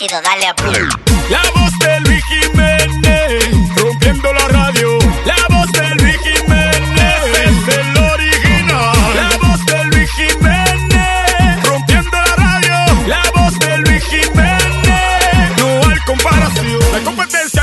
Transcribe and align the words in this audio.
ácido, 0.00 0.20
dale 0.22 0.46
a 0.46 0.54
play. 0.54 2.09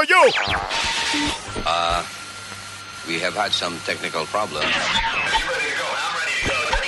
Mejor, 0.00 0.32
te 0.32 0.40
lo 0.40 0.46
digo 0.46 0.52
yo. 0.52 0.58
Uh, 1.64 2.02
we 3.06 3.18
have 3.20 3.34
had 3.34 3.52
some 3.52 3.78
technical 3.86 4.26
problems. 4.26 4.72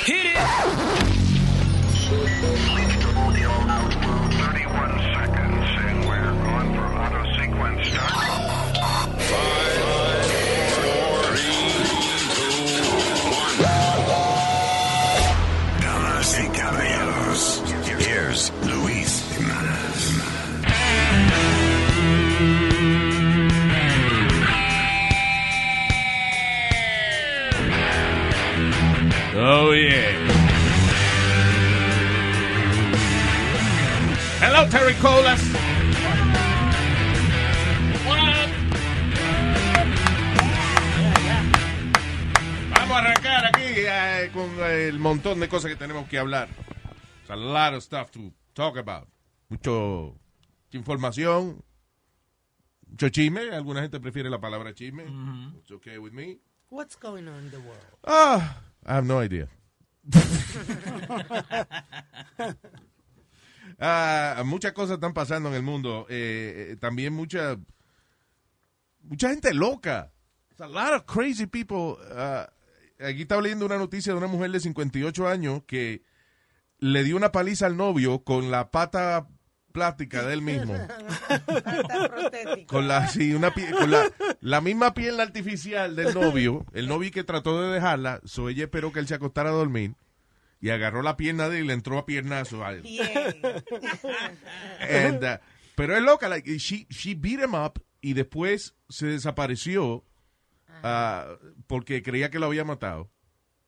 Damas 0.07 0.98
Oh, 29.51 29.73
yeah. 29.73 30.13
Hello, 34.43 34.69
Terry 34.69 34.93
Colas. 34.97 35.41
Vamos 42.75 42.91
a 42.91 42.99
arrancar 42.99 43.47
aquí 43.47 43.63
eh, 43.75 44.31
con 44.35 44.51
el 44.61 44.99
montón 44.99 45.41
de 45.41 45.49
cosas 45.49 45.71
que 45.71 45.77
tenemos 45.77 46.07
que 46.11 46.19
hablar. 46.19 46.51
It's 47.23 47.31
a 47.31 47.37
lot 47.37 47.73
of 47.73 47.83
stuff 47.83 48.11
to 48.11 48.31
talk 48.53 48.77
about. 48.77 49.09
Mucho 49.49 50.15
información, 50.73 51.65
mucho 52.87 53.09
chisme. 53.09 53.51
Alguna 53.55 53.81
gente 53.81 53.99
prefiere 53.99 54.29
la 54.29 54.41
palabra 54.43 54.75
chisme. 54.75 55.05
It's 55.59 55.71
okay 55.71 55.97
with 55.97 56.13
me. 56.13 56.39
What's 56.69 56.97
going 56.97 57.27
on 57.29 57.45
in 57.45 57.51
the 57.51 57.61
world? 57.61 57.97
Ah, 58.05 58.61
I 58.89 58.95
have 58.95 59.07
no 59.07 59.23
idea. 59.23 59.49
Ah, 63.81 64.43
muchas 64.45 64.73
cosas 64.73 64.95
están 64.95 65.15
pasando 65.15 65.51
en 65.51 65.55
el 65.55 65.63
mundo. 65.63 66.05
Eh, 66.09 66.71
eh, 66.71 66.77
también 66.81 67.13
mucha 67.13 67.57
mucha 69.03 69.31
gente 69.31 69.55
loca. 69.55 70.11
There's 70.49 70.61
a 70.61 70.67
lot 70.67 70.95
of 70.95 71.07
crazy 71.07 71.47
people. 71.47 71.97
Ah, 72.11 72.51
aquí 72.99 73.23
estaba 73.23 73.41
leyendo 73.41 73.67
una 73.67 73.79
noticia 73.79 74.13
de 74.13 74.19
una 74.19 74.27
mujer 74.27 74.51
de 74.51 74.59
58 74.59 75.29
años 75.29 75.63
que 75.65 76.03
le 76.81 77.05
dio 77.05 77.17
una 77.17 77.31
paliza 77.31 77.67
al 77.67 77.77
novio 77.77 78.25
con 78.25 78.51
la 78.51 78.73
pata 78.73 79.29
plástica 79.73 80.25
de 80.25 80.35
él 80.35 80.43
mismo. 80.43 80.75
con 82.67 82.89
la, 82.89 83.09
sí, 83.09 83.33
una 83.33 83.53
con 83.53 83.91
la, 83.91 84.11
la 84.41 84.61
misma 84.61 84.95
pierna 84.95 85.23
artificial 85.23 85.97
del 85.97 86.15
novio, 86.15 86.67
el 86.73 86.89
novio 86.89 87.11
que 87.11 87.25
trató 87.25 87.61
de 87.61 87.73
dejarla, 87.73 88.21
so 88.25 88.49
ella 88.49 88.65
esperó 88.65 88.93
que 88.93 89.01
él 89.01 89.09
se 89.09 89.15
acostara 89.15 89.51
a 89.51 89.53
dormir 89.53 89.95
y 90.61 90.71
agarró 90.71 91.03
la 91.03 91.17
pierna 91.17 91.49
de 91.49 91.59
él 91.59 91.65
y 91.65 91.69
le 91.69 91.75
entró 91.75 91.99
a 91.99 92.07
piernazo 92.07 92.65
a 92.65 92.73
él. 92.73 92.83
And, 94.81 95.23
uh, 95.25 95.39
pero 95.75 95.97
es 95.97 96.03
loca, 96.03 96.29
like, 96.29 96.59
she, 96.59 96.87
she 96.91 97.15
beat 97.15 97.41
him 97.41 97.55
up 97.55 97.83
y 98.01 98.15
después 98.15 98.75
se 98.89 99.07
desapareció 99.07 100.05
uh, 100.83 101.37
porque 101.67 102.03
creía 102.03 102.31
que 102.31 102.39
lo 102.39 102.47
había 102.47 102.65
matado. 102.65 103.11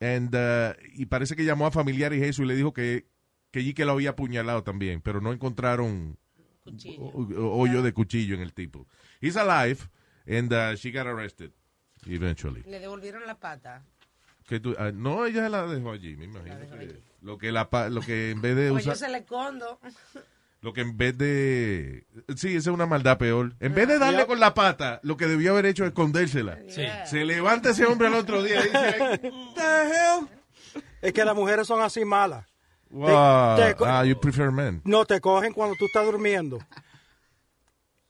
And, 0.01 0.35
uh, 0.35 0.75
y 0.95 1.07
parece 1.07 1.37
que 1.37 1.45
llamó 1.45 1.67
a 1.67 1.71
familiares 1.71 2.21
y 2.21 2.25
eso 2.25 2.43
y 2.43 2.47
le 2.47 2.57
dijo 2.57 2.73
que, 2.73 3.07
que 3.51 3.61
allí 3.61 3.75
que 3.75 3.85
lo 3.85 3.93
había 3.93 4.11
apuñalado 4.11 4.63
también, 4.63 5.01
pero 5.01 5.21
no 5.21 5.33
encontraron 5.33 6.17
hoyo 7.37 7.83
de 7.83 7.93
cuchillo 7.93 8.35
en 8.35 8.41
el 8.43 8.53
tipo. 8.53 8.87
He's 9.21 9.37
alive 9.37 9.89
and 10.27 10.53
uh, 10.53 10.77
she 10.77 10.91
got 10.93 11.07
arrested 11.07 11.51
eventually. 12.07 12.63
Le 12.67 12.79
devolvieron 12.81 13.27
la 13.27 13.39
pata. 13.39 13.85
Que 14.47 14.61
tú- 14.61 14.75
ah, 14.79 14.91
no, 14.93 15.27
ella 15.27 15.49
la 15.49 15.67
dejó 15.67 15.93
allí, 15.93 16.17
me 16.17 16.25
imagino. 16.25 16.59
que 16.59 17.01
lo 17.23 17.39
que 17.39 17.53
la 17.53 17.69
lo 17.91 18.01
que 18.01 18.31
en 18.31 18.41
vez 18.41 18.57
de 18.57 18.71
Pues 18.71 18.85
yo 18.85 18.93
usar 18.93 19.07
se 19.09 19.13
le 19.13 19.19
escondo. 19.19 19.79
lo 20.63 20.73
que 20.73 20.81
en 20.81 20.97
vez 20.97 21.17
de 21.17 22.07
sí, 22.37 22.49
esa 22.49 22.71
es 22.71 22.75
una 22.75 22.87
maldad 22.87 23.19
peor. 23.19 23.55
En 23.61 23.75
vez 23.75 23.89
de 23.89 23.99
darle 23.99 24.27
con 24.27 24.41
la 24.41 24.55
pata, 24.55 25.01
lo 25.03 25.17
que 25.17 25.27
debió 25.27 25.53
haber 25.53 25.67
hecho 25.67 25.85
es 25.85 25.89
escondérsela. 25.91 26.59
Sí. 26.69 26.83
Se 27.07 27.25
levanta 27.25 27.71
ese 27.71 27.87
hombre 27.87 28.09
al 28.09 28.15
otro 28.15 28.43
día 28.43 28.61
y 28.61 28.65
dice, 28.65 29.33
Es 31.03 31.13
que 31.13 31.25
las 31.25 31.35
mujeres 31.37 31.67
son 31.67 31.81
así 31.83 32.05
malas. 32.05 32.47
Wow, 32.91 33.57
Te- 33.57 33.75
te- 33.75 33.85
ah, 33.87 34.05
you 34.05 34.19
prefer 34.19 34.51
men. 34.51 34.81
No, 34.85 35.05
te 35.05 35.21
cogen 35.21 35.53
cuando 35.53 35.75
tú 35.77 35.87
estás 35.87 36.05
durmiendo. 36.05 36.59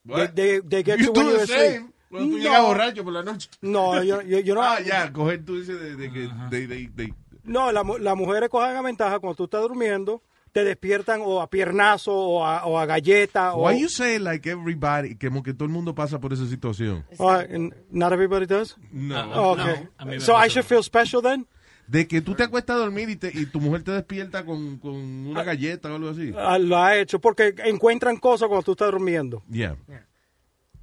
They, 0.07 0.15
What? 0.15 0.35
they- 0.35 0.61
they 0.61 0.83
get 0.83 0.99
You 0.99 1.13
do 1.13 1.39
the 1.39 1.47
same. 1.47 1.91
Cuando 2.09 2.31
tú 2.31 2.37
No. 2.39 2.43
llegas 2.43 2.63
borracho 2.63 3.05
por 3.05 3.13
la 3.13 3.23
noche. 3.23 3.49
No, 3.61 4.03
yo, 4.03 4.23
yo, 4.23 4.41
yo 4.41 4.55
no. 4.55 4.63
Ah, 4.63 4.81
ya, 4.81 5.13
coger 5.13 5.45
tú 5.45 5.61
dices 5.61 5.79
de, 5.81 5.95
de 5.97 6.11
que 6.13 6.29
de, 6.51 6.67
de- 6.67 6.91
de- 6.95 7.15
No, 7.45 7.71
la 7.71 7.83
las 8.01 8.17
mujeres 8.17 8.49
cogen 8.49 8.77
a 8.77 8.83
ventaja 8.83 9.19
cuando 9.21 9.37
tú 9.37 9.45
estás 9.45 9.61
durmiendo, 9.63 10.23
te 10.53 10.65
despiertan 10.65 11.21
o 11.23 11.41
a 11.41 11.49
piernazo 11.49 12.13
o 12.13 12.45
a, 12.45 12.65
o 12.67 12.77
a 12.79 12.87
galleta. 12.87 13.55
O, 13.55 13.65
Why 13.69 13.79
you 13.81 13.89
say 13.89 14.19
like 14.19 14.49
everybody, 14.51 15.15
como 15.17 15.43
que 15.43 15.53
todo 15.55 15.67
el 15.67 15.71
mundo 15.71 15.95
pasa 15.95 16.19
por 16.19 16.33
esa 16.33 16.47
situación? 16.47 17.05
Oh, 17.19 17.29
and 17.31 17.73
not 17.91 18.13
everybody 18.13 18.47
does? 18.47 18.77
No. 18.91 19.31
Oh, 19.35 19.53
okay. 19.53 19.87
me 20.05 20.19
so 20.19 20.35
I 20.35 20.49
should 20.49 20.65
feel 20.67 20.83
special 20.83 21.23
then? 21.23 21.47
De 21.91 22.07
que 22.07 22.21
tú 22.21 22.35
te 22.37 22.45
acuestas 22.45 22.77
a 22.77 22.79
dormir 22.79 23.11
y, 23.11 23.17
te- 23.17 23.33
y 23.35 23.47
tu 23.47 23.61
mujer 23.61 23.83
te 23.83 23.91
despierta 23.91 24.45
con, 24.45 24.79
con 24.79 24.93
una 24.95 25.43
galleta 25.43 25.91
o 25.91 25.97
algo 25.97 26.11
así. 26.11 26.33
Ah, 26.39 26.57
lo 26.59 26.79
ha 26.79 26.97
hecho 26.97 27.21
porque 27.21 27.53
encuentran 27.65 28.17
cosas 28.17 28.47
cuando 28.49 28.63
tú 28.63 28.73
estás 28.73 28.93
durmiendo. 28.93 29.43
Yeah. 29.51 29.77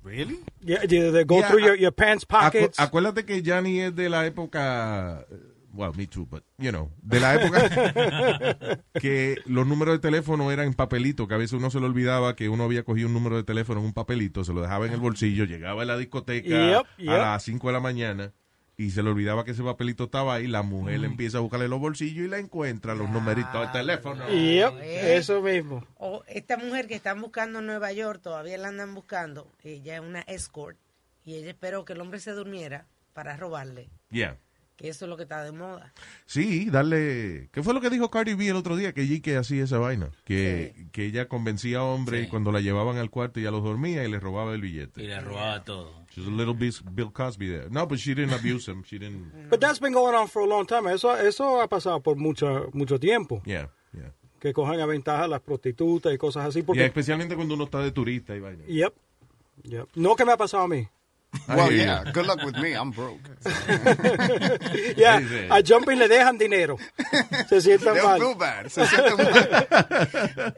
Really? 0.04 0.40
Yeah, 0.62 0.84
yeah, 0.84 1.12
they 1.12 1.24
go 1.24 1.40
Yeah, 1.40 1.48
through 1.50 1.62
your, 1.64 1.76
your 1.78 1.94
pants 1.94 2.26
Acu- 2.28 2.28
pockets. 2.28 2.80
acuérdate 2.80 3.26
que 3.26 3.42
Johnny 3.46 3.80
es 3.82 3.96
de 3.96 4.10
la 4.10 4.26
época, 4.26 5.26
eh, 5.32 5.36
well, 5.74 5.92
me 5.96 6.08
too, 6.08 6.26
but, 6.26 6.44
you 6.58 6.72
know, 6.72 6.90
de 7.02 7.20
la 7.20 7.36
época 7.36 8.80
que 9.02 9.36
los 9.46 9.68
números 9.68 9.96
de 9.96 10.00
teléfono 10.00 10.52
eran 10.52 10.68
en 10.68 10.74
papelito, 10.74 11.28
que 11.28 11.34
a 11.36 11.38
veces 11.38 11.54
uno 11.54 11.70
se 11.70 11.80
le 11.80 11.86
olvidaba 11.88 12.36
que 12.36 12.48
uno 12.50 12.64
había 12.66 12.84
cogido 12.84 13.08
un 13.08 13.14
número 13.14 13.36
de 13.38 13.44
teléfono 13.44 13.80
en 13.82 13.86
un 13.88 13.94
papelito, 13.94 14.44
se 14.44 14.54
lo 14.54 14.62
dejaba 14.62 14.86
en 14.88 14.94
el 14.94 15.00
bolsillo, 15.00 15.46
llegaba 15.46 15.82
a 15.84 15.86
la 15.86 15.98
discoteca 15.98 16.48
Yep, 16.50 16.86
yep. 17.00 17.10
a 17.10 17.18
las 17.18 17.44
5 17.44 17.68
de 17.68 17.74
la 17.74 17.80
mañana 17.80 18.34
y 18.80 18.92
se 18.92 19.02
le 19.02 19.10
olvidaba 19.10 19.44
que 19.44 19.52
ese 19.52 19.64
papelito 19.64 20.04
estaba 20.04 20.36
ahí, 20.36 20.46
la 20.46 20.62
mujer 20.62 21.00
le 21.00 21.08
empieza 21.08 21.40
a 21.40 21.42
buscarle 21.42 21.68
los 21.68 21.80
bolsillos 21.80 22.26
y 22.26 22.30
la 22.30 22.38
encuentra, 22.38 22.94
los 22.94 23.10
numeritos 23.10 23.60
del 23.60 23.72
teléfono. 23.72 24.30
Yep, 24.30 24.74
eso 24.82 25.42
mismo. 25.42 25.84
O 25.98 26.24
esta 26.28 26.58
mujer 26.58 26.88
que 26.88 26.94
están 26.94 27.20
buscando 27.20 27.58
en 27.58 27.66
Nueva 27.66 27.92
York, 27.92 28.22
todavía 28.22 28.56
la 28.60 28.68
andan 28.68 28.94
buscando. 28.94 29.52
Ella 29.64 29.96
es 29.96 30.02
una 30.02 30.22
escort. 30.22 30.78
Y 31.26 31.36
ella 31.36 31.50
esperó 31.50 31.86
que 31.86 31.94
el 31.94 32.02
hombre 32.02 32.20
se 32.20 32.32
durmiera 32.32 32.86
para 33.14 33.36
robarle. 33.36 33.90
Yeah. 34.12 34.38
Que 34.78 34.90
eso 34.90 35.06
es 35.06 35.10
lo 35.10 35.18
que 35.18 35.24
está 35.24 35.44
de 35.44 35.52
moda. 35.52 35.92
Sí, 36.28 36.70
darle... 36.70 37.50
¿Qué 37.52 37.64
fue 37.64 37.74
lo 37.74 37.82
que 37.82 37.90
dijo 37.90 38.12
Cardi 38.12 38.36
B 38.36 38.48
el 38.48 38.56
otro 38.56 38.76
día? 38.76 38.94
Que 38.94 39.02
ella 39.02 39.20
que 39.24 39.36
hacía 39.36 39.64
esa 39.64 39.80
vaina. 39.80 40.12
Que, 40.24 40.86
que 40.92 41.06
ella 41.06 41.28
convencía 41.28 41.80
a 41.80 41.84
hombres 41.84 42.28
y 42.28 42.30
cuando 42.30 42.52
la 42.52 42.62
llevaban 42.62 42.98
al 42.98 43.10
cuarto 43.10 43.40
ya 43.40 43.50
los 43.50 43.64
dormía 43.64 44.06
y 44.06 44.12
les 44.12 44.22
robaba 44.22 44.54
el 44.54 44.62
billete. 44.62 45.04
Y 45.04 45.08
le 45.08 45.20
robaba 45.20 45.64
todo. 45.64 46.06
She's 46.12 46.28
a 46.28 46.30
little 46.30 46.54
bit 46.54 46.76
Bill 46.94 47.12
Cosby 47.12 47.48
there. 47.48 47.70
No, 47.72 47.88
but 47.88 47.98
she 47.98 48.14
didn't 48.14 48.34
abuse 48.34 48.68
him. 48.70 48.84
She 48.84 49.00
didn't... 49.00 49.32
But 49.50 49.60
that's 49.60 49.80
been 49.80 49.94
going 49.94 50.16
on 50.16 50.28
for 50.28 50.44
a 50.44 50.46
long 50.46 50.68
time. 50.68 50.88
Eso, 50.92 51.16
eso 51.18 51.60
ha 51.60 51.68
pasado 51.68 52.00
por 52.02 52.16
mucho, 52.16 52.70
mucho 52.74 53.00
tiempo. 53.00 53.42
Yeah, 53.46 53.70
yeah. 53.94 54.14
Que 54.40 54.54
cojan 54.54 54.80
a 54.80 54.86
ventaja 54.86 55.28
las 55.28 55.42
prostitutas 55.42 56.14
y 56.14 56.18
cosas 56.20 56.46
así. 56.46 56.62
Porque, 56.62 56.82
Yeah, 56.82 56.88
especialmente 56.88 57.36
cuando 57.36 57.56
uno 57.56 57.64
está 57.64 57.80
de 57.80 57.92
turista 57.92 58.36
y 58.36 58.40
vaina. 58.40 58.64
Yep. 58.68 58.94
Yep. 59.64 59.88
No 59.96 60.16
que 60.16 60.24
me 60.24 60.34
ha 60.34 60.38
pasado 60.38 60.64
a 60.64 60.68
mí. 60.68 60.88
Well, 61.48 61.72
yeah. 61.72 62.04
Good 62.12 62.26
luck 62.26 62.44
with 62.44 62.58
me. 62.58 62.74
I'm 62.74 62.92
broke. 62.92 63.20
Yeah, 64.98 65.20
a 65.52 65.62
Jumping 65.62 65.98
le 66.00 66.08
dejan 66.08 66.38
dinero. 66.38 66.78
Se 67.50 67.62
sientan 67.62 67.94
They'll 67.96 68.04
mal. 68.08 68.20
feel 68.20 68.36
bad. 68.36 68.68
Se 68.70 68.86
sienten 68.86 69.18
mal. 69.18 70.54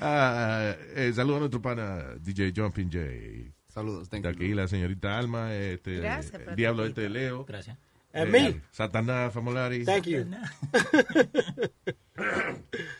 Ah, 0.00 0.74
eh, 0.96 1.12
saludos 1.14 1.36
a 1.36 1.40
nuestro 1.40 1.62
pana 1.62 2.14
DJ 2.20 2.52
Jumping 2.54 2.90
J. 2.90 3.52
Saludos. 3.68 4.08
Thank 4.08 4.24
De 4.24 4.32
you. 4.32 4.36
aquí 4.36 4.54
la 4.54 4.66
señorita 4.68 5.18
Alma, 5.18 5.54
este, 5.54 5.96
Gracias, 5.98 6.34
el 6.48 6.56
diablo 6.56 6.84
este 6.86 7.08
Leo. 7.08 7.44
Gracias. 7.44 7.76
And 8.12 8.28
eh, 8.34 8.52
me. 8.52 8.60
Satanás 8.70 9.32
Famolari. 9.32 9.84
Thank 9.84 10.06
you. 10.06 10.26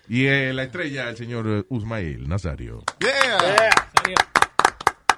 Y 0.09 0.27
eh, 0.27 0.53
la 0.53 0.65
estrella, 0.65 1.09
el 1.09 1.17
señor 1.17 1.47
eh, 1.49 1.65
Usmail 1.69 2.29
Nazario. 2.29 2.83
Yeah. 3.01 3.71
Yeah. 4.06 4.17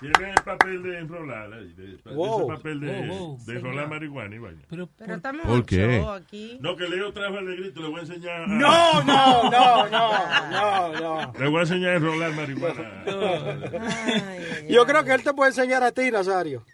Tiene 0.00 0.30
el 0.30 0.42
papel 0.44 0.82
de 0.82 0.98
enrolar, 0.98 1.52
ahí, 1.52 1.72
de- 1.72 1.96
de 1.96 2.14
Wow. 2.14 2.38
ese 2.40 2.56
papel 2.56 2.80
de, 2.80 3.06
Wow, 3.06 3.18
wow. 3.18 3.44
de 3.46 3.52
enrolar 3.56 3.88
marihuana 3.88 4.34
y 4.34 4.38
vaina. 4.38 4.62
Pero, 4.68 4.88
Pero 4.96 5.14
estamos 5.14 5.46
¿Por 5.46 5.64
qué? 5.64 6.04
aquí. 6.14 6.58
No, 6.60 6.76
que 6.76 6.86
Leo 6.88 7.12
trajo 7.12 7.38
el 7.38 7.46
negrito, 7.46 7.80
le 7.80 7.88
voy 7.88 8.00
a 8.00 8.02
enseñar. 8.02 8.42
a- 8.42 8.46
No, 8.46 9.02
no, 9.04 9.50
no, 9.50 9.88
no, 9.88 10.50
no, 10.50 11.00
no. 11.00 11.32
Le 11.38 11.48
voy 11.48 11.58
a 11.58 11.62
enseñar 11.62 11.90
a 11.92 11.96
enrolar 11.96 12.32
marihuana. 12.34 13.04
Ay, 13.06 14.66
Yo 14.68 14.84
creo 14.86 15.04
que 15.04 15.12
él 15.14 15.22
te 15.22 15.32
puede 15.32 15.50
enseñar 15.50 15.82
a 15.82 15.92
ti, 15.92 16.10
Nazario. 16.10 16.64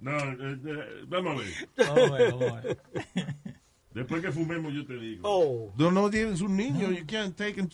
No, 0.00 0.16
eh, 0.18 0.36
eh, 0.64 1.04
vamos 1.08 1.36
a 1.36 1.44
ver. 1.44 1.88
vamos 1.88 2.52
a 2.52 2.60
ver. 2.60 2.78
Después 3.94 4.22
que 4.22 4.30
fumemos, 4.32 4.72
yo 4.72 4.86
te 4.86 4.94
digo. 4.96 5.22
Oh. 5.24 5.72
No, 5.76 5.90
no 5.90 6.08
tienes 6.10 6.40
un 6.40 6.56
niño, 6.56 6.90
you 6.90 7.04
can't 7.06 7.34
take 7.36 7.58
him. 7.60 7.68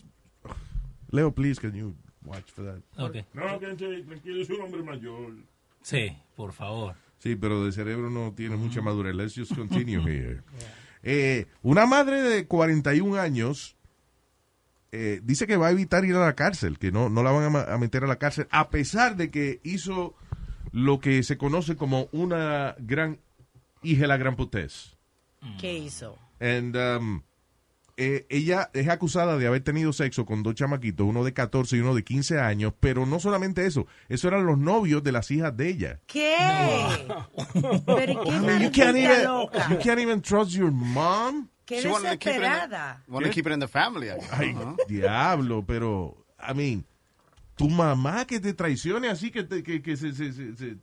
Leo, 1.11 1.33
please, 1.35 1.61
can 1.61 1.73
you 1.75 1.95
watch 2.25 2.51
for 2.51 2.65
that? 2.65 3.03
Ok. 3.03 3.25
No, 3.35 3.59
quédense 3.59 4.03
tranquilo, 4.03 4.43
es 4.43 4.51
un 4.51 4.63
hombre 4.63 4.83
mayor. 4.83 5.35
Sí, 5.83 6.17
por 6.37 6.53
favor. 6.53 6.95
Sí, 7.19 7.37
pero 7.37 7.65
de 7.65 7.73
cerebro 7.73 8.11
no 8.11 8.33
tiene 8.35 8.57
mucha 8.57 8.83
madurez. 8.83 9.15
Let's 9.15 9.35
just 9.35 9.55
continue 9.55 10.01
here. 10.07 10.43
Eh, 11.03 11.47
una 11.63 11.87
madre 11.87 12.23
de 12.23 12.47
41 12.47 13.21
años 13.21 13.77
eh, 14.97 15.21
dice 15.25 15.47
que 15.47 15.57
va 15.57 15.67
a 15.67 15.71
evitar 15.73 16.05
ir 16.05 16.15
a 16.15 16.25
la 16.25 16.35
cárcel, 16.35 16.79
que 16.79 16.93
no, 16.93 17.09
no 17.09 17.23
la 17.23 17.33
van 17.33 17.57
a, 17.57 17.79
meter 17.79 18.05
a 18.05 18.07
la 18.07 18.17
cárcel, 18.17 18.47
a 18.51 18.71
pesar 18.71 19.17
de 19.17 19.31
que 19.31 19.61
hizo 19.65 20.15
lo 20.71 21.01
que 21.01 21.23
se 21.25 21.37
conoce 21.37 21.77
como 21.77 22.09
una 22.13 22.77
gran 22.79 23.19
hija 23.83 24.03
de 24.03 24.07
la 24.09 24.17
gran 24.17 24.37
putez. 24.37 24.97
¿Qué 25.59 25.77
hizo? 25.77 26.17
And, 26.41 26.77
um, 26.77 27.23
eh, 27.97 28.27
ella 28.29 28.71
es 28.75 28.89
acusada 28.89 29.37
de 29.39 29.47
haber 29.47 29.63
tenido 29.63 29.93
sexo 29.93 30.27
con 30.27 30.43
dos 30.43 30.55
chamaquitos, 30.55 31.07
uno 31.07 31.23
de 31.25 31.33
14 31.33 31.77
y 31.77 31.81
uno 31.81 31.95
de 31.95 32.03
15 32.05 32.41
años, 32.41 32.73
pero 32.81 33.07
no 33.07 33.21
solamente 33.21 33.67
eso, 33.67 33.87
eso 34.09 34.29
eran 34.29 34.47
los 34.47 34.59
novios 34.59 35.03
de 35.05 35.13
las 35.13 35.31
hijas 35.31 35.57
de 35.57 35.69
ella. 35.69 36.01
¿Qué? 36.07 36.37
Pero 37.87 38.13
¿y 38.13 38.17
qué 38.25 38.31
I 38.37 38.41
mean, 38.41 38.63
you 38.63 38.71
can't 38.73 38.97
even, 38.97 39.25
loca? 39.25 39.69
you 39.71 39.79
can't 39.79 40.01
even 40.01 40.21
trust 40.23 40.51
your 40.53 40.71
mom. 40.73 41.49
Qué 41.67 41.81
She 41.81 41.89
desesperada. 41.89 43.03
Want 43.09 43.25
to 43.27 43.31
keep 43.33 43.47
it 43.47 43.53
in 43.53 43.61
the 43.61 43.69
family. 43.69 44.09
I. 44.11 44.19
Ay, 44.33 44.55
Uh-huh. 44.55 44.77
diablo, 44.89 45.65
pero, 45.67 46.27
I 46.39 46.53
mean, 46.53 46.85
tu 47.57 47.69
mamá 47.71 48.27
que 48.27 48.39
te 48.41 48.53
traicione 48.53 49.09
así, 49.09 49.31
que, 49.31 49.45
te- 49.45 49.63
que, 49.63 49.81
que 49.81 49.97
se, 49.97 50.13
se, 50.13 50.33
se, 50.33 50.55
se- 50.57 50.77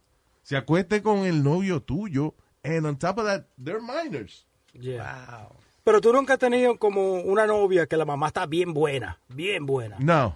se 0.44 0.58
acueste 0.58 1.02
con 1.04 1.20
el 1.26 1.44
novio 1.44 1.82
tuyo, 1.82 2.36
and 2.64 2.86
on 2.88 2.98
top 2.98 3.20
of 3.20 3.26
that, 3.26 3.46
they're 3.64 3.80
minors. 3.82 4.48
Yeah. 4.74 5.04
Wow. 5.04 5.56
Pero 5.84 6.00
tú 6.02 6.14
nunca 6.14 6.34
has 6.34 6.40
tenido 6.40 6.78
como 6.78 7.14
una 7.22 7.48
novia 7.48 7.88
que 7.88 7.98
la 7.98 8.06
mamá 8.06 8.28
está 8.28 8.46
bien 8.46 8.74
buena, 8.74 9.18
bien 9.30 9.66
buena. 9.66 9.96
No. 10.00 10.36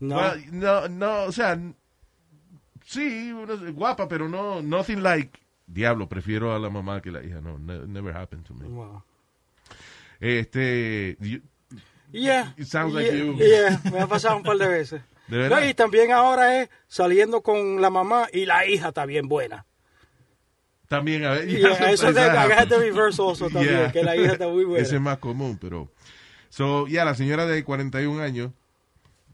No. 0.00 0.16
Well, 0.16 0.44
no, 0.50 0.88
no, 0.88 1.22
o 1.24 1.32
sea, 1.32 1.56
sí, 2.84 3.32
una- 3.32 3.70
guapa, 3.70 4.08
pero 4.08 4.28
no, 4.28 4.60
nothing 4.60 5.02
like, 5.02 5.38
diablo, 5.66 6.08
prefiero 6.08 6.52
a 6.54 6.58
la 6.58 6.68
mamá 6.70 7.00
que 7.00 7.12
la 7.12 7.22
hija, 7.22 7.40
no, 7.40 7.58
ne- 7.58 7.86
never 7.86 8.16
happened 8.16 8.44
to 8.44 8.54
me. 8.54 8.66
Wow. 8.66 9.02
Este, 10.20 11.16
you- 11.20 11.42
Yeah. 12.12 12.52
It 12.58 12.66
sounds 12.66 12.92
like 12.94 13.10
yeah, 13.10 13.24
you. 13.24 13.36
yeah, 13.38 13.80
me 13.90 14.00
ha 14.00 14.06
pasado 14.08 14.36
un 14.36 14.42
par 14.42 14.58
de 14.58 14.68
veces. 14.68 15.02
¿De 15.28 15.38
verdad? 15.38 15.60
No, 15.60 15.66
y 15.66 15.72
también 15.72 16.12
ahora 16.12 16.60
es 16.60 16.68
saliendo 16.86 17.40
con 17.42 17.80
la 17.80 17.88
mamá 17.88 18.26
y 18.32 18.44
la 18.44 18.66
hija 18.66 18.88
está 18.88 19.06
bien 19.06 19.28
buena. 19.28 19.64
También, 20.92 21.24
a 21.24 21.30
ver, 21.32 21.48
Y 21.50 21.56
eso 21.56 22.08
es 22.08 22.14
de 22.14 22.20
happens. 22.22 22.70
reverse 22.70 23.20
also 23.22 23.48
también, 23.50 23.74
Yeah. 23.74 23.92
que 23.92 24.02
la 24.04 24.14
hija 24.16 24.32
está 24.32 24.46
muy 24.48 24.64
buena. 24.64 24.82
Ese 24.84 24.96
es 24.96 25.00
más 25.00 25.18
común, 25.18 25.58
pero. 25.60 25.90
So, 26.48 26.86
ya, 26.86 27.04
la 27.04 27.14
señora 27.14 27.46
de 27.46 27.64
41 27.64 28.20
años 28.22 28.52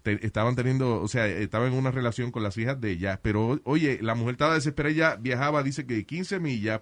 te- 0.02 0.24
estaban 0.24 0.54
teniendo, 0.54 1.02
o 1.02 1.08
sea, 1.08 1.26
estaba 1.26 1.66
en 1.66 1.72
una 1.74 1.90
relación 1.90 2.30
con 2.30 2.42
las 2.42 2.56
hijas 2.56 2.80
de 2.80 2.92
ella, 2.92 3.18
pero 3.22 3.60
oye, 3.64 3.98
la 4.00 4.14
mujer 4.14 4.32
estaba 4.34 4.54
desesperada, 4.54 4.92
ella 4.94 5.16
viajaba, 5.16 5.62
dice 5.62 5.84
que 5.86 6.06
15 6.06 6.38
millas 6.40 6.80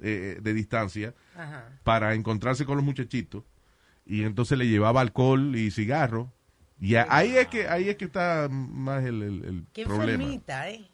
eh, 0.00 0.38
de 0.42 0.54
distancia 0.54 1.14
Ajá. 1.36 1.68
para 1.84 2.14
encontrarse 2.14 2.64
con 2.64 2.76
los 2.76 2.84
muchachitos 2.84 3.44
y 4.06 4.22
entonces 4.24 4.58
le 4.58 4.66
llevaba 4.68 5.00
alcohol 5.00 5.54
y 5.56 5.70
cigarro. 5.70 6.32
Y 6.80 6.96
a- 6.96 7.06
ahí 7.08 7.36
es 7.36 7.46
que 7.46 7.68
ahí 7.68 7.88
es 7.88 7.96
que 7.96 8.04
está 8.04 8.48
más 8.50 9.04
el, 9.04 9.22
el- 9.22 9.44
el 9.44 9.64
Qué 9.72 9.84
problema. 9.84 10.12
enfermita, 10.22 10.68
¿eh? 10.70 10.84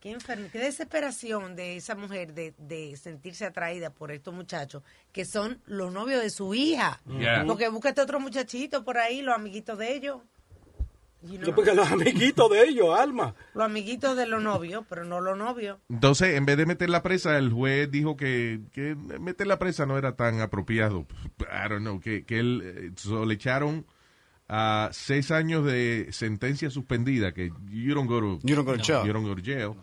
Qué, 0.00 0.16
qué 0.50 0.58
desesperación 0.58 1.54
de 1.56 1.76
esa 1.76 1.94
mujer 1.94 2.32
de, 2.32 2.54
de 2.56 2.96
sentirse 2.96 3.44
atraída 3.44 3.90
por 3.90 4.10
estos 4.10 4.32
muchachos 4.32 4.82
que 5.12 5.26
son 5.26 5.60
los 5.66 5.92
novios 5.92 6.22
de 6.22 6.30
su 6.30 6.54
hija. 6.54 7.00
Yeah. 7.06 7.44
Porque 7.46 7.68
búscate 7.68 8.00
otro 8.00 8.18
muchachito 8.18 8.82
por 8.82 8.96
ahí, 8.96 9.20
los 9.20 9.34
amiguitos 9.34 9.76
de 9.78 9.94
ellos. 9.94 10.22
You 11.22 11.36
know, 11.36 11.54
Porque 11.54 11.74
los 11.74 11.90
amiguitos 11.90 12.50
de 12.50 12.64
ellos, 12.64 12.98
Alma. 12.98 13.34
Los 13.52 13.66
amiguitos 13.66 14.16
de 14.16 14.26
los 14.26 14.42
novios, 14.42 14.86
pero 14.88 15.04
no 15.04 15.20
los 15.20 15.36
novios. 15.36 15.78
Entonces, 15.90 16.34
en 16.34 16.46
vez 16.46 16.56
de 16.56 16.64
meter 16.64 16.88
la 16.88 17.02
presa, 17.02 17.36
el 17.36 17.52
juez 17.52 17.90
dijo 17.90 18.16
que, 18.16 18.60
que 18.72 18.94
meter 18.94 19.46
la 19.46 19.58
presa 19.58 19.84
no 19.84 19.98
era 19.98 20.16
tan 20.16 20.40
apropiado. 20.40 21.06
I 21.40 21.68
don't 21.68 21.80
know, 21.82 22.00
que, 22.00 22.24
que 22.24 22.38
él 22.38 22.62
eh, 22.64 22.90
so, 22.96 23.26
le 23.26 23.34
echaron 23.34 23.84
a 24.48 24.88
seis 24.92 25.30
años 25.30 25.66
de 25.66 26.08
sentencia 26.10 26.70
suspendida, 26.70 27.32
que 27.32 27.52
you 27.68 27.94
don't 27.94 28.08
go 28.08 28.20
to, 28.20 28.38
You 28.42 28.56
don't 28.56 28.66
go 28.66 28.76
to 28.76 28.82
jail. 28.82 29.06
you 29.06 29.12
don't 29.12 29.26
go 29.26 29.36
to 29.36 29.42
jail, 29.42 29.76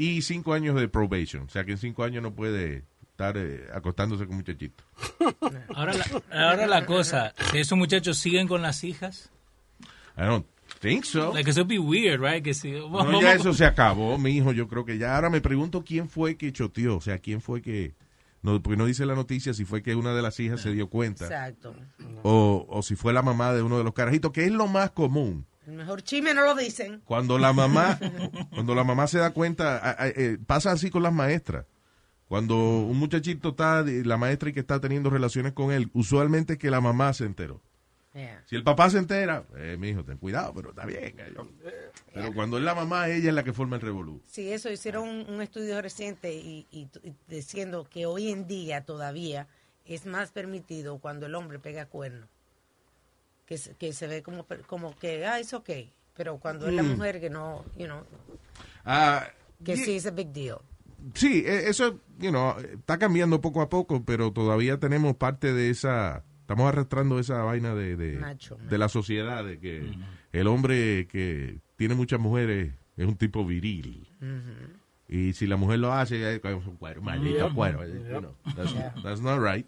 y 0.00 0.22
cinco 0.22 0.54
años 0.54 0.80
de 0.80 0.88
probation. 0.88 1.42
O 1.42 1.48
sea, 1.50 1.64
que 1.64 1.72
en 1.72 1.78
cinco 1.78 2.04
años 2.04 2.22
no 2.22 2.34
puede 2.34 2.84
estar 3.10 3.36
eh, 3.36 3.68
acostándose 3.74 4.26
con 4.26 4.36
muchachitos. 4.36 4.86
Ahora 5.74 5.92
la, 5.92 6.22
ahora 6.32 6.66
la 6.66 6.86
cosa, 6.86 7.34
esos 7.54 7.76
muchachos 7.76 8.16
siguen 8.16 8.48
con 8.48 8.62
las 8.62 8.82
hijas, 8.82 9.30
I 10.16 10.22
don't 10.22 10.46
think 10.80 11.04
so. 11.04 11.32
like 11.34 11.48
eso 11.48 11.60
would 11.60 11.68
be 11.68 11.78
weird, 11.78 12.20
right? 12.20 12.42
Que 12.42 12.54
si, 12.54 12.72
No, 12.72 13.20
ya 13.20 13.34
eso 13.34 13.52
se 13.52 13.66
acabó, 13.66 14.16
mi 14.16 14.30
hijo. 14.30 14.52
Yo 14.52 14.68
creo 14.68 14.86
que 14.86 14.96
ya. 14.96 15.16
Ahora 15.16 15.28
me 15.28 15.42
pregunto 15.42 15.84
quién 15.84 16.08
fue 16.08 16.36
que 16.36 16.50
choteó. 16.50 16.96
O 16.96 17.00
sea, 17.00 17.18
quién 17.18 17.42
fue 17.42 17.60
que. 17.60 17.94
No, 18.42 18.62
porque 18.62 18.78
no 18.78 18.86
dice 18.86 19.04
la 19.04 19.14
noticia 19.14 19.52
si 19.52 19.66
fue 19.66 19.82
que 19.82 19.94
una 19.94 20.14
de 20.14 20.22
las 20.22 20.40
hijas 20.40 20.62
se 20.62 20.72
dio 20.72 20.88
cuenta. 20.88 21.26
Exacto. 21.26 21.74
O, 22.22 22.66
o 22.70 22.82
si 22.82 22.96
fue 22.96 23.12
la 23.12 23.20
mamá 23.20 23.52
de 23.52 23.60
uno 23.60 23.76
de 23.76 23.84
los 23.84 23.92
carajitos, 23.92 24.32
que 24.32 24.46
es 24.46 24.52
lo 24.52 24.66
más 24.66 24.92
común. 24.92 25.46
El 25.70 25.76
mejor 25.76 26.02
chisme 26.02 26.34
no 26.34 26.44
lo 26.44 26.54
dicen. 26.54 27.00
Cuando 27.04 27.38
la 27.38 27.52
mamá, 27.54 27.98
cuando 28.50 28.74
la 28.74 28.84
mamá 28.84 29.06
se 29.06 29.18
da 29.18 29.30
cuenta, 29.32 29.96
eh, 30.00 30.38
pasa 30.46 30.72
así 30.72 30.90
con 30.90 31.02
las 31.02 31.12
maestras. 31.12 31.66
Cuando 32.28 32.56
un 32.56 32.96
muchachito 32.98 33.50
está, 33.50 33.82
la 33.82 34.16
maestra 34.16 34.50
y 34.50 34.52
que 34.52 34.60
está 34.60 34.80
teniendo 34.80 35.10
relaciones 35.10 35.52
con 35.52 35.72
él, 35.72 35.90
usualmente 35.94 36.52
es 36.54 36.58
que 36.58 36.70
la 36.70 36.80
mamá 36.80 37.12
se 37.12 37.24
enteró. 37.24 37.60
Yeah. 38.14 38.42
Si 38.46 38.56
el 38.56 38.64
papá 38.64 38.90
se 38.90 38.98
entera, 38.98 39.44
eh, 39.56 39.76
mi 39.78 39.90
hijo, 39.90 40.04
ten 40.04 40.18
cuidado, 40.18 40.52
pero 40.54 40.70
está 40.70 40.84
bien. 40.84 41.14
eh, 41.18 41.32
yo- 41.34 41.48
Pero 42.12 42.32
cuando 42.34 42.58
es 42.58 42.64
la 42.64 42.74
mamá, 42.74 43.08
ella 43.08 43.28
es 43.28 43.34
la 43.34 43.44
que 43.44 43.52
forma 43.52 43.76
el 43.76 43.82
revolú. 43.82 44.20
Sí, 44.26 44.52
eso 44.52 44.68
hicieron 44.70 45.08
un, 45.08 45.30
un 45.32 45.40
estudio 45.42 45.80
reciente 45.80 46.34
y, 46.34 46.66
y 46.72 46.86
t- 46.86 47.00
y 47.04 47.14
diciendo 47.28 47.86
que 47.88 48.06
hoy 48.06 48.30
en 48.30 48.48
día 48.48 48.80
todavía 48.84 49.46
es 49.84 50.06
más 50.06 50.32
permitido 50.32 50.98
cuando 50.98 51.26
el 51.26 51.34
hombre 51.36 51.58
pega 51.60 51.86
cuerno. 51.86 52.26
Que, 53.50 53.58
se- 53.58 53.74
que 53.74 53.92
se 53.92 54.06
ve 54.06 54.22
como, 54.22 54.46
como 54.68 54.96
que, 54.96 55.26
ah, 55.26 55.40
es 55.40 55.52
ok. 55.54 55.68
Pero 56.16 56.38
cuando 56.38 56.68
es 56.68 56.72
la 56.74 56.84
mujer 56.84 57.20
que 57.20 57.30
no, 57.30 57.64
you 57.76 57.86
know, 57.86 58.04
Ah, 58.84 59.26
que 59.64 59.72
y- 59.74 59.76
sí 59.76 59.96
es 59.96 60.06
a 60.06 60.12
big 60.12 60.28
deal. 60.28 60.58
Sí, 61.14 61.42
e- 61.44 61.68
eso, 61.68 61.98
you 62.20 62.30
know, 62.30 62.54
está 62.60 62.96
cambiando 62.98 63.40
poco 63.40 63.60
a 63.60 63.68
poco, 63.68 64.04
pero 64.04 64.32
todavía 64.32 64.78
tenemos 64.78 65.16
parte 65.16 65.52
de 65.52 65.68
esa, 65.70 66.22
estamos 66.42 66.68
arrastrando 66.68 67.18
esa 67.18 67.42
vaina 67.42 67.74
de, 67.74 67.96
de, 67.96 68.18
Macho, 68.18 68.56
de 68.68 68.78
la 68.78 68.88
sociedad, 68.88 69.44
de 69.44 69.58
que 69.58 69.98
el 70.32 70.46
hombre 70.46 71.08
que 71.08 71.58
tiene 71.74 71.96
muchas 71.96 72.20
mujeres 72.20 72.72
es 72.96 73.04
un 73.06 73.16
tipo 73.16 73.44
viril. 73.44 74.06
Y 75.08 75.32
si 75.32 75.48
la 75.48 75.56
mujer 75.56 75.80
lo 75.80 75.92
hace, 75.92 76.36
es 76.36 76.40
un 76.44 76.76
cuero, 76.76 77.02
maldito 77.02 77.52
cuero. 77.52 77.84
you 77.84 78.20
know, 78.20 78.34
that's, 78.54 78.74
that's 79.02 79.20
not 79.20 79.40
right. 79.42 79.66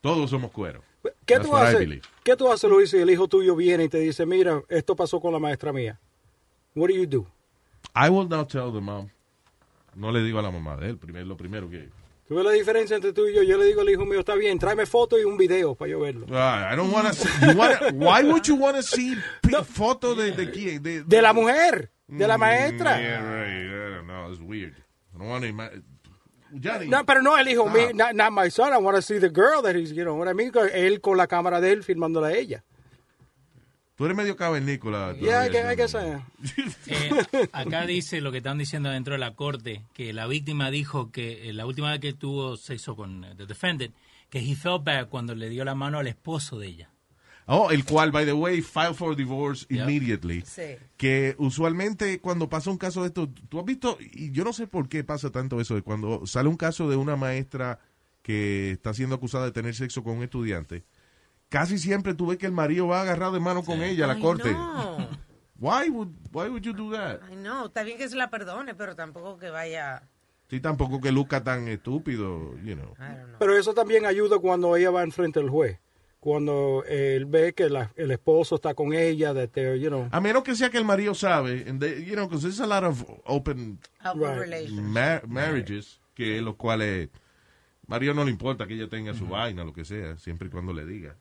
Todos 0.00 0.30
somos 0.30 0.50
cueros. 0.52 0.82
¿Qué 1.24 1.34
That's 1.36 1.46
tú 1.48 1.56
haces? 1.56 2.00
¿Qué 2.22 2.36
tú 2.36 2.50
haces, 2.52 2.70
Luis, 2.70 2.90
si 2.90 2.98
el 2.98 3.10
hijo 3.10 3.26
tuyo 3.28 3.56
viene 3.56 3.84
y 3.84 3.88
te 3.88 3.98
dice, 3.98 4.26
mira, 4.26 4.62
esto 4.68 4.94
pasó 4.94 5.20
con 5.20 5.32
la 5.32 5.38
maestra 5.38 5.72
mía? 5.72 5.98
What 6.74 6.88
do 6.88 6.94
you 6.94 7.06
do? 7.06 7.26
I 7.94 8.08
will 8.08 8.28
not 8.28 8.48
tell 8.50 8.72
the 8.72 8.80
mom. 8.80 9.08
No 9.94 10.12
le 10.12 10.22
digo 10.22 10.38
a 10.38 10.42
la 10.42 10.50
mamá 10.50 10.76
de 10.76 10.90
él, 10.90 10.98
primero, 10.98 11.26
lo 11.26 11.36
primero 11.36 11.68
que... 11.68 11.88
¿Tú 12.28 12.36
ves 12.36 12.44
la 12.44 12.52
diferencia 12.52 12.94
entre 12.94 13.12
tú 13.12 13.26
y 13.26 13.34
yo? 13.34 13.42
Yo 13.42 13.58
le 13.58 13.64
digo 13.64 13.80
al 13.80 13.88
hijo 13.90 14.04
mío, 14.04 14.20
está 14.20 14.36
bien, 14.36 14.56
tráeme 14.58 14.86
foto 14.86 15.18
y 15.18 15.24
un 15.24 15.36
video 15.36 15.74
para 15.74 15.90
yo 15.90 15.98
verlo. 16.00 16.26
Ah, 16.30 16.70
I 16.72 16.76
don't 16.76 16.92
wanna 16.92 17.12
see, 17.12 17.28
you 17.44 17.58
wanna- 17.58 17.78
why 17.94 18.22
would 18.22 18.44
you 18.44 18.54
want 18.54 18.76
to 18.76 18.82
see 18.82 19.16
pi- 19.42 19.56
foto 19.64 20.14
de, 20.14 20.30
de 20.30 20.50
quién? 20.52 20.80
De, 20.82 21.02
De 21.02 21.22
la 21.22 21.32
mujer. 21.32 21.90
de 22.06 22.28
la 22.28 22.38
maestra. 22.38 22.96
Mm, 22.98 23.00
Yeah, 23.02 23.20
right. 23.20 23.66
I 23.66 23.94
don't 23.96 24.06
know. 24.06 24.30
It's 24.32 24.40
weird. 24.40 24.74
I 25.14 25.18
don't 25.18 25.28
want 25.28 25.42
to 25.44 25.82
Johnny, 26.52 26.88
No, 26.88 27.04
pero 27.06 27.22
no, 27.22 27.36
él 27.38 27.46
dijo, 27.46 27.66
Ah. 27.68 27.72
me, 27.72 27.92
not, 27.94 28.12
not 28.14 28.30
my 28.32 28.50
son, 28.50 28.72
I 28.72 28.76
want 28.78 28.96
to 28.96 29.02
see 29.02 29.18
the 29.18 29.28
girl 29.30 29.62
that 29.62 29.74
he's, 29.76 29.92
you 29.92 30.02
know 30.04 30.16
what 30.16 30.28
I 30.30 30.34
mean? 30.34 30.52
Él 30.72 31.00
con 31.00 31.16
la 31.16 31.26
cámara 31.26 31.60
de 31.60 31.72
él 31.72 31.82
filmándola 31.84 32.28
a 32.28 32.32
ella. 32.32 32.64
tú 33.96 34.06
eres 34.06 34.16
medio 34.16 34.34
cavernícola. 34.34 35.14
Yeah, 35.20 35.44
I 35.46 35.50
guess, 35.50 35.60
I 35.60 35.62
Johnny. 35.62 35.76
guess 35.76 35.94
I 35.94 35.98
am. 36.14 36.22
Eh, 36.86 37.48
acá 37.52 37.84
dice 37.86 38.20
lo 38.22 38.32
que 38.32 38.38
están 38.38 38.56
diciendo 38.58 38.88
dentro 38.88 39.12
de 39.12 39.18
la 39.18 39.34
corte, 39.34 39.82
que 39.92 40.12
la 40.14 40.26
víctima 40.26 40.70
dijo 40.70 41.10
que 41.12 41.50
eh, 41.50 41.52
la 41.52 41.66
última 41.66 41.90
vez 41.90 42.00
que 42.00 42.12
tuvo 42.14 42.56
sexo 42.56 42.96
con 42.96 43.24
eh, 43.24 43.34
the 43.36 43.44
defendant, 43.46 43.94
que 44.30 44.38
he 44.38 44.54
felt 44.56 44.84
bad 44.84 45.08
cuando 45.08 45.34
le 45.34 45.48
dio 45.50 45.64
la 45.64 45.74
mano 45.74 45.98
al 45.98 46.06
esposo 46.06 46.58
de 46.58 46.68
ella. 46.68 46.89
Oh, 47.52 47.70
el 47.72 47.84
cual, 47.84 48.12
by 48.12 48.24
the 48.24 48.32
way, 48.32 48.62
filed 48.62 48.94
for 48.94 49.16
divorce 49.16 49.66
Yeah. 49.68 49.82
immediately. 49.84 50.42
Sí. 50.42 50.76
Que 50.96 51.34
usualmente 51.38 52.20
cuando 52.20 52.48
pasa 52.48 52.70
un 52.70 52.78
caso 52.78 53.00
de 53.02 53.08
esto, 53.08 53.28
tú 53.48 53.58
has 53.58 53.64
visto, 53.64 53.98
y 54.00 54.30
yo 54.30 54.44
no 54.44 54.52
sé 54.52 54.66
por 54.68 54.88
qué 54.88 55.02
pasa 55.02 55.30
tanto 55.30 55.60
eso, 55.60 55.74
de 55.74 55.82
cuando 55.82 56.26
sale 56.26 56.48
un 56.48 56.56
caso 56.56 56.88
de 56.88 56.96
una 56.96 57.16
maestra 57.16 57.80
que 58.22 58.70
está 58.70 58.94
siendo 58.94 59.16
acusada 59.16 59.46
de 59.46 59.50
tener 59.52 59.74
sexo 59.74 60.04
con 60.04 60.18
un 60.18 60.22
estudiante, 60.22 60.84
casi 61.48 61.78
siempre 61.78 62.14
tú 62.14 62.26
ves 62.28 62.38
que 62.38 62.46
el 62.46 62.52
marido 62.52 62.86
va 62.86 63.02
agarrado 63.02 63.32
de 63.32 63.40
mano 63.40 63.64
con 63.64 63.82
ella 63.82 64.04
a 64.04 64.08
la 64.08 64.14
Ay, 64.14 64.20
corte. 64.22 64.52
No. 64.52 65.08
Why 65.58 65.90
would, 65.90 66.08
why 66.32 66.48
would 66.48 66.62
you 66.62 66.72
do 66.72 66.90
that? 66.92 67.18
Ay, 67.28 67.36
no, 67.36 67.66
está 67.66 67.82
bien 67.82 67.98
que 67.98 68.08
se 68.08 68.16
la 68.16 68.30
perdone, 68.30 68.74
pero 68.74 68.94
tampoco 68.96 69.36
que 69.38 69.50
vaya. 69.50 70.08
Sí, 70.48 70.58
tampoco 70.58 71.00
que 71.02 71.12
luzca 71.12 71.44
tan 71.44 71.68
estúpido, 71.68 72.56
you 72.64 72.74
know. 72.76 72.94
Know. 72.94 73.36
Pero 73.38 73.58
eso 73.58 73.74
también 73.74 74.06
ayuda 74.06 74.38
cuando 74.38 74.74
ella 74.76 74.90
va 74.90 75.02
enfrente 75.02 75.38
del 75.38 75.50
juez. 75.50 75.78
Cuando 76.20 76.84
él 76.86 77.24
ve 77.24 77.54
que 77.54 77.70
la- 77.70 77.90
el 77.96 78.10
esposo 78.10 78.56
está 78.56 78.74
con 78.74 78.92
ella, 78.92 79.32
that 79.32 79.50
you 79.76 79.88
know. 79.88 80.06
A 80.12 80.20
menos 80.20 80.42
que 80.42 80.54
sea 80.54 80.68
que 80.68 80.76
el 80.76 80.84
marido 80.84 81.14
sabe, 81.14 81.64
and 81.66 81.82
they- 81.82 82.04
you 82.04 82.12
know, 82.14 82.28
because 82.28 82.42
there's 82.42 82.60
a 82.60 82.66
lot 82.66 82.84
of 82.84 83.02
open 83.24 83.78
Open 84.04 84.38
Right. 84.50 84.68
ma- 84.70 85.22
marriages, 85.26 85.98
que 86.14 86.42
los 86.42 86.56
cuales 86.56 87.08
Mario 87.86 88.12
no 88.14 88.22
le 88.24 88.30
importa 88.30 88.66
que 88.66 88.74
ella 88.74 88.88
tenga 88.88 89.14
su 89.14 89.26
vaina, 89.26 89.64
lo 89.64 89.72
que 89.72 89.84
sea, 89.86 90.16
siempre 90.18 90.48
y 90.48 90.50
cuando 90.50 90.72
le 90.74 90.84
diga. 90.84 91.16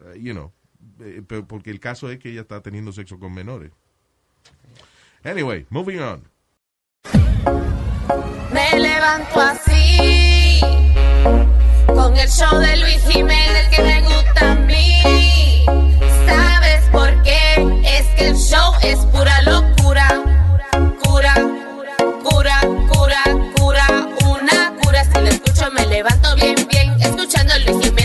Uh, 0.00 0.14
you 0.18 0.32
know, 0.34 0.52
eh, 1.00 1.22
pero 1.26 1.46
porque 1.46 1.70
el 1.70 1.78
caso 1.78 2.10
es 2.10 2.18
que 2.18 2.30
ella 2.30 2.40
está 2.40 2.60
teniendo 2.60 2.90
sexo 2.92 3.18
con 3.20 3.32
menores. 3.32 3.70
Anyway, 5.22 5.64
moving 5.70 6.00
on. 6.00 6.24
Me 8.52 8.78
levanto 8.80 9.40
así, 9.40 10.60
con 12.04 12.18
el 12.18 12.28
show 12.28 12.58
de 12.58 12.76
Luis 12.76 13.02
Jiménez 13.08 13.66
que 13.70 13.82
me 13.82 14.02
gusta 14.02 14.50
a 14.50 14.54
mí. 14.56 15.64
¿Sabes 16.26 16.84
por 16.92 17.22
qué? 17.22 17.54
Es 17.82 18.06
que 18.08 18.28
el 18.28 18.36
show 18.36 18.74
es 18.82 18.98
pura 19.06 19.40
locura. 19.40 20.22
Cura, 21.02 21.34
cura, 22.22 22.60
cura, 22.92 23.22
cura, 23.56 23.86
una 24.26 24.74
cura. 24.82 25.04
Si 25.04 25.18
lo 25.18 25.28
escucho 25.28 25.70
me 25.70 25.86
levanto 25.86 26.34
bien, 26.36 26.56
bien. 26.70 26.94
Escuchando 27.00 27.54
a 27.54 27.58
Luis 27.60 27.82
Jiménez 27.82 28.03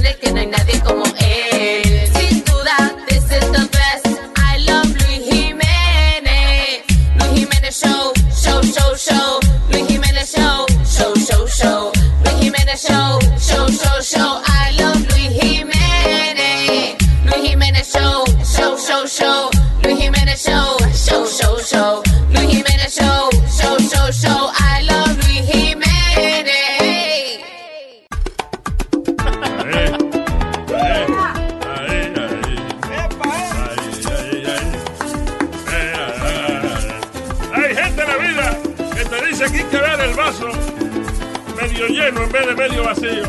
lleno 42.10 42.24
en 42.24 42.32
vez 42.32 42.48
de 42.48 42.56
medio 42.56 42.84
vacío. 42.84 43.24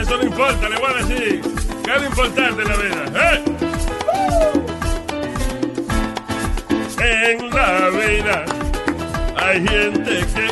Eso 0.00 0.16
no 0.16 0.22
importa, 0.24 0.68
le 0.68 0.76
voy 0.76 0.90
a 0.90 0.94
decir 1.04 1.40
que 1.84 1.90
es 1.94 2.00
lo 2.00 2.06
importante 2.06 2.62
en 2.62 2.68
la 2.68 2.76
vida. 2.76 3.04
¿eh? 3.14 3.44
En 6.98 7.50
la 7.50 7.88
vida 7.90 8.44
hay 9.36 9.66
gente 9.66 10.26
que 10.34 10.46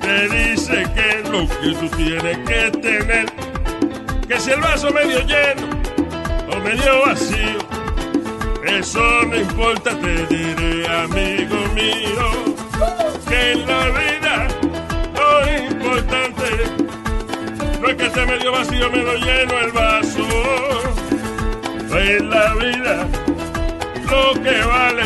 te 0.00 0.28
dice 0.28 0.86
que 0.94 1.28
lo 1.30 1.48
que 1.48 1.74
tú 1.78 1.88
tienes 1.96 2.38
que 2.38 2.70
tener, 2.78 3.26
que 4.26 4.40
si 4.40 4.50
el 4.50 4.60
vaso 4.60 4.90
medio 4.92 5.20
lleno 5.20 5.68
o 6.50 6.60
medio 6.60 7.02
vacío, 7.06 7.58
eso 8.66 9.24
no 9.26 9.36
importa, 9.36 9.90
te 9.98 10.26
diré, 10.26 10.86
amigo 10.88 11.56
mío, 11.74 12.54
que 13.28 13.52
en 13.52 13.66
la 13.66 13.88
vida 13.90 14.48
lo 15.14 15.64
importante 15.68 16.31
no 17.82 17.88
es 17.88 17.96
que 17.96 18.06
esté 18.06 18.24
medio 18.24 18.52
vacío, 18.52 18.90
medio 18.90 19.14
lleno 19.16 19.58
el 19.58 19.72
vaso. 19.72 20.28
En 21.90 22.30
la 22.30 22.54
vida 22.54 23.06
lo 24.08 24.42
que 24.42 24.60
vale 24.62 25.02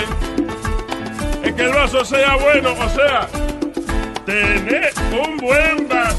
es 1.42 1.52
que 1.54 1.62
el 1.62 1.72
vaso 1.72 2.04
sea 2.04 2.36
bueno, 2.36 2.72
o 2.72 2.88
sea, 2.90 3.28
tener 4.26 4.92
un 5.10 5.36
buen 5.38 5.88
vaso. 5.88 6.16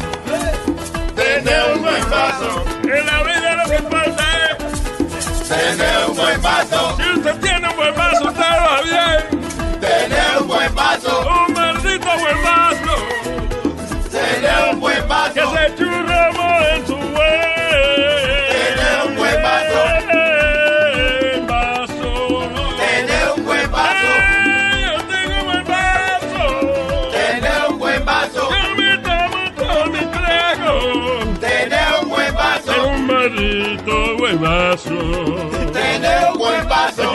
Tener 1.16 1.74
un 1.76 1.82
buen 1.84 2.10
vaso. 2.10 2.66
En 2.84 3.06
la 3.06 3.24
vida 3.24 3.64
lo 3.64 3.70
que 3.70 3.76
importa 3.78 4.24
es 4.50 5.48
tener 5.48 6.10
un 6.10 6.18
buen 6.18 6.42
vaso. 6.42 6.98
Si 6.98 7.20
usted 7.20 7.40
tiene 7.40 7.70
un 7.70 7.76
buen 7.76 7.96
vaso, 7.96 8.28
usted 8.28 8.42
va 8.42 8.82
bien. 8.82 9.27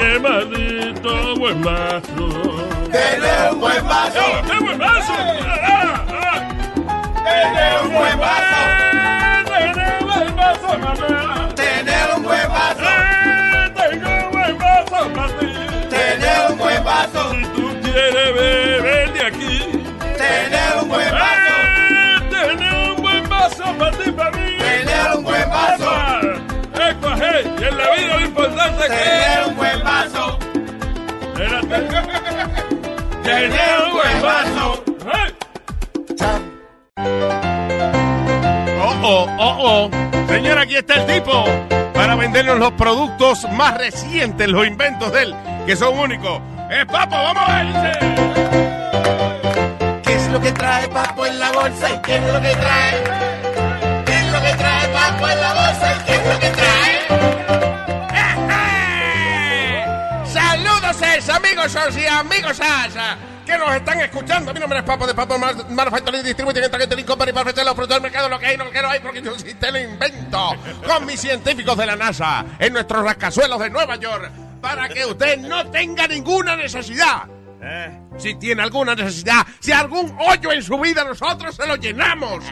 Qué 0.02 0.18
maldito 0.18 1.36
buen 1.36 1.62
vaso. 1.62 2.02
Tener 2.90 3.52
un 3.52 3.60
buen 3.60 3.86
vaso. 3.86 4.20
¡Qué 4.50 4.58
buen 4.58 4.76
vaso! 4.76 5.12
Ah, 5.12 6.04
ah. 6.10 6.40
Tener 7.22 7.82
un 7.84 7.92
buen 7.94 8.18
vaso. 8.18 8.60
Tener 9.46 9.94
un 10.00 10.06
buen 10.08 10.36
vaso, 10.36 10.78
mamá. 10.78 11.48
Tener 11.54 12.16
un 12.16 12.22
buen 12.24 12.48
vaso. 12.48 12.90
Tengo 13.76 14.10
un 14.26 14.32
buen 14.32 14.58
vaso 14.58 15.12
para 15.14 15.38
ti. 15.38 15.46
Tener 15.88 16.50
un 16.50 16.58
buen 16.58 16.84
vaso. 16.84 17.32
Si 17.32 17.44
tú 17.54 17.80
quieres 17.82 18.34
beber 18.34 19.12
de 19.12 19.22
aquí. 19.24 19.54
Tener 20.18 20.82
un 20.82 20.88
buen 20.88 21.12
vaso. 21.12 21.54
Tener 22.28 22.74
un 22.90 22.96
buen 23.02 23.28
vaso 23.28 23.64
para 23.78 23.96
ti, 23.98 24.10
para 24.10 24.30
mí. 24.32 24.58
Tener 24.58 25.16
un 25.16 25.22
buen 25.22 25.48
vaso. 25.48 25.92
Escoge, 26.74 27.42
y 27.60 27.64
en 27.64 27.78
la 27.78 27.90
vida 27.92 28.16
lo 28.16 28.20
importante 28.24 28.82
es 28.86 28.90
que 28.90 29.31
Un. 31.72 31.88
¡Hey! 33.24 33.48
Oh, 38.84 38.94
oh, 39.02 39.26
oh, 39.38 39.56
oh. 39.58 39.90
Señora, 40.28 40.62
aquí 40.62 40.76
está 40.76 40.94
el 40.94 41.06
tipo 41.06 41.44
para 41.94 42.14
vendernos 42.14 42.58
los 42.58 42.72
productos 42.72 43.48
más 43.52 43.78
recientes, 43.78 44.48
los 44.48 44.66
inventos 44.66 45.12
de 45.12 45.22
él, 45.22 45.34
que 45.66 45.74
son 45.76 45.98
únicos. 45.98 46.40
¡Eh, 46.70 46.84
papo, 46.86 47.16
vamos 47.16 47.42
a 47.46 47.62
ver! 47.62 47.72
¿Qué 50.02 50.14
es 50.14 50.28
lo 50.28 50.40
que 50.40 50.52
trae 50.52 50.88
Papo 50.88 51.26
en 51.26 51.38
la 51.38 51.52
bolsa 51.52 51.90
y 51.90 51.98
qué 52.02 52.16
es 52.16 52.22
lo 52.22 52.40
que 52.40 52.54
trae? 52.54 53.04
¿Qué 54.04 54.14
es 54.14 54.26
lo 54.32 54.40
que 54.42 54.52
trae 54.54 54.88
Papo 54.88 55.28
en 55.28 55.40
la 55.40 55.54
bolsa 55.54 55.94
y 55.94 56.04
qué 56.04 56.14
es 56.14 56.26
lo 56.26 56.38
que 56.38 56.48
trae? 56.50 57.41
Saludos, 61.24 61.66
es, 61.66 61.76
amigos 61.76 61.96
y 61.96 62.06
amigos 62.06 62.60
asa, 62.60 63.16
que 63.46 63.56
nos 63.56 63.72
están 63.74 64.00
escuchando. 64.00 64.52
Mi 64.52 64.58
nombre 64.58 64.80
es 64.80 64.84
Papo 64.84 65.06
de 65.06 65.14
Papo 65.14 65.38
Manufacturing 65.38 66.24
Distributing 66.24 66.64
Entertainment 66.64 67.06
Company 67.06 67.32
para 67.32 67.42
ofrecer 67.42 67.64
los 67.64 67.74
productos 67.74 67.96
del 67.96 68.02
mercado, 68.02 68.28
lo 68.28 68.38
que 68.40 68.46
hay, 68.46 68.56
no 68.56 68.64
lo 68.64 68.70
que 68.70 68.82
no 68.82 68.88
hay, 68.88 69.00
porque 69.00 69.22
yo 69.22 69.38
sí 69.38 69.54
te 69.54 69.70
lo 69.70 69.78
invento 69.78 70.56
con 70.84 71.06
mis 71.06 71.20
científicos 71.20 71.76
de 71.76 71.86
la 71.86 71.94
NASA 71.94 72.44
en 72.58 72.72
nuestros 72.72 73.04
rascazuelos 73.04 73.60
de 73.60 73.70
Nueva 73.70 73.96
York 73.96 74.30
para 74.60 74.88
que 74.88 75.04
usted 75.06 75.38
no 75.38 75.70
tenga 75.70 76.08
ninguna 76.08 76.56
necesidad 76.56 77.28
Si 78.18 78.34
tiene 78.34 78.62
alguna 78.62 78.94
necesidad, 78.94 79.46
si 79.60 79.70
algún 79.70 80.16
hoyo 80.18 80.50
en 80.50 80.62
su 80.62 80.78
vida, 80.78 81.04
nosotros 81.04 81.54
se 81.54 81.66
lo 81.66 81.76
llenamos. 81.76 82.44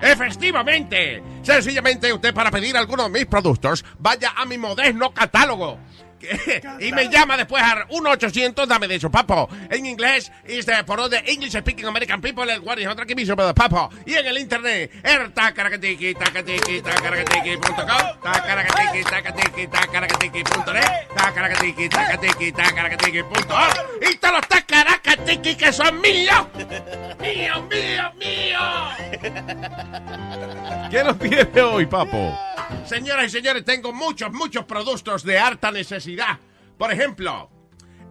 Efectivamente. 0.00 1.22
Sencillamente 1.42 2.12
usted 2.12 2.32
para 2.32 2.50
pedir 2.50 2.76
alguno 2.76 3.04
de 3.04 3.10
mis 3.10 3.26
productos, 3.26 3.84
vaya 3.98 4.32
a 4.34 4.46
mi 4.46 4.56
moderno 4.56 5.12
catálogo. 5.12 5.78
Y 6.80 6.92
me 6.92 7.08
llama 7.08 7.36
después 7.36 7.62
al 7.62 7.86
1-800, 7.88 8.66
dame 8.66 8.88
de 8.88 8.96
eso, 8.96 9.10
papo. 9.10 9.48
En 9.70 9.86
inglés, 9.86 10.30
is 10.46 10.66
the, 10.66 10.84
por 10.84 11.00
English 11.26 11.52
speaking 11.52 11.86
American 11.86 12.20
people, 12.20 12.50
el 12.52 12.62
is 12.78 12.86
otra 12.86 13.06
que 13.06 13.14
me 13.14 13.22
hizo, 13.22 13.36
pero 13.36 13.54
papo. 13.54 13.90
Y 14.04 14.14
en 14.14 14.26
el 14.26 14.38
internet, 14.38 14.90
er 15.02 15.30
tacaracatiki, 15.32 16.14
tacatiki, 16.14 16.80
tacaracatiki 16.82 17.56
punto 17.56 17.86
com, 17.86 18.20
tacaracatiki, 18.22 19.04
tacatiki, 19.04 19.66
tacaracatiki 19.66 20.44
punto 20.44 20.72
net, 20.72 21.08
tacaracatiki, 21.14 21.88
tacatiki, 21.88 22.52
tacaracatiki 22.52 23.22
punto 23.22 23.54
org. 23.54 23.74
Y 24.10 24.16
todos 24.16 24.34
los 24.36 24.48
tacaracatiki 24.48 25.56
que 25.56 25.72
son 25.72 26.00
míos. 26.00 26.46
Mío, 27.20 27.62
mío, 27.70 28.12
mío. 28.18 28.58
¿Qué 30.90 31.04
nos 31.04 31.18
tiene 31.18 31.60
hoy, 31.60 31.86
papo? 31.86 32.38
Señoras 32.86 33.26
y 33.26 33.30
señores, 33.30 33.64
tengo 33.64 33.92
muchos, 33.92 34.32
muchos 34.32 34.64
productos 34.64 35.24
de 35.24 35.38
harta 35.38 35.70
necesidad. 35.70 36.15
Por 36.78 36.92
ejemplo, 36.92 37.50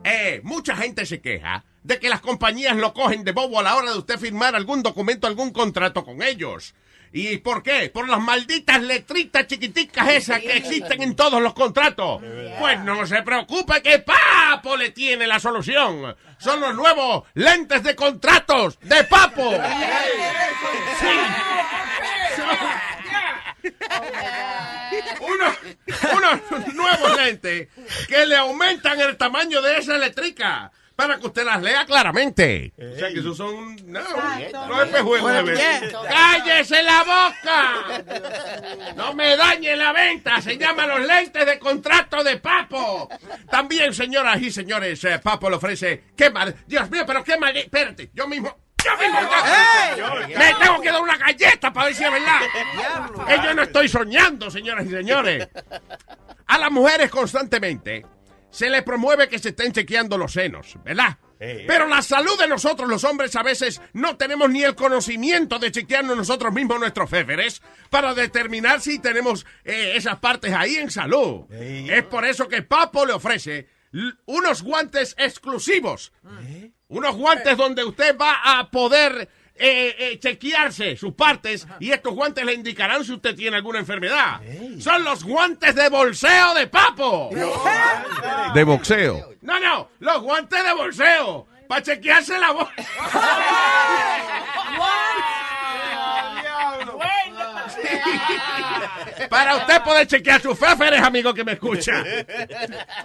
eh, 0.03 0.41
mucha 0.43 0.75
gente 0.75 1.05
se 1.05 1.21
queja 1.21 1.63
de 1.83 1.99
que 1.99 2.09
las 2.09 2.21
compañías 2.21 2.75
lo 2.75 2.93
cogen 2.93 3.23
de 3.23 3.31
bobo 3.31 3.59
a 3.59 3.63
la 3.63 3.75
hora 3.75 3.91
de 3.91 3.97
usted 3.97 4.19
firmar 4.19 4.55
algún 4.55 4.81
documento, 4.81 5.27
algún 5.27 5.51
contrato 5.51 6.03
con 6.03 6.21
ellos. 6.23 6.73
¿Y 7.11 7.37
por 7.37 7.63
qué? 7.63 7.89
Por 7.89 8.09
las 8.09 8.19
malditas 8.19 8.81
letritas 8.81 9.47
chiquiticas 9.47 10.09
esas 10.09 10.41
que 10.41 10.57
existen 10.57 11.01
en 11.01 11.15
todos 11.15 11.41
los 11.41 11.53
contratos. 11.53 12.21
Pues 12.59 12.79
no 12.81 13.05
se 13.05 13.21
preocupe 13.23 13.81
que 13.81 13.99
Papo 13.99 14.75
le 14.75 14.89
tiene 14.89 15.25
la 15.25 15.39
solución. 15.39 16.15
Son 16.39 16.59
los 16.59 16.75
nuevos 16.75 17.23
lentes 17.35 17.83
de 17.83 17.95
contratos 17.95 18.77
de 18.81 19.03
Papo. 19.05 19.49
Sí. 20.99 21.07
Unos, 25.21 25.57
unos 26.13 26.73
nuevos 26.73 27.17
lentes 27.17 27.67
que 28.07 28.25
le 28.25 28.35
aumentan 28.35 28.99
el 28.99 29.17
tamaño 29.17 29.61
de 29.61 29.77
esa 29.77 29.95
eléctrica 29.95 30.71
para 30.95 31.19
que 31.19 31.27
usted 31.27 31.43
las 31.43 31.61
lea 31.61 31.85
claramente. 31.85 32.71
O 32.77 32.97
sea 32.97 33.09
que 33.09 33.19
esos 33.19 33.35
son 33.35 33.75
no, 33.85 34.01
no 34.67 34.81
espejuelos 34.81 35.33
de 35.33 35.43
ver. 35.43 35.93
¡Cállese 36.07 36.81
la 36.83 37.03
boca! 37.03 38.03
¡No 38.95 39.13
me 39.13 39.35
dañe 39.35 39.75
la 39.75 39.91
venta! 39.91 40.41
Se 40.41 40.57
llama 40.57 40.87
los 40.87 41.05
lentes 41.05 41.45
de 41.45 41.59
contrato 41.59 42.23
de 42.23 42.37
Papo. 42.37 43.09
También, 43.49 43.93
señoras 43.93 44.41
y 44.41 44.51
señores, 44.51 45.03
eh, 45.03 45.19
Papo 45.19 45.49
le 45.49 45.57
ofrece... 45.57 46.03
¡Qué 46.15 46.29
mal! 46.29 46.55
Dios 46.65 46.89
mío, 46.89 47.03
pero 47.05 47.23
qué 47.23 47.37
mal... 47.37 47.55
Espérate, 47.57 48.09
yo 48.13 48.27
mismo... 48.27 48.64
Mismo... 48.99 49.19
Me 50.37 50.53
tengo 50.55 50.81
que 50.81 50.91
dar 50.91 51.01
una 51.01 51.17
galleta 51.17 51.71
para 51.73 51.87
ver 51.87 51.95
si 51.95 52.03
es 52.03 52.11
verdad. 52.11 52.39
Que 53.27 53.35
yo 53.43 53.53
no 53.53 53.63
estoy 53.63 53.87
soñando, 53.87 54.49
señoras 54.49 54.85
y 54.85 54.89
señores. 54.89 55.47
A 56.47 56.57
las 56.57 56.71
mujeres 56.71 57.09
constantemente 57.09 58.05
se 58.49 58.69
les 58.69 58.83
promueve 58.83 59.27
que 59.27 59.39
se 59.39 59.49
estén 59.49 59.73
chequeando 59.73 60.17
los 60.17 60.31
senos, 60.31 60.77
¿verdad? 60.83 61.17
Pero 61.37 61.87
la 61.87 62.01
salud 62.01 62.39
de 62.39 62.47
nosotros 62.47 62.87
los 62.89 63.03
hombres 63.03 63.35
a 63.35 63.43
veces 63.43 63.81
no 63.93 64.15
tenemos 64.15 64.49
ni 64.49 64.63
el 64.63 64.73
conocimiento 64.75 65.59
de 65.59 65.71
chequearnos 65.71 66.15
nosotros 66.15 66.53
mismos 66.53 66.79
nuestros 66.79 67.09
féferes 67.09 67.61
para 67.89 68.13
determinar 68.13 68.79
si 68.81 68.99
tenemos 68.99 69.45
eh, 69.63 69.93
esas 69.95 70.17
partes 70.19 70.53
ahí 70.53 70.75
en 70.75 70.89
salud. 70.89 71.45
Es 71.51 72.03
por 72.03 72.25
eso 72.25 72.47
que 72.47 72.61
Papo 72.61 73.05
le 73.05 73.13
ofrece 73.13 73.67
unos 74.25 74.63
guantes 74.63 75.15
exclusivos. 75.17 76.13
Unos 76.95 77.17
guantes 77.17 77.57
donde 77.57 77.83
usted 77.83 78.17
va 78.17 78.39
a 78.41 78.71
poder 78.71 79.27
eh, 79.57 79.95
eh, 79.99 80.17
chequearse 80.17 80.95
sus 80.95 81.13
partes 81.13 81.67
y 81.81 81.91
estos 81.91 82.13
guantes 82.13 82.45
le 82.45 82.53
indicarán 82.53 83.03
si 83.03 83.11
usted 83.11 83.35
tiene 83.35 83.57
alguna 83.57 83.79
enfermedad. 83.79 84.39
Son 84.79 85.03
los 85.03 85.25
guantes 85.25 85.75
de 85.75 85.89
bolseo 85.89 86.53
de 86.53 86.67
Papo. 86.67 87.31
De 88.53 88.63
boxeo. 88.63 89.33
No, 89.41 89.59
no, 89.59 89.89
los 89.99 90.21
guantes 90.21 90.63
de 90.63 90.73
bolseo. 90.73 91.47
Para 91.67 91.83
chequearse 91.83 92.39
la 92.39 92.51
voz. 92.51 92.69
Para 99.29 99.57
usted 99.57 99.81
poder 99.83 100.07
chequear 100.07 100.41
sus 100.41 100.57
féferes, 100.57 101.01
amigo 101.01 101.33
que 101.33 101.43
me 101.43 101.53
escucha. 101.53 102.03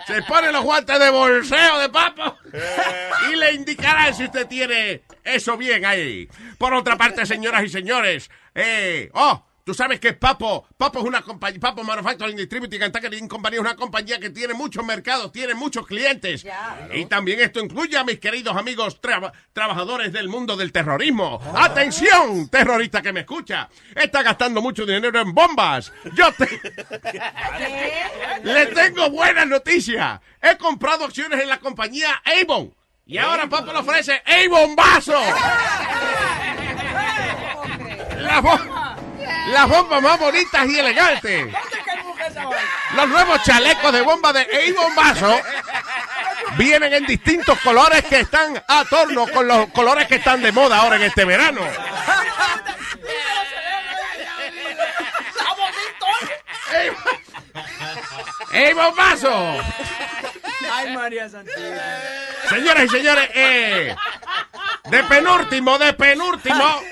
Se 0.07 0.23
pone 0.23 0.53
los 0.53 0.63
guantes 0.65 0.99
de 0.99 1.11
bolseo 1.11 1.79
de 1.79 1.89
papo 1.89 2.37
y 3.33 3.37
le 3.37 3.53
indicarán 3.53 4.15
si 4.15 4.25
usted 4.25 4.47
tiene 4.47 5.03
eso 5.25 5.57
bien 5.57 5.85
ahí. 5.85 6.29
Por 6.59 6.75
otra 6.75 6.97
parte, 6.97 7.27
señoras 7.27 7.65
y 7.65 7.69
señores, 7.69 8.31
eh, 8.55 9.11
oh, 9.15 9.47
tú 9.71 9.75
sabes 9.75 10.01
que 10.01 10.15
Papo, 10.15 10.67
Papo 10.77 10.99
es 10.99 11.05
una 11.05 11.23
compañía, 11.23 11.61
Papo 11.61 11.85
Manufacturing 11.85 12.35
Distributing 12.37 12.83
and 12.83 12.93
Packaging 12.93 13.29
Company 13.29 13.55
es 13.55 13.61
una 13.61 13.77
compañía 13.77 14.19
que 14.19 14.31
tiene 14.31 14.53
muchos 14.53 14.85
mercados, 14.85 15.31
tiene 15.31 15.55
muchos 15.55 15.87
clientes. 15.87 16.45
Y 16.93 17.05
también 17.05 17.39
esto 17.41 17.61
incluye 17.61 17.97
a 17.97 18.03
mis 18.03 18.19
queridos 18.19 18.57
amigos 18.57 19.01
traba- 19.01 19.33
trabajadores 19.53 20.13
del 20.13 20.29
mundo 20.29 20.57
del 20.57 20.73
terrorismo. 20.73 21.41
Atención, 21.55 22.49
terrorista 22.49 23.01
que 23.01 23.13
me 23.13 23.21
escucha. 23.21 23.69
Está 23.95 24.25
gastando 24.25 24.61
mucho 24.61 24.85
dinero 24.85 25.21
en 25.21 25.33
bombas. 25.33 25.93
Yo 26.17 26.33
te... 26.33 26.49
Le 28.43 28.67
tengo 28.67 29.09
buenas 29.11 29.47
noticias. 29.47 30.19
He 30.43 30.57
comprado 30.57 31.05
acciones 31.05 31.41
en 31.41 31.49
la 31.49 31.61
compañía 31.61 32.21
Avon. 32.43 32.75
Y 33.07 33.19
ahora 33.19 33.49
Papo 33.49 33.73
le 33.73 33.79
ofrece 33.79 34.21
Avon 34.27 34.75
Vaso. 34.75 35.15
Bo- 38.43 38.90
las 39.49 39.69
bombas 39.69 40.03
más 40.03 40.19
bonitas 40.19 40.67
y 40.67 40.79
elegantes. 40.79 41.47
Los 42.95 43.09
nuevos 43.09 43.43
chalecos 43.43 43.93
de 43.93 44.01
bomba 44.03 44.33
de 44.33 44.41
Avon 44.41 44.95
Vaso 44.95 45.41
vienen 46.57 46.93
en 46.93 47.07
distintos 47.07 47.59
colores 47.61 48.05
que 48.05 48.21
están 48.21 48.63
a 48.67 48.85
torno 48.85 49.27
con 49.29 49.47
los 49.47 49.67
colores 49.69 50.07
que 50.07 50.17
están 50.17 50.43
de 50.43 50.53
moda 50.53 50.79
ahora 50.79 50.97
en 50.97 51.03
este 51.03 51.25
verano. 51.25 51.61
Avon 58.53 58.97
Vaso. 58.97 59.61
Ay, 60.73 60.95
María 60.95 61.29
Santísima. 61.29 61.83
Señoras 62.49 62.85
y 62.85 62.89
señores, 62.89 63.31
eh, 63.35 63.97
de 64.85 65.05
penúltimo, 65.05 65.79
de 65.79 65.93
penúltimo. 65.95 66.83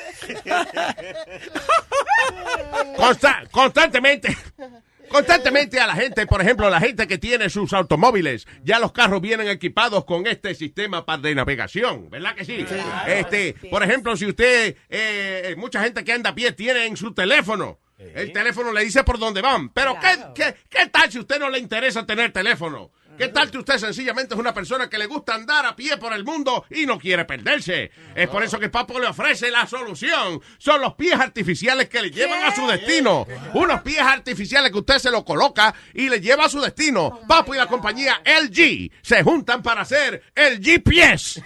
Consta- 2.97 3.49
constantemente. 3.51 4.37
Constantemente 5.09 5.81
a 5.81 5.87
la 5.87 5.95
gente, 5.95 6.27
por 6.27 6.43
ejemplo, 6.43 6.69
la 6.69 6.81
gente 6.81 7.09
que 7.09 7.17
tiene 7.17 7.49
sus 7.49 7.73
automóviles, 7.73 8.47
ya 8.62 8.79
los 8.79 8.93
carros 8.93 9.23
vienen 9.23 9.49
equipados 9.49 10.05
con 10.05 10.27
este 10.27 10.55
sistema 10.55 11.03
de 11.23 11.35
navegación, 11.35 12.11
¿verdad 12.11 12.35
que 12.35 12.45
sí? 12.45 12.67
Este, 13.07 13.55
por 13.71 13.83
ejemplo, 13.83 14.14
si 14.19 14.27
usted, 14.27 14.77
eh, 14.91 15.55
mucha 15.57 15.83
gente 15.83 16.05
que 16.05 16.12
anda 16.12 16.31
a 16.31 16.35
pie 16.35 16.53
tiene 16.53 16.85
en 16.85 16.97
su 16.99 17.14
teléfono, 17.14 17.79
el 17.99 18.33
teléfono 18.33 18.71
le 18.71 18.85
dice 18.85 19.03
por 19.03 19.19
dónde 19.19 19.41
van, 19.41 19.71
pero 19.71 19.99
¿qué, 19.99 20.19
qué, 20.35 20.55
qué 20.69 20.87
tal 20.88 21.11
si 21.11 21.19
usted 21.21 21.38
no 21.41 21.49
le 21.49 21.59
interesa 21.59 22.05
tener 22.05 22.31
teléfono? 22.31 22.91
¿Qué 23.19 23.27
tal 23.29 23.51
que 23.51 23.59
usted 23.59 23.79
sencillamente 23.79 24.35
es 24.35 24.41
una 24.41 24.55
persona 24.55 24.89
que 24.89 24.97
le 24.97 25.07
gusta 25.07 25.35
andar 25.35 25.67
a 25.67 25.75
pie 25.75 25.97
por 25.97 26.13
el 26.13 26.23
mundo 26.23 26.65
y 26.71 26.87
no 26.87 27.01
quiere 27.01 27.25
perderse? 27.25 27.91
Es 28.15 28.29
por 28.29 28.45
eso 28.45 28.61
que 28.61 28.69
Papo 28.69 29.01
le 29.01 29.09
ofrece 29.09 29.51
la 29.51 29.67
solución. 29.67 30.41
Son 30.57 30.81
los 30.81 30.95
pies 30.95 31.15
artificiales 31.15 31.89
que 31.89 32.01
le 32.01 32.13
llevan 32.13 32.45
a 32.45 32.55
su 32.55 32.65
destino. 32.69 33.27
Unos 33.55 33.83
pies 33.83 34.03
artificiales 34.03 34.71
que 34.71 34.79
usted 34.79 34.99
se 34.99 35.11
lo 35.11 35.25
coloca 35.25 35.75
y 35.95 36.09
le 36.09 36.21
lleva 36.21 36.45
a 36.45 36.49
su 36.49 36.61
destino. 36.61 37.21
Papo 37.27 37.57
y 37.57 37.59
la 37.59 37.67
compañía 37.67 38.23
LG 38.25 38.93
se 39.03 39.23
juntan 39.25 39.63
para 39.65 39.81
hacer 39.81 40.23
el 40.37 40.63
GPS. 40.63 41.43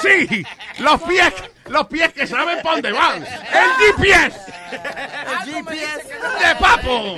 Sí, 0.00 0.44
los 0.78 1.02
pies, 1.02 1.34
los 1.68 1.86
pies 1.86 2.12
que 2.12 2.26
saben 2.26 2.60
por 2.62 2.72
dónde 2.74 2.92
van. 2.92 3.22
El 3.24 3.94
GPS 3.96 4.40
El 4.72 5.52
GPS. 5.52 6.08
de 6.08 6.56
Papo. 6.58 7.16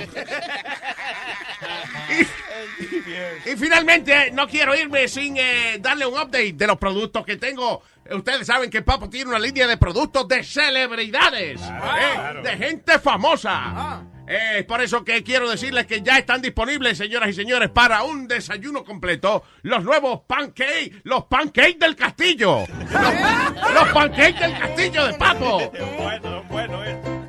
Y 3.45 3.55
finalmente, 3.55 4.31
no 4.31 4.47
quiero 4.47 4.75
irme 4.75 5.07
sin 5.07 5.37
eh, 5.37 5.77
darle 5.79 6.05
un 6.05 6.13
update 6.13 6.53
de 6.53 6.67
los 6.67 6.77
productos 6.77 7.25
que 7.25 7.37
tengo. 7.37 7.81
Ustedes 8.09 8.47
saben 8.47 8.69
que 8.69 8.81
Papo 8.81 9.09
tiene 9.09 9.29
una 9.29 9.39
línea 9.39 9.67
de 9.67 9.77
productos 9.77 10.27
de 10.27 10.43
celebridades, 10.43 11.61
eh, 11.61 12.41
de 12.43 12.57
gente 12.57 12.99
famosa. 12.99 14.03
Eh, 14.31 14.59
Es 14.59 14.65
por 14.65 14.81
eso 14.81 15.03
que 15.03 15.23
quiero 15.23 15.49
decirles 15.49 15.85
que 15.85 16.01
ya 16.01 16.17
están 16.17 16.41
disponibles, 16.41 16.97
señoras 16.97 17.29
y 17.29 17.33
señores, 17.33 17.69
para 17.69 18.03
un 18.03 18.27
desayuno 18.27 18.83
completo, 18.85 19.43
los 19.63 19.83
nuevos 19.83 20.21
pancakes, 20.25 21.01
los 21.03 21.25
pancakes 21.25 21.77
del 21.79 21.95
castillo. 21.95 22.59
Los, 22.67 23.73
los 23.73 23.89
pancakes 23.93 24.39
del 24.39 24.57
castillo 24.57 25.07
de 25.07 25.13
Papo. 25.15 25.71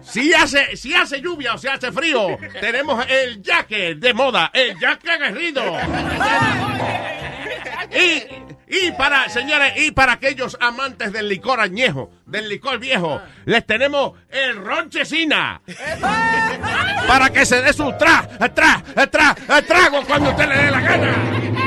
Si 0.03 0.33
hace, 0.33 0.77
si 0.77 0.95
hace 0.95 1.21
lluvia 1.21 1.55
o 1.55 1.59
si 1.59 1.69
hace 1.69 1.91
frío, 1.91 2.39
tenemos 2.61 3.05
el 3.09 3.43
jacket 3.43 3.99
de 3.99 4.15
moda, 4.15 4.51
el 4.53 4.79
jacket 4.79 5.11
aguerrido. 5.11 5.63
Y, 7.95 8.52
Y 8.73 8.91
para, 8.93 9.29
señores, 9.29 9.75
y 9.77 9.91
para 9.91 10.13
aquellos 10.13 10.57
amantes 10.59 11.13
del 11.13 11.29
licor 11.29 11.61
añejo, 11.61 12.11
del 12.25 12.49
licor 12.49 12.79
viejo, 12.79 13.21
les 13.45 13.67
tenemos 13.67 14.13
el 14.31 14.57
ronchesina. 14.57 15.61
para 17.07 17.29
que 17.29 17.45
se 17.45 17.61
dé 17.61 17.75
su 17.75 17.93
tra, 17.99 18.27
tra, 18.55 18.83
tra, 19.11 19.35
trago 19.67 20.03
cuando 20.07 20.31
usted 20.31 20.49
le 20.49 20.57
dé 20.57 20.71
la 20.71 20.81
gana. 20.81 21.62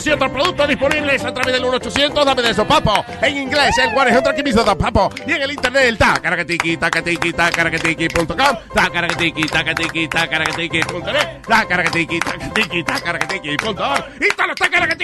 Estos 0.00 0.12
y 0.12 0.14
otros 0.14 0.30
productos 0.30 0.66
disponibles 0.66 1.22
a 1.22 1.34
través 1.34 1.52
del 1.52 1.62
1800 1.62 2.24
dame 2.24 2.40
de 2.40 2.50
eso, 2.52 2.66
papo. 2.66 3.04
En 3.20 3.36
inglés, 3.36 3.76
el 3.76 3.90
100 3.90 4.34
Kimizo 4.34 4.64
da 4.64 4.74
papo. 4.74 5.10
Y 5.26 5.32
en 5.32 5.42
el 5.42 5.50
internet, 5.50 5.82
el 5.84 5.98
ta, 5.98 6.14
caracatiki, 6.14 6.78
tacatiki, 6.78 7.32
tacaracatiki.com, 7.34 8.56
tacaracatiki, 8.74 9.42
tacatiki, 9.42 10.08
tacaracatiki.net, 10.08 11.46
tacaracatiki, 11.46 12.18
tacatiki, 12.18 12.82
tacaracatiki.org. 12.82 14.04
Y 14.22 14.28
todos 14.30 14.48
los 14.48 14.56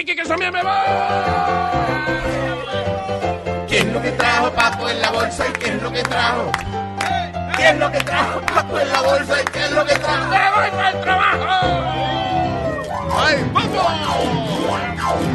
que 0.03 0.25
son 0.25 0.39
bien 0.39 0.51
me 0.51 0.61
¿Qué 3.67 3.77
es 3.77 3.85
lo 3.85 4.01
que 4.01 4.11
trajo 4.13 4.51
Papo 4.51 4.89
en 4.89 4.99
la 4.99 5.11
bolsa 5.11 5.45
y 5.47 5.53
qué 5.59 5.69
es 5.69 5.83
lo 5.83 5.91
que 5.91 6.01
trajo? 6.01 6.51
¿Qué 7.55 7.69
es 7.69 7.77
lo 7.77 7.91
que 7.91 7.99
trajo 7.99 8.41
Papo 8.41 8.79
en 8.79 8.89
la 8.89 9.01
bolsa 9.01 9.41
y 9.41 9.45
qué 9.45 9.59
es 9.63 9.71
lo 9.71 9.85
que 9.85 9.93
trajo? 9.93 10.31
¡Me 10.31 10.51
voy 10.55 10.71
para 10.71 10.89
el 10.89 11.01
trabajo! 11.01 12.26
¡Ay, 13.13 13.35
Papo! 13.53 13.87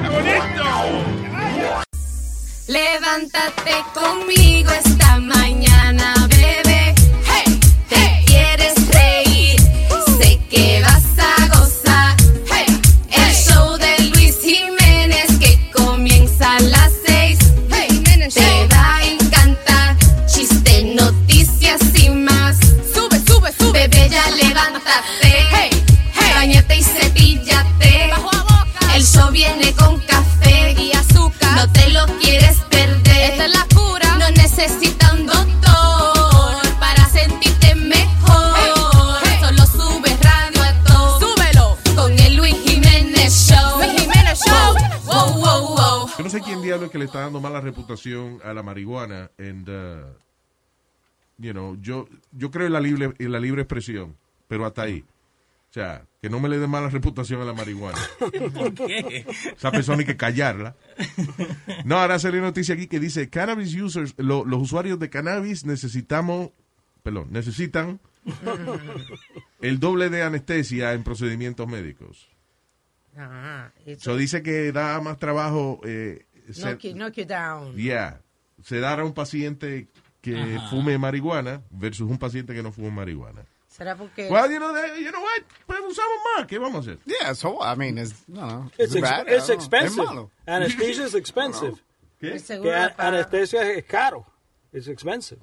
¡Qué 0.03 0.09
bonito! 0.09 0.65
Levántate 2.69 3.85
conmigo 3.95 4.71
esta 4.73 5.19
mañana, 5.19 6.15
bebé. 6.29 6.95
Hey, 7.27 7.61
te 7.89 8.23
quieres 8.27 8.75
reír, 8.89 9.61
sé 10.19 10.41
que 10.49 10.81
vas 10.83 11.05
a 11.19 11.47
gozar. 11.49 12.17
Hey, 12.51 12.67
el 13.11 13.35
show 13.35 13.77
de 13.77 14.11
Luis 14.11 14.37
Jiménez 14.43 15.39
que 15.39 15.71
comienza 15.73 16.57
a 16.57 16.61
las 16.61 16.93
seis. 17.05 17.39
Hey, 17.71 18.03
te 18.33 18.69
va 18.75 18.97
a 18.97 19.05
encantar. 19.05 19.97
Chiste, 20.27 20.95
noticias 20.95 21.81
y 22.03 22.11
más. 22.11 22.57
Sube, 22.95 23.19
sube, 23.27 23.53
sube. 23.59 23.89
Bebé, 23.89 24.09
ya 24.09 24.31
levántate. 24.31 25.22
El 29.13 29.19
show 29.21 29.31
viene 29.31 29.75
con 29.75 30.01
café 30.01 30.73
y 30.81 30.91
azúcar. 30.93 31.57
No 31.57 31.71
te 31.71 31.91
lo 31.91 32.07
quieres 32.19 32.57
perder. 32.71 33.33
Esta 33.33 33.45
es 33.45 33.53
la 33.53 33.67
cura. 33.75 34.17
No 34.17 34.31
necesita 34.31 35.13
un 35.13 35.27
doctor 35.27 36.57
para 36.81 37.05
sentirte 37.11 37.75
mejor. 37.75 39.21
Solo 39.39 39.67
sube 39.67 40.17
radio 40.23 40.63
a 40.63 40.85
todo. 40.85 41.21
Súbelo 41.21 41.77
con 41.95 42.19
el 42.19 42.37
Luis 42.37 42.57
Jiménez 42.65 43.35
Show. 43.49 43.81
Luis 43.81 44.01
Jiménez 44.01 44.41
Show. 44.47 44.77
Wow, 45.05 45.35
wow, 45.35 45.77
wow. 45.77 46.09
Yo 46.17 46.25
no 46.25 46.31
sé 46.31 46.41
quién 46.41 46.63
diablo 46.63 46.87
es 46.87 46.93
que 46.93 46.99
le 46.99 47.05
está 47.05 47.21
dando 47.21 47.39
mala 47.39 47.61
reputación 47.61 48.41
a 48.43 48.55
la 48.55 48.63
marihuana. 48.63 49.31
And, 49.39 49.69
uh, 49.69 50.07
you 51.37 51.53
know, 51.53 51.77
yo, 51.83 52.09
yo 52.31 52.51
creo 52.51 52.67
en 52.67 52.73
la, 52.73 52.81
libre, 52.81 53.13
en 53.19 53.31
la 53.31 53.41
libre 53.41 53.61
expresión, 53.61 54.17
pero 54.49 54.65
hasta 54.65 54.83
ahí. 54.83 55.05
O 55.73 55.75
sea, 55.75 56.07
que 56.21 56.29
no 56.29 56.39
me 56.39 56.51
le 56.51 56.59
dé 56.59 56.67
mala 56.67 56.91
reputación 56.91 57.41
a 57.41 57.47
la 57.47 57.55
marihuana. 57.55 57.97
¿Por 58.55 58.75
qué? 58.75 59.25
Esa 59.57 59.71
persona 59.71 60.01
hay 60.01 60.05
que 60.05 60.19
callarla. 60.19 60.77
No, 61.87 61.97
ahora 61.99 62.19
salió 62.19 62.41
una 62.41 62.49
noticia 62.49 62.75
aquí 62.75 62.89
que 62.89 63.01
dice, 63.01 63.31
cannabis 63.31 63.75
users, 63.75 64.13
lo- 64.19 64.45
los 64.45 64.61
usuarios 64.61 64.99
de 64.99 65.09
cannabis 65.09 65.65
necesitamos, 65.65 66.51
perdón, 67.03 67.29
necesitan 67.31 68.01
el 69.63 69.81
doble 69.81 70.11
de 70.11 70.23
anestesia 70.23 70.93
en 70.93 71.05
procedimientos 71.05 71.67
médicos. 71.67 72.29
Ajá. 73.17 73.73
Eso- 73.87 74.17
dice 74.19 74.43
que 74.43 74.73
da 74.73 75.01
más 75.01 75.19
trabajo, 75.19 75.81
eh, 75.85 76.27
knock, 76.61 76.81
you, 76.81 76.93
knock 76.93 77.15
you 77.15 77.25
down. 77.25 77.75
Yeah. 77.77 78.21
Se 78.63 78.79
dará 78.79 79.03
a 79.03 79.05
un 79.07 79.15
paciente 79.15 79.89
que 80.21 80.37
Ajá. 80.37 80.69
fume 80.69 80.99
marihuana 80.99 81.63
versus 81.71 82.11
un 82.11 82.19
paciente 82.19 82.55
que 82.55 82.63
no 82.63 82.73
fume 82.73 82.91
marihuana. 82.91 83.47
¿Será 83.73 83.97
porque.? 83.97 84.29
Well, 84.31 84.51
you 84.51 84.59
know, 84.59 84.73
that- 84.75 84.97
you 84.99 85.11
know 85.11 85.23
what? 85.23 85.43
Pues 85.67 85.81
usamos 85.81 86.17
más. 86.37 86.47
¿Qué 86.47 86.59
vamos 86.59 86.77
a 86.87 86.91
hacer? 86.91 86.99
Yeah, 87.07 87.35
so 87.35 87.59
I 87.63 87.75
mean, 87.75 87.97
it's, 87.99 88.29
no, 88.29 88.47
no. 88.47 88.71
It's, 88.79 88.95
ex- 88.95 89.01
bad, 89.01 89.27
it's 89.29 89.49
expensive. 89.49 90.03
Es 90.03 90.09
malo. 90.09 90.31
Anesthesia 90.47 91.07
is 91.07 91.15
expensive. 91.15 91.75
¿Qué? 92.21 92.37
Que 92.63 92.75
a- 92.75 92.95
anestesia 92.99 93.63
es 93.73 93.85
caro. 93.85 94.27
It's 94.73 94.89
expensive. 94.89 95.41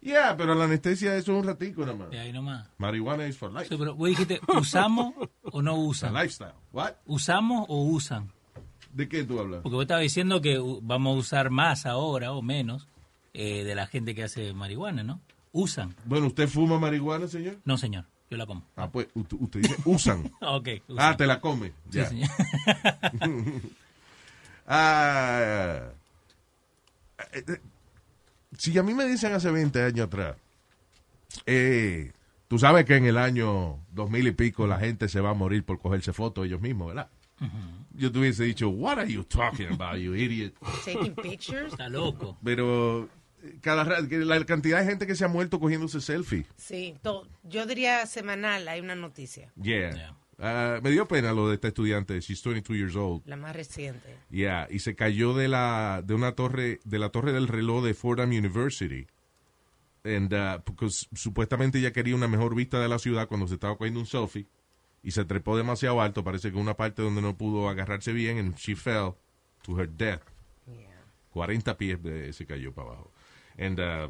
Yeah, 0.00 0.36
pero 0.36 0.56
la 0.56 0.64
anestesia 0.64 1.14
eso 1.16 1.32
es 1.32 1.38
un 1.38 1.44
ratico 1.46 1.82
nada 1.86 1.94
más. 1.96 2.10
Ahí 2.12 2.32
nomás. 2.32 2.68
Marihuana 2.78 3.28
is 3.28 3.36
for 3.38 3.52
life. 3.52 3.68
Sí, 3.68 3.76
pero 3.78 3.94
vos 3.94 4.08
dijiste, 4.08 4.40
¿usamos 4.48 5.14
o 5.44 5.62
no 5.62 5.74
usan? 5.76 6.12
The 6.12 6.18
lifestyle. 6.22 6.54
What? 6.72 6.94
¿Usamos 7.06 7.66
o 7.68 7.84
usan? 7.84 8.32
¿De 8.92 9.08
qué 9.08 9.22
tú 9.22 9.38
hablas? 9.38 9.60
Porque 9.62 9.76
vos 9.76 9.82
estabas 9.84 10.02
diciendo 10.02 10.40
que 10.40 10.58
vamos 10.82 11.16
a 11.16 11.18
usar 11.20 11.50
más 11.50 11.86
ahora 11.86 12.32
o 12.32 12.42
menos 12.42 12.88
eh, 13.32 13.62
de 13.62 13.74
la 13.76 13.86
gente 13.86 14.14
que 14.16 14.24
hace 14.24 14.52
marihuana, 14.52 15.04
¿no? 15.04 15.20
Usan. 15.52 15.94
Bueno, 16.06 16.26
¿usted 16.28 16.48
fuma 16.48 16.78
marihuana, 16.78 17.28
señor? 17.28 17.58
No, 17.64 17.76
señor. 17.78 18.06
Yo 18.30 18.38
la 18.38 18.46
como. 18.46 18.64
Ah, 18.76 18.88
pues 18.90 19.08
usted, 19.14 19.36
usted 19.38 19.60
dice 19.60 19.76
usan. 19.84 20.30
Ok, 20.40 20.68
Ah, 20.98 21.14
te 21.16 21.26
la 21.26 21.40
come. 21.40 21.68
Sí, 21.90 21.98
Ya. 21.98 22.06
señor. 22.08 22.30
Ah, 24.66 25.90
eh, 27.34 27.44
eh, 27.48 27.58
si 28.56 28.78
a 28.78 28.82
mí 28.82 28.94
me 28.94 29.06
dicen 29.06 29.32
hace 29.32 29.50
20 29.50 29.82
años 29.82 30.06
atrás, 30.06 30.36
eh, 31.46 32.12
tú 32.48 32.58
sabes 32.58 32.84
que 32.84 32.96
en 32.96 33.06
el 33.06 33.18
año 33.18 33.78
2000 33.92 34.28
y 34.28 34.32
pico 34.32 34.66
la 34.66 34.78
gente 34.78 35.08
se 35.08 35.20
va 35.20 35.30
a 35.30 35.34
morir 35.34 35.64
por 35.64 35.80
cogerse 35.80 36.12
fotos 36.12 36.46
ellos 36.46 36.60
mismos, 36.60 36.88
¿verdad? 36.88 37.08
Yo 37.94 38.12
te 38.12 38.20
hubiese 38.20 38.44
dicho, 38.44 38.68
what 38.68 38.98
are 38.98 39.12
you 39.12 39.24
talking 39.24 39.66
about, 39.72 39.96
you 40.00 40.14
idiot? 40.14 40.54
Taking 40.84 41.14
pictures. 41.16 41.72
Está 41.72 41.88
loco. 41.88 42.38
Pero 42.44 43.08
cada 43.60 43.84
la 44.00 44.44
cantidad 44.44 44.78
de 44.80 44.86
gente 44.86 45.06
que 45.06 45.14
se 45.14 45.24
ha 45.24 45.28
muerto 45.28 45.58
cogiéndose 45.60 46.00
selfie. 46.00 46.46
Sí, 46.56 46.96
to- 47.02 47.26
yo 47.42 47.66
diría 47.66 48.06
semanal 48.06 48.68
hay 48.68 48.80
una 48.80 48.94
noticia, 48.94 49.52
Yeah. 49.60 50.16
Ah, 50.38 50.80
me 50.82 50.90
dio 50.90 51.06
pena 51.06 51.32
lo 51.32 51.48
de 51.48 51.54
esta 51.54 51.68
estudiante, 51.68 52.18
she's 52.20 52.42
22 52.42 52.76
years 52.76 52.96
old. 52.96 53.22
la 53.26 53.36
más 53.36 53.54
reciente. 53.54 54.16
Yeah, 54.30 54.66
y 54.70 54.80
se 54.80 54.96
cayó 54.96 55.34
de 55.34 55.46
la 55.46 56.02
de 56.04 56.14
una 56.14 56.32
torre 56.32 56.80
de 56.84 56.98
la 56.98 57.10
torre 57.10 57.32
del 57.32 57.46
reloj 57.48 57.84
de 57.84 57.94
Fordham 57.94 58.30
University. 58.30 59.06
And, 60.04 60.32
uh, 60.32 60.60
porque 60.64 60.88
supuestamente 61.12 61.78
ella 61.78 61.92
quería 61.92 62.16
una 62.16 62.26
mejor 62.26 62.56
vista 62.56 62.80
de 62.80 62.88
la 62.88 62.98
ciudad 62.98 63.28
cuando 63.28 63.46
se 63.46 63.54
estaba 63.54 63.76
cogiendo 63.76 64.00
un 64.00 64.06
selfie 64.06 64.48
y 65.04 65.12
se 65.12 65.24
trepó 65.24 65.56
demasiado 65.56 66.00
alto, 66.00 66.24
parece 66.24 66.50
que 66.50 66.56
una 66.58 66.74
parte 66.74 67.02
donde 67.02 67.22
no 67.22 67.36
pudo 67.36 67.68
agarrarse 67.68 68.12
bien 68.12 68.38
and 68.38 68.56
she 68.56 68.74
fell 68.74 69.12
to 69.62 69.78
her 69.80 69.88
death. 69.88 70.22
40 71.30 71.76
pies 71.78 72.02
de- 72.02 72.32
se 72.32 72.44
cayó 72.46 72.72
para 72.74 72.88
abajo. 72.88 73.11
And 73.58 73.78
uh, 73.80 74.08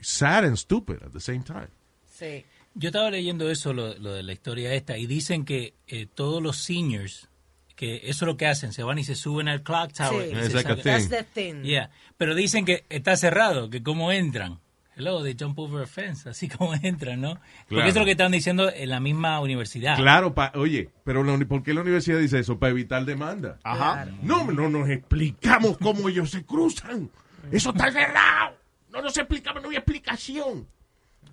sad 0.00 0.44
and 0.44 0.56
stupid 0.56 1.02
at 1.02 1.12
the 1.12 1.20
same 1.20 1.42
time. 1.42 1.68
Sí. 2.06 2.44
Yo 2.74 2.88
estaba 2.90 3.10
leyendo 3.10 3.50
eso, 3.50 3.72
lo, 3.72 3.94
lo 3.98 4.12
de 4.12 4.22
la 4.22 4.32
historia 4.32 4.72
esta, 4.74 4.96
y 4.98 5.06
dicen 5.06 5.44
que 5.44 5.74
eh, 5.88 6.06
todos 6.06 6.40
los 6.42 6.58
seniors, 6.58 7.28
que 7.74 7.96
eso 8.04 8.24
es 8.24 8.26
lo 8.26 8.36
que 8.36 8.46
hacen, 8.46 8.72
se 8.72 8.82
van 8.84 8.98
y 8.98 9.04
se 9.04 9.14
suben 9.16 9.48
al 9.48 9.62
clock 9.62 9.92
tower. 9.92 10.28
Sí. 10.28 10.34
y 10.34 10.38
It's 10.38 10.48
se 10.48 10.54
like 10.54 10.68
a 10.72 10.76
sacan- 10.76 10.82
That's 10.84 11.08
the 11.08 11.24
thing. 11.24 11.62
Yeah, 11.62 11.90
pero 12.16 12.34
dicen 12.34 12.64
que 12.64 12.84
está 12.88 13.16
cerrado, 13.16 13.70
que 13.70 13.82
cómo 13.82 14.12
entran. 14.12 14.60
Hello, 14.96 15.22
they 15.22 15.36
jump 15.38 15.58
over 15.60 15.82
a 15.84 15.86
fence, 15.86 16.28
así 16.28 16.48
como 16.58 16.74
entran, 16.74 17.20
¿no? 17.20 17.34
Porque 17.34 17.66
Claro. 17.68 17.88
eso 17.88 17.98
es 17.98 18.00
lo 18.00 18.04
que 18.04 18.10
están 18.12 18.32
diciendo 18.32 18.70
en 18.72 18.90
la 18.90 19.00
misma 19.00 19.40
universidad. 19.40 19.96
Claro, 19.96 20.34
pa- 20.34 20.52
oye, 20.54 20.90
pero 21.04 21.22
la 21.24 21.36
¿por 21.46 21.62
qué 21.62 21.72
la 21.74 21.80
universidad 21.80 22.18
dice 22.18 22.38
eso? 22.40 22.58
Para 22.58 22.70
evitar 22.70 23.04
demanda. 23.04 23.58
Ajá. 23.64 24.06
No, 24.22 24.50
no 24.52 24.68
nos 24.68 24.88
explicamos 24.88 25.78
cómo 25.78 26.08
ellos 26.08 26.30
se 26.30 26.44
cruzan. 26.44 27.10
Eso 27.52 27.70
está 27.70 27.90
cerrado. 27.92 28.56
No 28.90 29.02
nos 29.02 29.16
explicamos, 29.16 29.62
no 29.62 29.70
hay 29.70 29.76
explicación. 29.76 30.66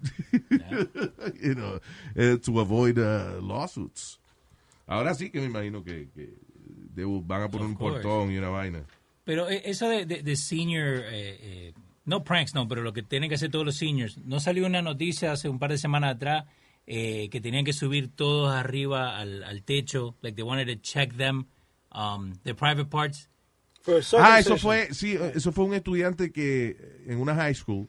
you 1.41 1.53
know, 1.55 1.79
eh, 2.15 2.37
to 2.43 2.59
avoid 2.59 2.97
uh, 2.97 3.41
lawsuits. 3.41 4.19
Ahora 4.87 5.13
sí 5.15 5.29
que 5.31 5.39
me 5.39 5.45
imagino 5.47 5.83
que, 5.83 6.09
que 6.13 6.33
they 6.93 7.05
will- 7.05 7.23
van 7.25 7.43
a 7.43 7.49
poner 7.49 7.65
Of 7.65 7.71
un 7.71 7.75
course. 7.77 8.01
portón 8.01 8.31
y 8.31 8.37
una 8.37 8.49
vaina. 8.49 8.83
Pero 9.23 9.49
eh, 9.49 9.61
eso 9.65 9.89
de, 9.89 10.05
de- 10.05 10.21
de 10.21 10.35
senior, 10.35 10.97
eh, 11.05 11.37
eh, 11.41 11.73
no 12.05 12.23
pranks, 12.23 12.53
no, 12.53 12.67
pero 12.67 12.81
lo 12.83 12.93
que 12.93 13.01
tienen 13.01 13.29
que 13.29 13.35
hacer 13.35 13.49
todos 13.49 13.65
los 13.65 13.77
seniors. 13.77 14.17
¿No 14.19 14.39
salió 14.39 14.65
una 14.67 14.81
noticia 14.81 15.31
hace 15.31 15.49
un 15.49 15.57
par 15.57 15.71
de 15.71 15.77
semanas 15.79 16.15
atrás 16.15 16.45
eh, 16.85 17.29
que 17.29 17.41
tenían 17.41 17.65
que 17.65 17.73
subir 17.73 18.09
todos 18.09 18.53
arriba 18.53 19.17
al, 19.17 19.43
al 19.43 19.63
techo? 19.63 20.15
Like 20.21 20.35
they 20.35 20.43
wanted 20.43 20.67
to 20.67 20.75
check 20.81 21.15
them, 21.17 21.45
um, 21.91 22.33
the 22.43 22.53
private 22.53 22.89
parts. 22.89 23.27
Ah, 24.19 24.39
eso 24.39 24.57
fue, 24.57 24.93
sí, 24.93 25.17
eso 25.33 25.51
fue 25.51 25.65
un 25.65 25.73
estudiante 25.73 26.31
que 26.31 26.77
en 27.07 27.19
una 27.19 27.35
high 27.35 27.55
school 27.55 27.87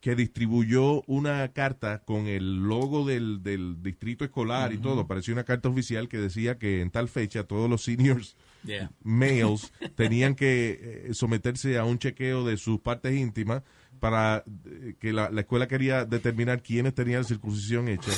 que 0.00 0.14
distribuyó 0.14 1.02
una 1.06 1.48
carta 1.52 2.02
con 2.04 2.28
el 2.28 2.56
logo 2.62 3.04
del, 3.04 3.42
del 3.42 3.82
distrito 3.82 4.24
escolar 4.24 4.72
y 4.72 4.78
todo. 4.78 5.06
Parecía 5.08 5.34
una 5.34 5.42
carta 5.44 5.68
oficial 5.68 6.08
que 6.08 6.18
decía 6.18 6.56
que 6.56 6.82
en 6.82 6.90
tal 6.90 7.08
fecha 7.08 7.44
todos 7.44 7.68
los 7.68 7.82
seniors 7.82 8.36
Yeah. 8.64 8.90
males 9.04 9.72
tenían 9.94 10.34
que 10.34 11.06
eh, 11.08 11.14
someterse 11.14 11.78
a 11.78 11.84
un 11.84 11.98
chequeo 12.00 12.44
de 12.44 12.56
sus 12.56 12.80
partes 12.80 13.14
íntimas 13.14 13.62
para 14.00 14.42
eh, 14.66 14.94
que 14.98 15.12
la, 15.12 15.30
la 15.30 15.42
escuela 15.42 15.68
quería 15.68 16.04
determinar 16.04 16.60
quiénes 16.60 16.92
tenían 16.92 17.24
circuncisión 17.24 17.88
hecha 17.88 18.10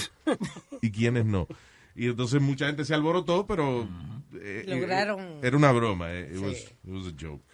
y 0.81 0.91
quiénes 0.93 1.27
no. 1.27 1.47
Y 2.01 2.07
entonces 2.09 2.41
mucha 2.41 2.67
gente 2.67 2.85
se 2.87 2.95
alborotó, 2.95 3.47
pero 3.47 3.83
eh, 4.35 4.65
eh, 4.65 4.65
Lograron- 4.69 5.39
era 5.43 5.57
una 5.57 5.71
broma. 5.73 6.13
eh. 6.13 6.31
It, 6.33 6.37
Sí. 6.39 6.45
was, 6.45 6.57
it 6.57 6.75
was 6.85 7.07
a 7.07 7.17
joke. 7.21 7.45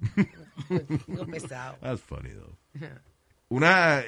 Pesado. 1.30 1.76
That's 1.80 2.00
funny 2.00 2.30
though. 2.30 2.56
Una 3.48 4.02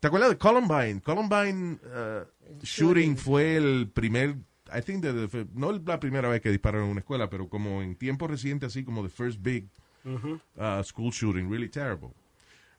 ¿Te 0.00 0.06
acuerdas 0.08 0.30
de 0.30 0.36
Columbine? 0.38 1.00
Columbine 1.00 1.78
uh, 1.82 2.24
shooting 2.62 3.16
fue 3.16 3.56
el 3.56 3.88
primer 3.88 4.36
I 4.74 4.80
think 4.82 5.02
the 5.02 5.46
no 5.54 5.72
la 5.72 5.98
primera 5.98 6.28
vez 6.28 6.40
que 6.42 6.50
dispararon 6.50 6.86
en 6.86 6.90
una 6.92 7.00
escuela, 7.00 7.30
pero 7.30 7.48
como 7.48 7.82
en 7.82 7.96
tiempo 7.96 8.26
reciente 8.26 8.66
así 8.66 8.84
como 8.84 9.02
the 9.02 9.08
first 9.08 9.38
big 9.40 9.66
uh, 10.04 10.82
school 10.82 11.10
shooting, 11.10 11.48
really 11.50 11.68
terrible. 11.68 12.10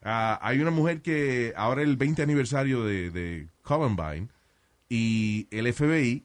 Ah, 0.03 0.37
hay 0.43 0.59
una 0.59 0.69
mujer 0.71 1.01
que 1.01 1.51
ahora 1.55 1.81
es 1.81 1.87
el 1.87 1.97
20 1.97 2.21
aniversario 2.21 2.83
de, 2.83 3.09
de 3.09 3.47
Columbine 3.63 4.27
y 4.89 5.47
el 5.51 5.71
FBI 5.73 6.23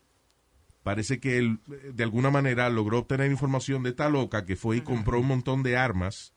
parece 0.83 1.21
que 1.21 1.39
él, 1.39 1.59
de 1.67 2.03
alguna 2.03 2.31
manera 2.31 2.69
logró 2.71 2.99
obtener 3.01 3.31
información 3.31 3.83
de 3.83 3.91
esta 3.91 4.09
loca 4.09 4.45
que 4.45 4.57
fue 4.57 4.79
y 4.79 4.81
compró 4.81 5.21
un 5.21 5.27
montón 5.27 5.63
de 5.63 5.77
armas 5.77 6.33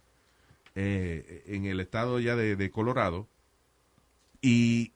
eh, 0.76 1.44
en 1.48 1.66
el 1.66 1.80
estado 1.80 2.20
ya 2.20 2.36
de, 2.36 2.56
de 2.56 2.72
Colorado 2.72 3.28
y 4.42 4.92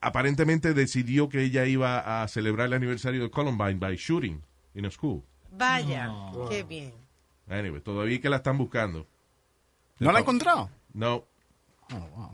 aparentemente 0.00 0.74
decidió 0.74 1.28
que 1.28 1.42
ella 1.42 1.66
iba 1.66 2.22
a 2.22 2.28
celebrar 2.28 2.68
el 2.68 2.74
aniversario 2.74 3.22
de 3.22 3.30
Columbine 3.30 3.78
by 3.78 3.96
shooting 3.96 4.42
in 4.74 4.86
a 4.86 4.90
school. 4.90 5.22
Vaya, 5.52 6.10
qué 6.48 6.62
bien. 6.62 6.92
Anyway, 7.48 7.80
todavía 7.80 8.20
que 8.20 8.30
la 8.30 8.36
están 8.36 8.56
buscando. 8.56 9.06
¿No 9.98 10.12
la 10.12 10.18
ha 10.18 10.22
encontrado? 10.22 10.70
No. 10.94 11.26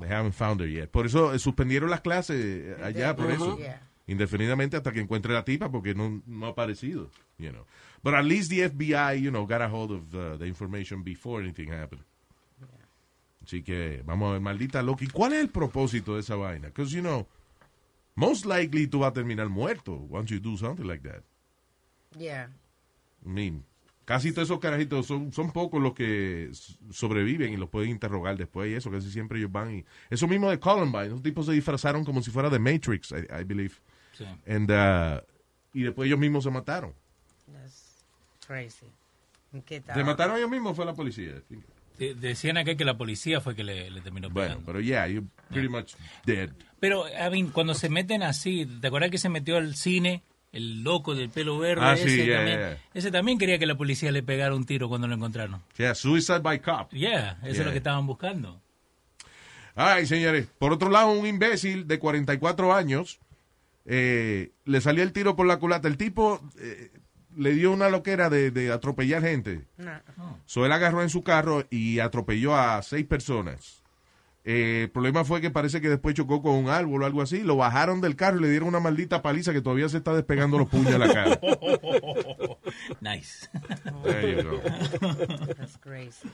They 0.00 0.10
haven't 0.10 0.34
found 0.34 0.60
her 0.60 0.68
yet. 0.68 0.88
Por 0.88 1.06
eso 1.06 1.32
eh, 1.32 1.38
suspendieron 1.38 1.88
las 1.90 2.02
clases 2.02 2.36
eh, 2.38 2.76
allá, 2.84 3.16
por 3.16 3.30
eso. 3.30 3.56
Yeah. 3.56 3.85
Indefinidamente 4.06 4.76
hasta 4.76 4.92
que 4.92 5.00
encuentre 5.00 5.32
la 5.34 5.44
tipa, 5.44 5.70
porque 5.70 5.94
no, 5.94 6.22
no 6.26 6.46
ha 6.46 6.50
aparecido, 6.50 7.10
you 7.38 7.50
know. 7.50 7.66
But 8.02 8.14
at 8.14 8.24
least 8.24 8.50
the 8.50 8.68
FBI, 8.68 9.20
you 9.20 9.30
know, 9.30 9.46
got 9.46 9.62
a 9.62 9.68
hold 9.68 9.90
of 9.90 10.14
uh, 10.14 10.36
the 10.38 10.46
information 10.46 11.02
before 11.02 11.42
anything 11.42 11.72
happened. 11.72 12.04
Así 13.46 13.62
que, 13.62 14.02
vamos 14.04 14.28
a 14.28 14.32
ver, 14.32 14.40
maldita 14.40 14.82
Loki. 14.82 15.06
¿Cuál 15.06 15.34
es 15.34 15.40
el 15.40 15.50
propósito 15.50 16.14
de 16.14 16.20
esa 16.20 16.34
vaina? 16.34 16.66
Because, 16.68 16.92
you 16.92 17.00
know, 17.00 17.28
most 18.16 18.44
likely 18.44 18.88
tú 18.88 19.00
vas 19.00 19.10
a 19.10 19.14
terminar 19.14 19.48
muerto 19.48 19.92
once 20.10 20.34
you 20.34 20.40
do 20.40 20.56
something 20.56 20.84
like 20.84 21.08
that. 21.08 21.22
Yeah. 22.18 22.48
I 23.24 23.28
mean, 23.28 23.64
casi 24.04 24.32
todos 24.32 24.48
esos 24.48 24.58
carajitos 24.58 25.06
son, 25.06 25.32
son 25.32 25.52
pocos 25.52 25.80
los 25.80 25.94
que 25.94 26.50
sobreviven 26.90 27.52
y 27.52 27.56
los 27.56 27.68
pueden 27.68 27.90
interrogar 27.90 28.36
después 28.36 28.70
y 28.70 28.74
eso, 28.74 28.90
casi 28.90 29.10
siempre 29.10 29.38
ellos 29.38 29.52
van 29.52 29.76
y... 29.76 29.84
Eso 30.10 30.26
mismo 30.26 30.50
de 30.50 30.58
Columbine, 30.58 31.06
esos 31.06 31.22
tipos 31.22 31.46
se 31.46 31.52
disfrazaron 31.52 32.04
como 32.04 32.22
si 32.22 32.30
fuera 32.30 32.50
de 32.50 32.58
Matrix, 32.58 33.12
I, 33.12 33.40
I 33.40 33.44
believe. 33.44 33.74
Sí. 34.16 34.24
And, 34.46 34.70
uh, 34.70 35.20
y 35.74 35.82
después 35.82 36.06
ellos 36.06 36.18
mismos 36.18 36.44
se 36.44 36.50
mataron. 36.50 36.92
That's 37.52 38.04
crazy. 38.46 38.86
¿En 39.52 39.62
qué 39.62 39.74
¿Se 39.76 39.80
estaba? 39.80 40.04
mataron 40.04 40.36
ellos 40.36 40.50
mismos 40.50 40.72
o 40.72 40.74
fue 40.74 40.84
la 40.86 40.94
policía? 40.94 41.34
De- 41.98 42.14
decían 42.14 42.56
acá 42.58 42.74
que 42.76 42.84
la 42.84 42.96
policía 42.96 43.40
fue 43.40 43.54
que 43.54 43.64
le, 43.64 43.90
le 43.90 44.00
terminó 44.00 44.28
Bueno, 44.30 44.48
pegando. 44.48 44.66
pero 44.66 44.80
yeah, 44.80 45.06
you're 45.06 45.26
pretty 45.50 45.68
much 45.68 45.94
dead. 46.24 46.50
Pero, 46.80 47.06
I 47.08 47.30
mean, 47.30 47.48
cuando 47.50 47.74
se 47.74 47.88
meten 47.88 48.22
así, 48.22 48.66
¿te 48.66 48.86
acuerdas 48.88 49.10
que 49.10 49.18
se 49.18 49.28
metió 49.28 49.56
al 49.56 49.74
cine? 49.76 50.22
El 50.52 50.82
loco 50.82 51.14
del 51.14 51.28
pelo 51.30 51.58
verde. 51.58 51.82
Ah, 51.84 51.94
ese, 51.94 52.08
sí, 52.08 52.24
yeah, 52.24 52.36
también, 52.36 52.58
yeah. 52.58 52.78
ese 52.94 53.10
también 53.10 53.38
quería 53.38 53.58
que 53.58 53.66
la 53.66 53.74
policía 53.76 54.10
le 54.12 54.22
pegara 54.22 54.54
un 54.54 54.64
tiro 54.64 54.88
cuando 54.88 55.06
lo 55.06 55.14
encontraron. 55.14 55.62
Yeah, 55.76 55.94
suicide 55.94 56.38
by 56.40 56.60
cop. 56.60 56.92
Yeah, 56.92 57.38
eso 57.42 57.46
es 57.48 57.56
Yeah. 57.56 57.64
lo 57.66 57.70
que 57.72 57.78
estaban 57.78 58.06
buscando. 58.06 58.60
Ay, 59.74 60.06
señores. 60.06 60.46
Por 60.58 60.72
otro 60.72 60.88
lado, 60.88 61.10
un 61.12 61.26
imbécil 61.26 61.86
de 61.86 61.98
44 61.98 62.74
años 62.74 63.18
eh, 63.86 64.50
le 64.64 64.80
salió 64.80 65.02
el 65.02 65.12
tiro 65.12 65.36
por 65.36 65.46
la 65.46 65.58
culata. 65.58 65.88
El 65.88 65.96
tipo 65.96 66.40
eh, 66.58 66.90
le 67.36 67.52
dio 67.52 67.72
una 67.72 67.88
loquera 67.88 68.28
de, 68.30 68.50
de 68.50 68.72
atropellar 68.72 69.22
gente. 69.22 69.64
No. 69.78 70.40
So 70.44 70.66
él 70.66 70.72
agarró 70.72 71.02
en 71.02 71.08
su 71.10 71.22
carro 71.22 71.64
y 71.70 72.00
atropelló 72.00 72.54
a 72.56 72.82
seis 72.82 73.06
personas. 73.06 73.82
Eh, 74.48 74.82
el 74.84 74.90
problema 74.90 75.24
fue 75.24 75.40
que 75.40 75.50
parece 75.50 75.80
que 75.80 75.88
después 75.88 76.14
chocó 76.14 76.40
con 76.40 76.54
un 76.54 76.68
árbol 76.68 77.02
o 77.02 77.06
algo 77.06 77.20
así. 77.20 77.40
Lo 77.42 77.56
bajaron 77.56 78.00
del 78.00 78.14
carro 78.14 78.38
y 78.38 78.42
le 78.42 78.50
dieron 78.50 78.68
una 78.68 78.78
maldita 78.78 79.20
paliza 79.20 79.52
que 79.52 79.60
todavía 79.60 79.88
se 79.88 79.96
está 79.98 80.14
despegando 80.14 80.56
los 80.56 80.68
puños 80.68 80.92
de 80.92 80.98
la 81.00 81.12
cara. 81.12 81.40
nice. 83.00 83.48
There 84.04 84.36
you 84.36 84.48
go. 84.48 84.60
That's 85.56 85.76
crazy. 85.78 86.28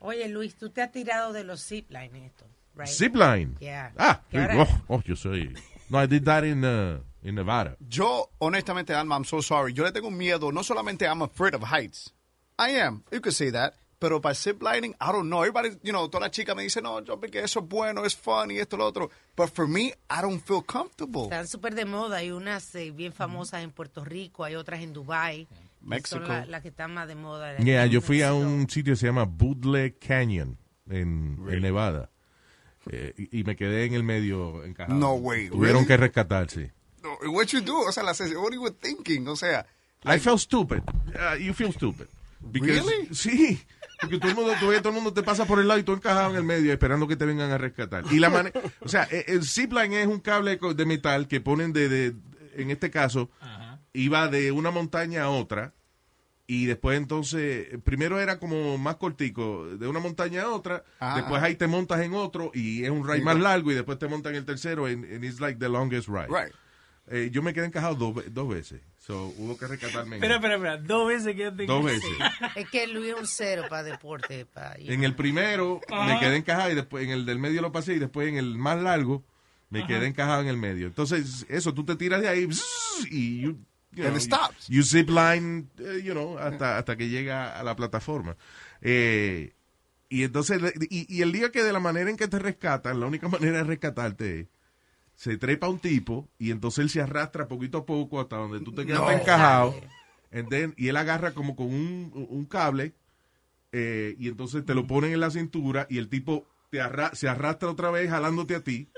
Oye, 0.00 0.28
Luis, 0.28 0.54
tú 0.56 0.70
te 0.70 0.80
has 0.80 0.92
tirado 0.92 1.32
de 1.32 1.42
los 1.42 1.60
zipline 1.66 2.24
esto, 2.24 2.44
right? 2.76 2.86
Zipline. 2.88 3.56
Yeah. 3.58 3.92
Ah, 3.98 4.20
ahora- 4.32 4.62
oh, 4.62 4.82
oh, 4.98 5.02
yo 5.02 5.16
soy. 5.16 5.52
No, 5.90 5.98
I 6.02 6.06
did 6.06 6.24
that 6.24 6.44
in, 6.44 6.64
uh, 6.64 7.00
in 7.22 7.34
Nevada. 7.34 7.76
Yo, 7.88 8.30
honestamente, 8.38 8.92
Alma, 8.94 9.16
I'm 9.16 9.24
so 9.24 9.40
sorry. 9.40 9.72
Yo 9.72 9.84
le 9.84 9.92
tengo 9.92 10.10
miedo. 10.10 10.52
No 10.52 10.62
solamente 10.62 11.06
I'm 11.06 11.22
afraid 11.22 11.54
of 11.54 11.62
heights. 11.64 12.12
I 12.58 12.70
am. 12.80 13.02
You 13.12 13.20
could 13.20 13.34
say 13.34 13.50
that. 13.52 13.74
Pero 14.00 14.20
para 14.20 14.34
ziplining, 14.34 14.94
I 15.00 15.10
don't 15.10 15.28
know. 15.28 15.40
Everybody, 15.42 15.70
you 15.82 15.90
know, 15.92 16.06
toda 16.08 16.20
la 16.26 16.30
chica 16.30 16.54
me 16.54 16.62
dice, 16.62 16.80
no, 16.80 17.00
yo 17.02 17.18
porque 17.18 17.40
eso 17.42 17.58
es 17.60 17.68
bueno, 17.68 18.04
es 18.04 18.14
fun 18.14 18.52
y 18.52 18.58
esto 18.58 18.76
lo 18.76 18.86
otro. 18.86 19.10
But 19.36 19.48
for 19.52 19.66
me, 19.66 19.92
I 20.08 20.20
don't 20.22 20.40
feel 20.40 20.62
comfortable. 20.64 21.24
Están 21.24 21.48
súper 21.48 21.74
de 21.74 21.84
moda. 21.84 22.18
Hay 22.18 22.30
unas 22.30 22.72
eh, 22.76 22.92
bien 22.92 23.12
famosas 23.12 23.64
en 23.64 23.72
Puerto 23.72 24.04
Rico, 24.04 24.44
hay 24.44 24.54
otras 24.54 24.80
en 24.82 24.92
Dubai. 24.92 25.48
México. 25.80 26.10
Son 26.10 26.28
la- 26.28 26.44
las 26.46 26.62
que 26.62 26.68
están 26.68 26.94
más 26.94 27.08
de 27.08 27.16
moda. 27.16 27.56
Yeah, 27.56 27.86
yo 27.86 28.00
fui 28.00 28.22
a 28.22 28.34
un 28.34 28.68
sitio 28.70 28.92
que 28.92 28.96
se 28.98 29.06
llama 29.06 29.24
Bootleg 29.24 29.98
Canyon 29.98 30.56
en, 30.88 31.36
en 31.48 31.60
Nevada. 31.62 32.08
Eh, 32.90 33.14
y, 33.16 33.40
y 33.40 33.44
me 33.44 33.54
quedé 33.56 33.84
en 33.84 33.94
el 33.94 34.02
medio 34.02 34.64
encajado. 34.64 34.98
No 34.98 35.12
way, 35.14 35.48
Tuvieron 35.48 35.82
really? 35.82 35.86
que 35.86 35.96
rescatarse. 35.96 36.72
What 37.26 37.46
you 37.48 37.60
do? 37.60 37.78
O 37.80 37.92
sea, 37.92 38.02
la, 38.02 38.12
what 38.12 38.52
you 38.52 38.62
were 38.62 38.74
thinking? 38.80 39.26
O 39.28 39.36
sea, 39.36 39.66
I 40.04 40.18
felt 40.18 40.40
stupid. 40.40 40.82
Uh, 41.08 41.36
you 41.38 41.52
feel 41.54 41.72
stupid. 41.72 42.06
Because- 42.40 42.82
Really? 42.84 43.14
Sí. 43.14 43.60
Porque 44.00 44.18
todo 44.18 44.30
el 44.30 44.36
mundo, 44.36 44.52
ves, 44.68 44.78
todo 44.80 44.90
el 44.90 44.94
mundo 44.94 45.12
te 45.12 45.24
pasa 45.24 45.44
por 45.44 45.58
el 45.58 45.66
lado 45.66 45.80
y 45.80 45.82
tú 45.82 45.92
encajado 45.92 46.30
en 46.30 46.36
el 46.36 46.44
medio 46.44 46.72
esperando 46.72 47.08
que 47.08 47.16
te 47.16 47.24
vengan 47.24 47.50
a 47.50 47.58
rescatar. 47.58 48.04
Y 48.12 48.20
la 48.20 48.30
manera, 48.30 48.60
o 48.80 48.88
sea, 48.88 49.08
eh, 49.10 49.24
el 49.26 49.42
zipline 49.44 49.92
es 49.94 50.06
un 50.06 50.20
cable 50.20 50.56
de 50.56 50.86
metal 50.86 51.26
que 51.26 51.40
ponen 51.40 51.72
de, 51.72 51.88
de- 51.88 52.14
en 52.54 52.70
este 52.70 52.90
caso, 52.92 53.28
iba 53.92 54.28
de 54.28 54.52
una 54.52 54.70
montaña 54.70 55.24
a 55.24 55.30
otra 55.30 55.74
y 56.50 56.64
después 56.66 56.96
entonces, 56.98 57.68
primero 57.84 58.18
era 58.18 58.38
como 58.40 58.76
más 58.78 58.96
cortico, 58.96 59.66
de 59.76 59.86
una 59.86 60.00
montaña 60.00 60.42
a 60.42 60.48
otra, 60.50 60.82
Ah. 60.98 61.14
después 61.16 61.40
ahí 61.42 61.54
te 61.56 61.66
montas 61.68 62.00
en 62.00 62.14
otro 62.14 62.50
y 62.54 62.82
es 62.84 62.90
un 62.90 63.06
ride 63.06 63.18
Sí, 63.18 63.22
más 63.22 63.38
largo 63.38 63.70
y 63.70 63.74
después 63.74 63.98
te 63.98 64.08
montan 64.08 64.32
en 64.32 64.38
el 64.40 64.44
tercero 64.46 64.86
and, 64.86 65.04
and 65.04 65.24
it's 65.24 65.40
like 65.40 65.58
the 65.60 65.68
longest 65.68 66.08
ride. 66.08 66.26
Right. 66.28 66.52
Eh, 67.10 67.30
yo 67.32 67.42
me 67.42 67.54
quedé 67.54 67.66
encajado 67.66 67.94
dos, 67.94 68.24
dos 68.32 68.48
veces, 68.48 68.80
so 68.98 69.32
hubo 69.38 69.56
que 69.56 69.66
rescatarme. 69.66 70.16
Espera, 70.16 70.34
espera, 70.36 70.54
espera. 70.56 70.76
Dos 70.78 71.08
veces 71.08 71.34
quedaste 71.36 71.64
Dos 71.66 71.84
veces. 71.84 72.04
Es 72.56 72.68
que 72.70 72.86
Luis 72.86 73.12
es 73.14 73.20
un 73.20 73.26
cero 73.26 73.64
para 73.68 73.82
deporte. 73.82 74.44
Para 74.46 74.74
En 74.78 75.04
el 75.04 75.14
primero 75.14 75.80
me 75.88 75.96
Ajá. 75.96 76.20
quedé 76.20 76.36
encajado 76.36 76.70
y 76.70 76.74
después 76.74 77.04
en 77.04 77.10
el 77.10 77.24
del 77.26 77.38
medio 77.38 77.62
lo 77.62 77.72
pasé 77.72 77.94
y 77.94 77.98
después 77.98 78.28
en 78.28 78.36
el 78.36 78.56
más 78.58 78.80
largo 78.82 79.22
me 79.70 79.86
quedé 79.86 80.06
encajado 80.06 80.40
en 80.42 80.48
el 80.48 80.56
medio. 80.56 80.86
Entonces, 80.86 81.44
eso, 81.50 81.72
tú 81.74 81.84
te 81.84 81.94
tiras 81.96 82.20
de 82.22 82.28
ahí 82.28 82.48
y 83.10 83.40
you, 83.40 83.58
you 83.92 84.06
And 84.06 84.16
it 84.16 84.22
stops. 84.22 84.68
You, 84.68 84.82
zip 84.82 85.08
line, 85.10 85.68
eh, 85.78 86.00
you 86.04 86.12
know, 86.12 86.38
hasta, 86.38 86.78
hasta 86.78 86.96
que 86.96 87.08
llega 87.08 87.58
a 87.58 87.62
la 87.62 87.74
plataforma. 87.76 88.36
Eh, 88.80 89.52
y 90.08 90.22
entonces, 90.24 90.60
y, 90.90 91.06
y 91.14 91.22
el 91.22 91.32
día 91.32 91.50
que 91.50 91.62
de 91.62 91.72
la 91.72 91.80
manera 91.80 92.08
en 92.10 92.16
que 92.16 92.28
te 92.28 92.38
rescatan, 92.38 93.00
la 93.00 93.06
única 93.06 93.28
manera 93.28 93.58
de 93.58 93.64
rescatarte 93.64 94.40
es 94.40 94.46
se 95.14 95.36
trepa 95.36 95.68
un 95.68 95.80
tipo 95.80 96.28
y 96.38 96.52
entonces 96.52 96.78
él 96.84 96.90
se 96.90 97.00
arrastra 97.00 97.48
poquito 97.48 97.78
a 97.78 97.86
poco 97.86 98.20
hasta 98.20 98.36
donde 98.36 98.60
tú 98.60 98.72
te 98.72 98.86
quedaste 98.86 99.14
No. 99.14 99.20
encajado. 99.20 99.74
And 100.30 100.48
then- 100.48 100.74
y 100.76 100.86
él 100.88 100.96
agarra 100.96 101.32
como 101.34 101.56
con 101.56 101.66
un, 101.66 102.12
un 102.30 102.44
cable 102.46 102.94
eh, 103.72 104.14
y 104.18 104.28
entonces 104.28 104.64
te 104.64 104.74
lo 104.76 104.86
ponen 104.86 105.12
en 105.12 105.20
la 105.20 105.30
cintura 105.30 105.86
y 105.90 105.98
el 105.98 106.08
tipo 106.08 106.46
te 106.70 106.80
arra- 106.80 107.14
se 107.14 107.28
arrastra 107.28 107.68
otra 107.70 107.90
vez 107.90 108.08
jalándote 108.08 108.54
a 108.54 108.60
ti 108.62 108.90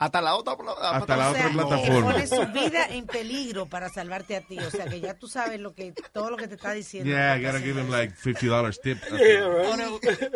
hasta 0.00 0.20
la 0.20 0.34
otra, 0.34 0.54
hasta 0.80 1.16
la 1.16 1.30
O 1.30 1.34
sea, 1.34 1.46
otra 1.46 1.48
que 1.48 1.54
plataforma. 1.68 2.12
pone 2.12 2.26
su 2.26 2.46
vida 2.52 2.86
en 2.88 3.06
peligro 3.06 3.66
para 3.66 3.88
salvarte 3.90 4.34
a 4.34 4.40
ti. 4.40 4.58
O 4.58 4.70
sea, 4.70 4.86
que 4.86 4.98
ya 5.00 5.14
tú 5.14 5.28
sabes 5.28 5.60
lo 5.60 5.74
que 5.74 5.92
todo 6.12 6.30
lo 6.30 6.36
que 6.36 6.48
te 6.48 6.54
está 6.56 6.72
diciendo. 6.72 7.08
Yeah, 7.10 7.36
I 7.36 7.42
gotta 7.44 7.60
give 7.60 7.78
him 7.80 7.90
like 7.90 8.14
$50 8.16 8.80
tip. 8.82 8.98
Ahora, 9.12 9.88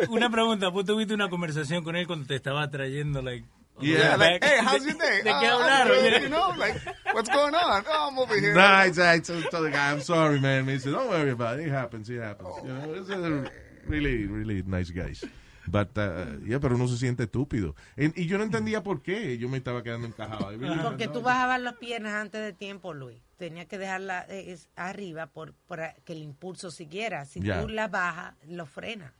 una 0.09 0.29
pregunta, 0.29 0.69
¿vos 0.69 0.85
tuviste 0.85 1.13
una 1.13 1.29
conversación 1.29 1.83
con 1.83 1.95
él 1.95 2.05
cuando 2.07 2.25
te 2.27 2.35
estaba 2.35 2.69
trayendo, 2.69 3.21
like, 3.21 3.43
Yeah. 3.81 4.15
like, 4.15 4.39
hey, 4.41 4.59
how's 4.65 4.85
your 4.85 4.97
day? 4.97 5.17
¿De 5.17 5.23
qué 5.23 5.51
"Oh, 5.51 5.59
I'm 5.59 5.87
hablaron? 5.87 5.87
good," 5.99 6.21
You 6.21 6.29
know, 6.29 6.53
like, 6.57 6.79
what's 7.13 7.29
going 7.29 7.53
on? 7.55 7.83
Oh, 7.89 8.07
I'm 8.09 8.17
over 8.19 8.39
here. 8.39 8.53
No, 8.53 8.83
it's, 8.85 8.97
it's, 8.97 9.29
it's 9.29 9.49
the 9.51 9.69
guy, 9.69 9.91
I'm 9.91 9.99
sorry, 9.99 10.39
man. 10.39 10.65
Me 10.65 10.73
dice, 10.77 10.85
don't 10.85 11.09
worry 11.09 11.31
about 11.31 11.59
it. 11.59 11.65
It 11.67 11.71
happens, 11.71 12.09
it 12.09 12.21
happens. 12.21 12.55
You 12.63 12.71
know, 12.71 12.93
it's 12.93 13.09
a 13.09 13.51
really, 13.85 14.27
really 14.27 14.63
nice 14.65 14.91
guys. 14.91 15.25
But, 15.67 15.97
uh, 15.97 16.45
yeah, 16.45 16.59
pero 16.59 16.75
uno 16.75 16.87
se 16.87 16.97
siente 16.97 17.23
estúpido. 17.23 17.75
En- 17.95 18.13
y 18.15 18.27
yo 18.27 18.37
no 18.37 18.43
entendía 18.43 18.83
por 18.83 19.01
qué 19.01 19.37
yo 19.37 19.49
me 19.49 19.57
estaba 19.57 19.83
quedando 19.83 20.07
encajado. 20.07 20.49
Porque 20.83 21.07
tú 21.07 21.21
bajabas 21.21 21.61
las 21.61 21.75
piernas 21.75 22.13
antes 22.13 22.41
de 22.41 22.53
tiempo, 22.53 22.93
Luis. 22.93 23.17
Tenías 23.37 23.65
que 23.65 23.77
dejarla 23.77 24.25
eh, 24.29 24.51
es- 24.53 24.69
arriba 24.75 25.27
por, 25.27 25.53
para 25.67 25.93
que 26.05 26.13
el 26.13 26.19
impulso 26.23 26.71
siguiera. 26.71 27.25
Si 27.25 27.41
Ya. 27.41 27.61
tú 27.61 27.67
la 27.69 27.87
bajas, 27.87 28.35
lo 28.47 28.65
frena. 28.65 29.13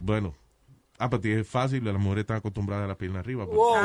Bueno. 0.00 0.34
Ah, 0.98 1.08
pero 1.08 1.40
es 1.40 1.48
fácil, 1.48 1.82
las 1.84 1.94
mujeres 1.94 2.22
están 2.24 2.36
acostumbradas 2.36 2.84
a 2.84 2.88
la 2.88 2.98
pierna 2.98 3.20
arriba. 3.20 3.46
pues. 3.46 3.56
Oh. 3.58 3.76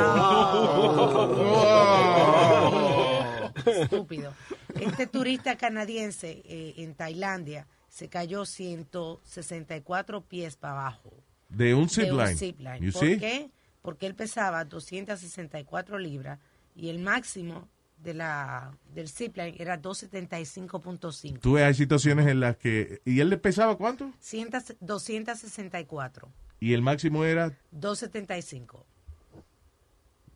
Estúpido. 3.66 4.34
Este 4.80 5.08
turista 5.08 5.58
canadiense 5.58 6.42
eh, 6.46 6.74
en 6.78 6.94
Tailandia 6.96 7.68
se 7.88 8.10
cayó 8.10 8.46
164 8.46 10.22
pies 10.22 10.56
para 10.58 10.74
abajo. 10.74 11.14
De 11.50 11.74
un 11.74 11.84
de 11.86 11.90
zip 11.90 12.12
un 12.12 12.18
line. 12.18 12.36
zip 12.36 12.60
line. 12.60 12.80
You 12.80 12.92
¿Por 12.92 13.02
see? 13.02 13.18
qué? 13.18 13.50
Porque 13.82 14.08
él 14.08 14.16
pesaba 14.16 14.66
264 14.66 16.00
libras 16.00 16.40
y 16.76 16.90
el 16.90 17.00
máximo 17.00 17.70
de 18.04 18.14
la 18.14 18.78
del 18.94 19.08
zip 19.10 19.38
line 19.38 19.56
era 19.58 19.82
275.5. 19.82 21.40
Tú 21.40 21.54
ves, 21.54 21.64
hay 21.64 21.74
situaciones 21.74 22.28
en 22.28 22.40
las 22.40 22.58
que... 22.58 23.02
¿Y 23.06 23.20
él 23.20 23.30
le 23.30 23.38
pesaba 23.38 23.78
cuánto? 23.78 24.12
100 24.20 24.50
264, 24.80 26.32
Y 26.60 26.74
el 26.74 26.82
máximo 26.82 27.24
era... 27.26 27.52
275. 27.72 28.86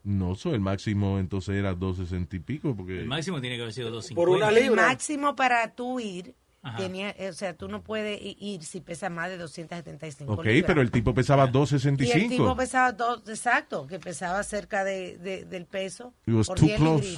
No, 0.04 0.36
so, 0.36 0.54
el 0.54 0.62
máximo 0.62 1.20
entonces 1.20 1.56
era 1.56 1.74
260 1.74 2.36
y 2.36 2.40
pico. 2.40 2.76
Porque... 2.76 3.00
El 3.00 3.08
máximo 3.08 3.42
tiene 3.42 3.58
que 3.58 3.64
haber 3.64 3.74
sido 3.74 3.92
250. 3.92 4.58
El 4.60 4.72
máximo 4.76 5.36
para 5.36 5.74
tú 5.76 6.00
ir. 6.00 6.34
Tenía, 6.78 7.12
eh, 7.12 7.30
o 7.30 7.34
sea, 7.34 7.54
tú 7.56 7.68
no 7.68 7.82
puedes 7.84 8.22
i- 8.22 8.38
ir 8.40 8.64
si 8.64 8.82
pesa 8.82 9.10
más 9.10 9.30
de 9.30 9.38
275 9.38 10.34
Ok, 10.34 10.46
libras. 10.46 10.64
pero 10.68 10.82
el 10.82 10.92
tipo 10.92 11.14
pesaba 11.14 11.44
Y 11.44 11.46
el 11.46 11.52
tipo 11.52 11.60
265. 11.60 12.56
pesaba 12.58 12.92
dos, 12.92 13.28
exacto, 13.30 13.88
que 13.88 14.00
pesaba 14.00 14.44
cerca 14.44 14.84
de, 14.84 15.18
de- 15.18 15.46
del 15.46 15.66
peso. 15.66 16.14
It 16.26 16.34
was 16.34 16.48
por 16.48 16.58
too 16.60 16.66
10 16.68 16.78
close. 16.80 17.18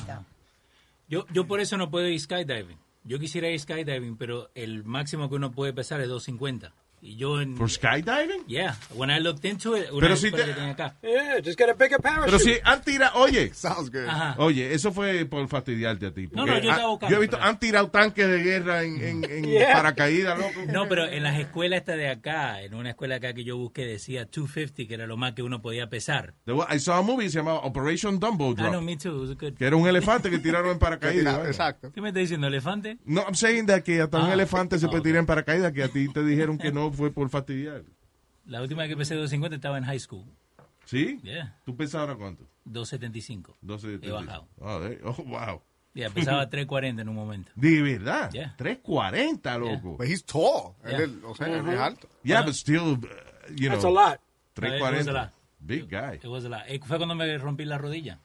Yo, 1.08 1.26
yo 1.34 1.46
por 1.48 1.60
eso 1.60 1.78
no 1.78 1.90
puedo 1.90 2.08
ir 2.08 2.20
skydiving. 2.20 2.78
Yo 3.04 3.20
quisiera 3.20 3.50
ir 3.50 3.60
skydiving, 3.60 4.16
pero 4.16 4.50
el 4.56 4.84
máximo 4.84 5.28
que 5.30 5.36
uno 5.36 5.52
puede 5.52 5.74
pesar 5.74 6.00
es 6.02 6.08
250. 6.08 6.74
Y 7.04 7.16
yo 7.16 7.42
en... 7.42 7.58
¿For 7.58 7.68
skydiving? 7.68 8.46
Yeah, 8.48 8.76
when 8.94 9.10
I 9.10 9.20
looked 9.20 9.44
into 9.44 9.76
it, 9.76 9.90
una 9.92 10.02
Pero 10.02 10.16
si 10.18 10.30
te- 10.30 10.38
que 10.38 10.54
tenía 10.54 10.72
acá. 10.72 10.96
Yeah, 11.02 11.38
just 11.44 11.58
get 11.58 11.68
a 11.70 11.74
bigger 11.74 12.00
parachute. 12.00 12.26
Pero 12.28 12.38
si 12.40 12.54
han 12.64 12.82
tirado, 12.84 13.20
oye, 13.20 13.52
Sounds 13.56 13.90
good. 13.90 14.06
Ajá. 14.08 14.36
oye, 14.38 14.72
eso 14.74 14.92
fue 14.92 15.26
por 15.26 15.48
fastidiarte 15.48 16.06
a 16.06 16.14
ti. 16.14 16.30
No, 16.32 16.46
no, 16.46 16.60
yo 16.60 16.70
estaba 16.70 16.90
buscando, 16.90 17.16
he 17.18 17.20
visto, 17.20 17.38
han 17.42 17.58
tirado 17.60 17.90
tanques 17.90 18.28
de 18.28 18.44
guerra 18.44 18.84
en, 18.84 19.02
en, 19.04 19.24
en 19.32 19.44
Yeah. 19.52 19.74
paracaídas, 19.74 20.38
loco. 20.38 20.62
No, 20.72 20.88
pero 20.88 21.08
en 21.08 21.24
las 21.24 21.40
escuelas 21.40 21.80
esta 21.80 21.96
de 21.96 22.08
acá, 22.10 22.62
en 22.62 22.76
una 22.76 22.92
escuela 22.92 23.16
acá 23.16 23.34
que 23.34 23.44
yo 23.44 23.58
busqué 23.58 23.86
decía 23.88 24.26
250, 24.26 24.88
que 24.88 24.94
era 24.94 25.08
lo 25.08 25.18
más 25.18 25.34
que 25.34 25.42
uno 25.42 25.60
podía 25.60 25.90
pesar. 25.90 26.36
I 26.48 26.80
saw 26.80 27.00
a 27.00 27.02
movie 27.02 27.30
se 27.32 27.40
llamaba 27.40 27.62
Operation 27.62 28.20
Dumbo 28.20 28.54
Ah, 28.60 28.64
no, 28.66 28.72
Drop, 28.74 28.84
me 28.84 28.96
too, 28.98 29.10
it 29.24 29.30
was 29.30 29.38
good. 29.38 29.54
que 29.58 29.66
era 29.66 29.76
un 29.76 29.88
elefante 29.88 30.30
que 30.30 30.38
tiraron 30.38 30.70
en 30.72 30.78
paracaídas. 30.80 31.48
Exacto. 31.48 31.92
¿Qué 31.92 32.00
me 32.00 32.10
está 32.10 32.20
diciendo, 32.20 32.46
elefante? 32.46 33.00
No, 33.06 33.22
I'm 33.24 33.34
saying 33.34 33.66
that 33.66 33.82
que 33.82 34.02
hasta 34.02 34.20
un 34.20 34.30
Ah. 34.30 34.34
elefante 34.34 34.78
se 34.78 34.86
Ah, 34.86 34.90
puede 34.90 35.02
tirar 35.02 35.18
en 35.22 35.26
paracaídas, 35.26 35.72
que 35.74 35.82
a 35.82 35.88
ti 35.88 36.08
te 36.14 36.24
dijeron 36.24 36.60
que 36.60 36.72
no 36.72 36.91
fue 36.92 37.12
por 37.12 37.30
fastidiar. 37.30 37.84
La 38.46 38.62
última 38.62 38.82
vez 38.84 38.90
que 38.90 38.98
pesé 38.98 39.16
250 39.16 39.56
estaba 39.56 39.78
en 39.78 39.84
high 39.84 40.00
school. 40.00 40.26
¿Sí? 40.86 41.20
Yeah. 41.24 41.56
¿Tú 41.66 41.76
pesas 41.76 41.96
ahora 42.02 42.16
cuánto? 42.16 42.44
275. 42.66 43.58
12 43.62 44.00
He 44.02 44.12
bajado. 44.12 44.48
Oh, 44.60 44.80
de- 44.80 45.00
oh, 45.04 45.14
wow. 45.24 45.62
Yeah, 45.94 46.10
pesaba 46.10 46.50
340 46.50 47.02
en 47.02 47.10
un 47.10 47.16
momento. 47.16 47.52
De 47.56 47.82
verdad. 47.82 48.32
Yeah. 48.32 48.56
340, 48.58 49.58
loco. 49.58 49.98
But 49.98 50.08
he's 50.08 50.24
tall. 50.24 50.76
Él 50.84 51.22
o 51.26 51.36
sea, 51.36 51.48
él 51.48 51.68
es 51.68 51.80
alto. 51.80 52.08
Yeah, 52.24 52.44
but 52.44 52.54
still, 52.54 52.94
uh, 52.94 53.08
you 53.56 53.70
know. 53.70 53.72
That's 53.72 53.84
a 53.86 53.90
lot. 53.90 54.20
No, 54.60 54.68
it 54.68 54.82
was 54.82 55.08
a 55.08 55.12
340. 55.12 55.14
lot. 55.14 55.32
Big 55.60 55.90
guy. 55.90 56.16
It 56.16 56.26
was 56.26 56.46
a 56.46 56.50
lot. 56.50 56.62
Fue 56.86 56.98
cuando 56.98 57.14
me 57.16 57.38
rompí 57.38 57.66
la 57.66 57.78
rodilla. 57.78 58.20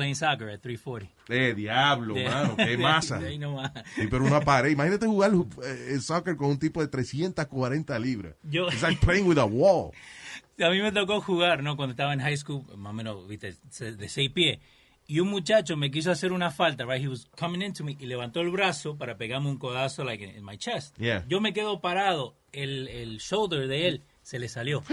Playing 0.00 0.14
soccer 0.14 0.48
at 0.48 0.60
340. 0.60 1.08
Eh, 1.28 1.54
diablo, 1.54 2.14
De- 2.14 2.24
mano, 2.24 2.56
qué 2.56 2.64
de- 2.76 2.78
masa. 2.78 3.18
de 3.18 3.28
ahí 3.28 3.38
nomás. 3.38 3.70
Sí, 3.94 4.06
pero 4.10 4.24
una 4.24 4.40
pared. 4.40 4.70
Imagínate 4.70 5.06
jugar 5.06 5.32
eh, 5.62 5.88
el 5.90 6.00
soccer 6.00 6.36
con 6.36 6.48
un 6.48 6.58
tipo 6.58 6.80
de 6.80 6.88
340 6.88 7.98
libras. 7.98 8.34
Yo- 8.44 8.68
It's 8.68 8.82
like 8.82 9.04
playing 9.04 9.26
with 9.26 9.38
a 9.38 9.44
wall. 9.44 9.90
A 10.62 10.68
mí 10.70 10.80
me 10.80 10.92
tocó 10.92 11.20
jugar, 11.20 11.62
¿no? 11.62 11.76
Cuando 11.76 11.92
estaba 11.92 12.12
en 12.12 12.20
high 12.20 12.36
school, 12.36 12.64
más 12.76 12.90
o 12.90 12.94
menos, 12.94 13.26
viste, 13.28 13.54
de 13.78 14.08
seis 14.08 14.30
pies. 14.30 14.58
Y 15.06 15.18
un 15.20 15.28
muchacho 15.28 15.76
me 15.76 15.90
quiso 15.90 16.10
hacer 16.10 16.32
una 16.32 16.50
falta, 16.50 16.84
right? 16.84 17.02
He 17.02 17.08
was 17.08 17.26
coming 17.38 17.62
into 17.62 17.82
me 17.82 17.96
y 17.98 18.06
levantó 18.06 18.40
el 18.42 18.50
brazo 18.50 18.96
para 18.96 19.16
pegarme 19.16 19.48
un 19.48 19.56
codazo, 19.58 20.04
like, 20.04 20.22
in 20.24 20.44
my 20.44 20.56
chest. 20.56 20.96
Yeah. 20.98 21.24
Yo 21.28 21.40
me 21.40 21.52
quedo 21.52 21.80
parado, 21.80 22.36
el, 22.52 22.88
el 22.88 23.18
shoulder 23.18 23.66
de 23.68 23.88
él 23.88 24.02
se 24.30 24.38
le 24.38 24.48
salió. 24.48 24.82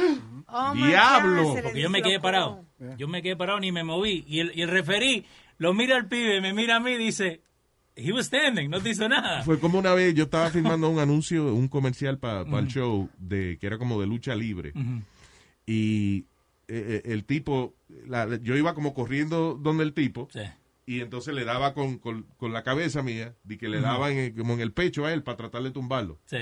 Oh, 0.50 0.74
Diablo. 0.74 1.44
God, 1.44 1.62
Porque 1.62 1.82
yo 1.82 1.90
me 1.90 2.02
quedé 2.02 2.22
parado. 2.22 2.66
Yo 2.98 3.10
me 3.10 3.22
quedé 3.22 3.36
parado 3.36 3.60
ni 3.60 3.72
me 3.74 3.84
moví. 3.84 4.24
Y 4.28 4.40
el, 4.40 4.54
y 4.56 4.62
el 4.62 4.70
referí 4.70 5.26
lo 5.58 5.74
mira 5.74 5.98
al 5.98 6.08
pibe, 6.08 6.40
me 6.40 6.54
mira 6.54 6.78
a 6.78 6.80
mí 6.80 6.92
y 6.92 6.98
dice, 6.98 7.42
he 7.98 8.14
was 8.14 8.28
standing, 8.28 8.70
no 8.70 8.80
te 8.82 8.92
hizo 8.92 9.10
nada. 9.10 9.44
Fue 9.44 9.60
como 9.60 9.78
una 9.78 9.94
vez, 9.94 10.14
yo 10.14 10.24
estaba 10.24 10.50
filmando 10.52 10.90
un 10.90 11.00
anuncio, 11.00 11.54
un 11.54 11.68
comercial 11.68 12.18
para 12.18 12.44
el 12.60 12.68
show, 12.68 13.10
de 13.18 13.58
que 13.60 13.68
era 13.68 13.78
como 13.78 14.00
de 14.00 14.08
lucha 14.08 14.36
libre. 14.36 14.72
Y 15.66 16.20
eh, 16.20 16.26
eh, 16.70 17.02
el 17.06 17.26
tipo, 17.26 17.76
la- 18.06 18.38
yo 18.42 18.56
iba 18.56 18.74
como 18.74 18.94
corriendo 18.94 19.56
donde 19.62 19.84
el 19.84 19.94
tipo. 19.94 20.30
Sí. 20.32 20.42
Y 20.86 21.02
entonces 21.02 21.34
le 21.34 21.44
daba 21.44 21.74
con, 21.74 21.98
con- 21.98 22.26
con 22.38 22.54
la 22.54 22.64
cabeza 22.64 23.04
mía, 23.04 23.36
de 23.44 23.58
que 23.58 23.68
le 23.68 23.82
daba 23.82 24.12
en 24.12 24.18
el- 24.18 24.34
como 24.36 24.54
en 24.54 24.62
el 24.62 24.72
pecho 24.72 25.06
a 25.06 25.12
él 25.14 25.24
para 25.24 25.36
tratar 25.38 25.64
de 25.64 25.72
tumbarlo. 25.72 26.20
Sí. 26.26 26.40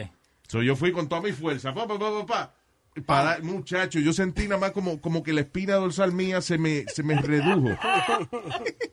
So, 0.47 0.61
yo 0.61 0.75
fui 0.75 0.91
con 0.91 1.09
toda 1.09 1.21
mi 1.21 1.31
fuerza, 1.31 1.73
pa, 1.73 1.87
pa, 1.87 1.97
pa, 1.97 2.11
pa, 2.19 2.25
pa. 2.27 2.55
Para, 3.05 3.39
muchacho, 3.39 3.99
yo 3.99 4.13
sentí 4.13 4.43
nada 4.47 4.57
más 4.59 4.71
como, 4.71 5.01
como 5.01 5.21
que 5.21 5.33
la 5.33 5.41
espina 5.41 5.75
dorsal 5.75 6.13
mía 6.13 6.39
se 6.41 6.57
me, 6.57 6.85
se 6.87 7.03
me 7.03 7.19
redujo. 7.21 7.77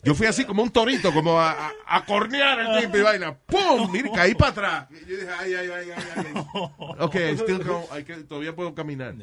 Yo 0.02 0.14
fui 0.14 0.26
así 0.26 0.44
como 0.44 0.62
un 0.62 0.70
torito, 0.70 1.12
como 1.12 1.38
a, 1.38 1.52
a, 1.68 1.72
a 1.86 2.04
cornear 2.04 2.58
el 2.58 2.82
tipo 2.84 2.98
y 2.98 3.02
vaina. 3.02 3.38
¡Pum! 3.38 3.90
Mire, 3.92 4.10
caí 4.12 4.34
para 4.34 4.50
atrás. 4.50 4.88
Y 4.90 5.08
yo 5.08 5.16
dije, 5.16 5.28
ay, 5.38 5.54
ay, 5.54 5.70
ay, 5.70 5.90
ay, 5.96 6.02
ay. 6.16 6.24
Ok, 6.98 7.14
I 7.14 7.36
still 7.38 7.62
go- 7.62 7.86
I 7.96 8.02
can- 8.02 8.26
todavía 8.26 8.54
puedo 8.56 8.74
caminar. 8.74 9.14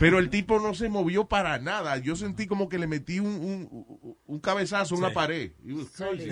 Pero 0.00 0.18
el 0.18 0.30
tipo 0.30 0.58
no 0.58 0.72
se 0.74 0.88
movió 0.88 1.26
para 1.26 1.58
nada. 1.58 1.98
Yo 1.98 2.16
sentí 2.16 2.46
como 2.46 2.70
que 2.70 2.78
le 2.78 2.86
metí 2.86 3.20
un, 3.20 3.26
un, 3.26 4.16
un 4.24 4.40
cabezazo 4.40 4.94
a 4.94 4.98
una 4.98 5.08
Sí. 5.08 5.14
pared. 5.14 5.52
Crazy. 5.96 6.30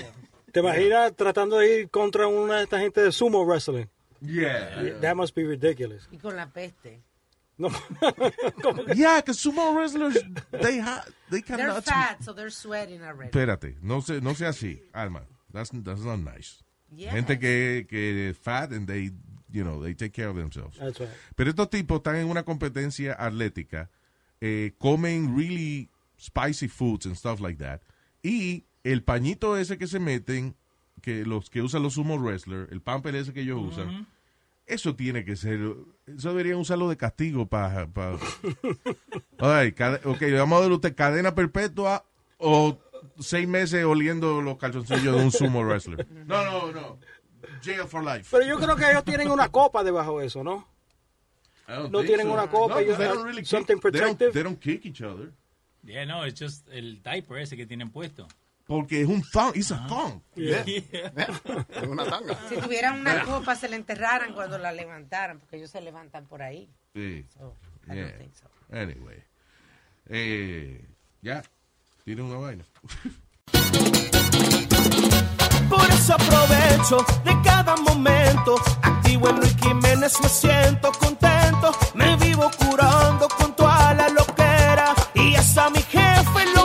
¿Te 0.51 0.61
imaginas 0.61 1.15
tratando 1.15 1.59
de 1.59 1.81
ir 1.81 1.91
contra 1.91 2.27
una 2.27 2.57
de 2.57 2.63
esta 2.65 2.79
gente 2.79 3.03
de 3.03 3.13
sumo 3.13 3.45
wrestling? 3.45 3.87
Yeah. 4.23 4.99
That 5.03 5.15
must 5.17 5.35
be 5.37 5.45
ridiculous. 5.45 6.09
Y 6.11 6.17
con 6.19 6.37
la 6.37 6.51
peste. 6.51 7.03
No. 7.63 7.71
Yeah, 8.95 9.21
because 9.21 9.39
sumo 9.39 9.75
wrestlers, 9.77 10.19
they, 10.51 10.79
ha, 10.79 11.05
they 11.31 11.41
They're 11.41 11.57
cannot... 11.59 11.85
fat, 11.85 12.25
so 12.25 12.33
they're 12.33 12.51
sweating 12.51 13.03
already. 13.03 13.31
Espérate, 13.31 13.77
no 13.83 14.01
sea, 14.01 14.21
no 14.21 14.35
sea 14.35 14.47
así, 14.47 14.81
Alma. 14.93 15.23
That's, 15.53 15.71
that's 15.73 16.03
not 16.03 16.19
nice. 16.19 16.63
Yes. 16.95 17.13
Gente 17.13 17.39
que, 17.39 17.87
que 17.89 18.35
fat 18.35 18.73
and 18.73 18.87
they, 18.87 19.11
you 19.53 19.63
know, 19.65 19.81
they 19.83 19.95
take 19.95 20.13
care 20.13 20.29
of 20.29 20.37
themselves. 20.37 20.77
That's 20.79 20.99
right. 21.01 21.09
Pero 21.37 21.51
estos 21.51 21.71
tipos 21.71 21.99
están 22.01 22.17
en 22.17 22.29
una 22.29 22.43
competencia 22.43 23.15
atlética, 23.15 23.89
eh, 24.41 24.73
comen 24.79 25.37
really 25.37 25.89
spicy 26.19 26.69
foods 26.69 27.07
and 27.07 27.17
stuff 27.17 27.41
like 27.41 27.59
that. 27.59 27.81
Y 28.23 28.65
el 28.85 29.03
pañito 29.03 29.57
ese 29.57 29.79
que 29.79 29.87
se 29.87 30.01
meten, 30.01 30.55
que 31.01 31.25
los 31.25 31.49
que 31.49 31.63
usan 31.63 31.83
los 31.83 31.95
sumo 31.95 32.19
wrestlers, 32.19 32.71
el 32.73 32.81
pamper 32.81 33.15
ese 33.15 33.33
que 33.33 33.43
ellos 33.43 33.61
usan, 33.61 34.07
eso 34.73 34.95
tiene 34.97 35.25
que 35.25 35.37
ser, 35.37 35.61
eso 36.07 36.29
deberían 36.31 36.59
usarlo 36.59 36.89
de 36.89 36.97
castigo 36.97 37.47
para... 37.47 37.87
Pa, 37.87 38.13
ok, 40.05 40.23
vamos 40.37 40.59
a 40.59 40.63
dar 40.63 40.71
a 40.71 40.75
usted 40.75 40.95
cadena 40.95 41.35
perpetua 41.35 42.05
o 42.39 42.79
seis 43.19 43.47
meses 43.49 43.85
oliendo 43.85 44.41
los 44.43 44.57
calzoncillos 44.59 45.17
de 45.17 45.23
un 45.25 45.31
sumo 45.33 45.63
wrestler. 45.65 46.07
No, 46.27 46.45
no, 46.45 46.73
no. 46.73 46.99
Jail 47.63 47.87
for 47.89 48.03
life. 48.05 48.29
Pero 48.31 48.45
yo 48.47 48.59
creo 48.59 48.77
que 48.77 48.91
ellos 48.91 49.05
tienen 49.05 49.31
una 49.31 49.49
copa 49.49 49.83
debajo 49.85 50.21
de 50.21 50.27
eso, 50.27 50.43
¿no? 50.45 50.67
No 51.91 52.01
tienen 52.03 52.27
so. 52.27 52.33
una 52.33 52.49
copa, 52.49 52.75
No, 52.75 52.81
ellos- 52.81 52.99
they 52.99 53.09
don't 53.09 53.25
really 53.25 53.45
something 53.45 53.77
kick- 53.77 53.93
they 53.93 54.01
don't- 54.01 54.17
protective. 54.17 54.33
They 54.33 54.43
don't 54.43 54.59
kick 54.61 54.85
each 54.87 55.01
other. 55.03 55.33
Yeah, 55.85 56.05
no, 56.07 56.25
it's 56.27 56.39
just 56.41 56.69
el 56.69 57.03
diaper 57.03 57.39
ese 57.39 57.57
que 57.57 57.67
tienen 57.67 57.91
puesto. 57.91 58.29
Porque 58.73 59.03
es 59.03 59.07
un 59.09 59.23
thong, 59.23 59.55
it's 59.55 59.71
a 59.71 59.87
thong. 59.87 60.23
Yeah. 60.35 60.65
Una 61.87 62.07
tanga. 62.07 62.39
Si 62.49 62.57
tuvieran 62.57 63.01
una 63.01 63.23
copa, 63.23 63.55
se 63.55 63.69
la 63.69 63.77
enterraran 63.77 64.33
cuando 64.33 64.57
la 64.57 64.73
levantaran, 64.73 65.39
porque 65.41 65.57
ellos 65.57 65.71
se 65.71 65.83
levantan 65.83 66.25
por 66.27 66.41
ahí. 66.41 66.71
Sí. 66.95 67.27
So, 67.37 67.55
I 67.87 67.95
Yeah. 67.95 68.03
don't 68.05 68.17
think 68.19 68.35
so. 68.35 68.49
Anyway. 68.75 69.23
Eh, 70.09 70.89
ya. 71.21 71.43
Tiene 72.03 72.23
una 72.23 72.37
vaina. 72.39 72.65
Por 75.69 75.91
eso 75.91 76.15
aprovecho 76.15 77.05
de 77.25 77.43
cada 77.45 77.77
momento. 77.77 78.55
Activo 78.83 79.29
en 79.29 79.37
Luis 79.37 79.55
Jiménez, 79.63 80.19
me 80.23 80.29
siento 80.31 80.93
contento. 80.93 81.73
Me 81.95 82.17
vivo 82.17 82.51
curando 82.59 83.29
con 83.29 83.55
toda 83.55 83.93
la 83.95 84.09
loquera. 84.09 84.95
Y 85.15 85.35
hasta 85.35 85.69
mi 85.71 85.83
jefe 85.83 86.47
lo 86.57 86.62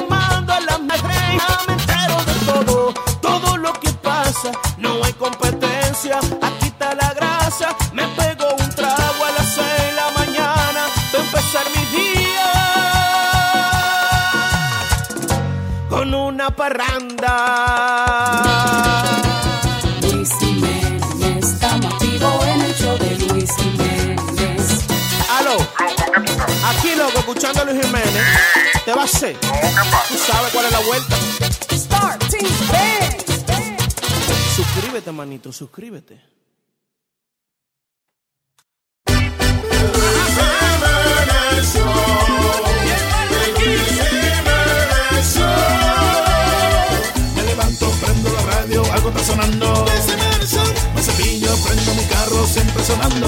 ¿Te 29.20 29.34
va 29.34 29.40
a 29.40 29.82
hacer? 29.82 30.08
¿Tú 30.10 30.18
sabes 30.18 30.54
cuál 30.54 30.66
es 30.66 30.72
la 30.72 30.80
vuelta? 30.80 31.16
Suscríbete, 34.56 35.12
manito, 35.12 35.52
suscríbete. 35.52 36.22
Me 47.36 47.44
levanto, 47.44 47.90
prendo 48.02 48.34
la 48.34 48.42
radio, 48.42 48.94
algo 48.94 49.10
está 49.10 49.24
sonando. 49.24 49.86
Me 50.96 51.02
cepillo, 51.02 51.54
prendo 51.58 51.94
mi 51.96 52.04
carro, 52.06 52.48
siempre 52.48 52.84
sonando. 52.84 53.28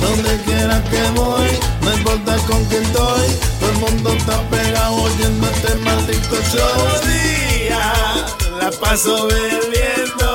Donde 0.00 0.40
quiera 0.44 0.82
que 0.84 1.02
voy, 1.16 1.50
no 1.82 1.92
importa 1.94 2.36
con 2.46 2.64
quién 2.66 2.84
estoy. 2.84 3.26
Todo 3.58 3.70
el 3.70 3.78
mundo 3.78 4.12
está 4.12 4.40
pegado 4.50 5.02
oyendo 5.02 5.48
este 5.48 5.74
maldito 5.76 6.36
show. 6.52 7.00
Día, 7.08 7.92
la 8.60 8.70
paso 8.70 9.26
bebiendo 9.26 10.29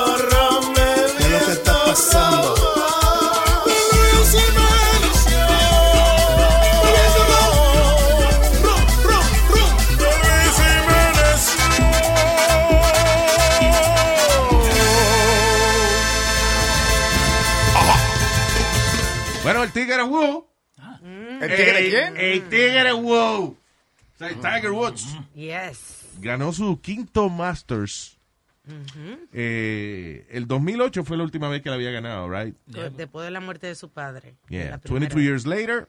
Bueno, 19.76 19.76
el 19.76 19.86
Tigre 19.86 20.02
Woo. 20.02 20.46
¿El 21.40 21.56
tigre 21.56 21.90
quién? 21.90 22.16
El 22.16 22.48
Tigre 22.48 22.92
Woo. 22.92 23.44
O 23.44 24.18
sea, 24.18 24.28
el 24.28 24.36
Tiger 24.36 24.70
Woods. 24.70 25.16
Yes. 25.34 26.06
Ganó 26.20 26.52
su 26.52 26.80
quinto 26.80 27.28
Masters. 27.28 28.18
Eh, 29.32 30.26
el 30.30 30.46
2008 30.48 31.04
fue 31.04 31.16
la 31.16 31.24
última 31.24 31.48
vez 31.48 31.62
que 31.62 31.68
la 31.68 31.76
había 31.76 31.90
ganado, 31.90 32.28
right? 32.28 32.56
Después 32.66 33.24
de 33.24 33.30
la 33.30 33.40
muerte 33.40 33.66
de 33.66 33.74
su 33.74 33.90
padre. 33.90 34.36
Yeah. 34.48 34.70
La 34.70 34.78
primera 34.78 35.08
22 35.08 35.22
years 35.22 35.46
later, 35.46 35.88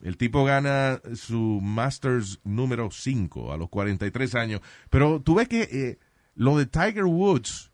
el 0.00 0.16
tipo 0.16 0.44
gana 0.44 1.02
su 1.14 1.58
Masters 1.60 2.40
número 2.44 2.90
5 2.90 3.52
a 3.52 3.56
los 3.56 3.68
43 3.68 4.34
años. 4.36 4.60
Pero 4.88 5.20
tú 5.20 5.34
ves 5.34 5.48
que 5.48 5.62
eh, 5.62 5.98
lo 6.34 6.56
de 6.56 6.66
Tiger 6.66 7.04
Woods, 7.04 7.72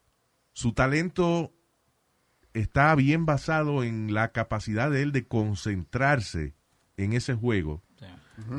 su 0.55 0.73
talento 0.73 1.54
está 2.55 2.95
bien 2.95 3.27
basado 3.27 3.83
en 3.85 4.15
la 4.15 4.29
capacidad 4.33 4.91
de 4.91 5.03
él 5.03 5.13
de 5.13 5.27
concentrarse 5.27 6.55
en 6.97 7.13
ese 7.13 7.35
juego 7.35 7.83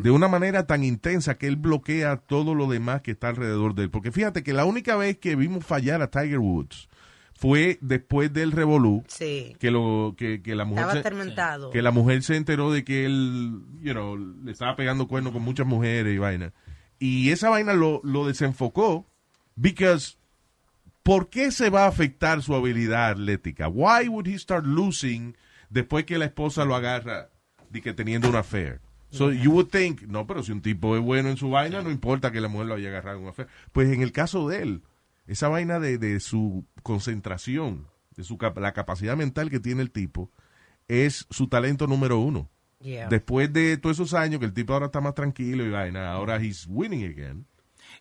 de 0.01 0.09
una 0.09 0.29
manera 0.29 0.65
tan 0.67 0.85
intensa 0.85 1.37
que 1.37 1.47
él 1.47 1.57
bloquea 1.57 2.15
todo 2.17 2.55
lo 2.55 2.67
demás 2.67 3.01
que 3.01 3.11
está 3.11 3.27
alrededor 3.27 3.75
de 3.75 3.83
él. 3.83 3.89
Porque 3.89 4.11
fíjate 4.13 4.41
que 4.41 4.53
la 4.53 4.63
única 4.63 4.95
vez 4.95 5.17
que 5.17 5.35
vimos 5.35 5.65
fallar 5.65 6.01
a 6.01 6.09
Tiger 6.09 6.39
Woods 6.39 6.87
fue 7.33 7.77
después 7.81 8.31
del 8.31 8.53
revolú 8.53 9.03
Sí. 9.09 9.53
que 9.59 9.71
lo 9.71 10.15
que, 10.17 10.41
que 10.41 10.55
la 10.55 10.63
mujer 10.63 10.83
Estaba 10.85 10.93
se- 10.93 11.71
que 11.73 11.81
la 11.81 11.91
mujer 11.91 12.23
se 12.23 12.37
enteró 12.37 12.71
de 12.71 12.85
que 12.85 13.05
él 13.05 13.59
you 13.81 13.91
know, 13.91 14.15
le 14.17 14.51
estaba 14.53 14.77
pegando 14.77 15.09
cuernos 15.09 15.33
con 15.33 15.41
muchas 15.41 15.67
mujeres 15.67 16.15
y 16.15 16.19
vaina 16.19 16.53
y 16.97 17.31
esa 17.31 17.49
vaina 17.49 17.73
lo, 17.73 17.99
lo 18.05 18.25
desenfocó 18.25 19.05
because 19.57 20.15
¿por 21.05 21.29
qué 21.29 21.51
se 21.51 21.69
va 21.69 21.85
a 21.85 21.87
afectar 21.87 22.41
su 22.41 22.55
habilidad 22.55 23.11
atlética? 23.11 23.67
Why 23.69 24.07
would 24.09 24.25
he 24.27 24.39
start 24.39 24.65
losing 24.65 25.37
después 25.69 26.03
que 26.05 26.17
la 26.17 26.25
esposa 26.25 26.65
lo 26.65 26.75
agarra 26.75 27.29
de 27.69 27.81
que 27.81 27.93
teniendo 27.93 28.27
una 28.27 28.39
affair? 28.39 28.81
So 29.11 29.31
you 29.31 29.51
would 29.51 29.69
think, 29.69 30.01
no, 30.01 30.25
pero 30.25 30.41
si 30.43 30.51
un 30.51 30.61
tipo 30.61 30.97
es 30.97 31.01
bueno 31.03 31.29
en 31.29 31.37
su 31.37 31.51
vaina, 31.51 31.81
no 31.83 31.91
importa 31.91 32.31
que 32.31 32.41
la 32.41 32.47
mujer 32.49 32.67
lo 32.67 32.73
haya 32.73 32.89
agarrado 32.89 33.17
en 33.17 33.21
una 33.23 33.29
affair. 33.31 33.47
Pues 33.71 33.93
en 33.93 34.01
el 34.01 34.11
caso 34.11 34.49
de 34.49 34.61
él, 34.63 34.81
esa 35.27 35.47
vaina 35.47 35.79
de, 35.79 35.97
de 35.99 36.19
su 36.19 36.65
concentración, 36.83 37.87
de 38.17 38.23
su 38.23 38.37
la 38.57 38.73
capacidad 38.73 39.15
mental 39.15 39.49
que 39.49 39.59
tiene 39.59 39.83
el 39.83 39.91
tipo, 39.91 40.31
es 40.87 41.27
su 41.29 41.47
talento 41.47 41.85
número 41.87 42.17
uno. 42.19 42.49
Yeah. 42.81 43.07
Después 43.07 43.53
de 43.53 43.77
todos 43.77 43.97
esos 43.97 44.13
años 44.13 44.39
que 44.39 44.45
el 44.47 44.53
tipo 44.53 44.73
ahora 44.73 44.87
está 44.87 45.01
más 45.01 45.13
tranquilo 45.15 45.63
y 45.65 45.69
vaina, 45.69 46.11
ahora 46.11 46.37
he's 46.41 46.65
winning 46.67 47.05
again. 47.05 47.45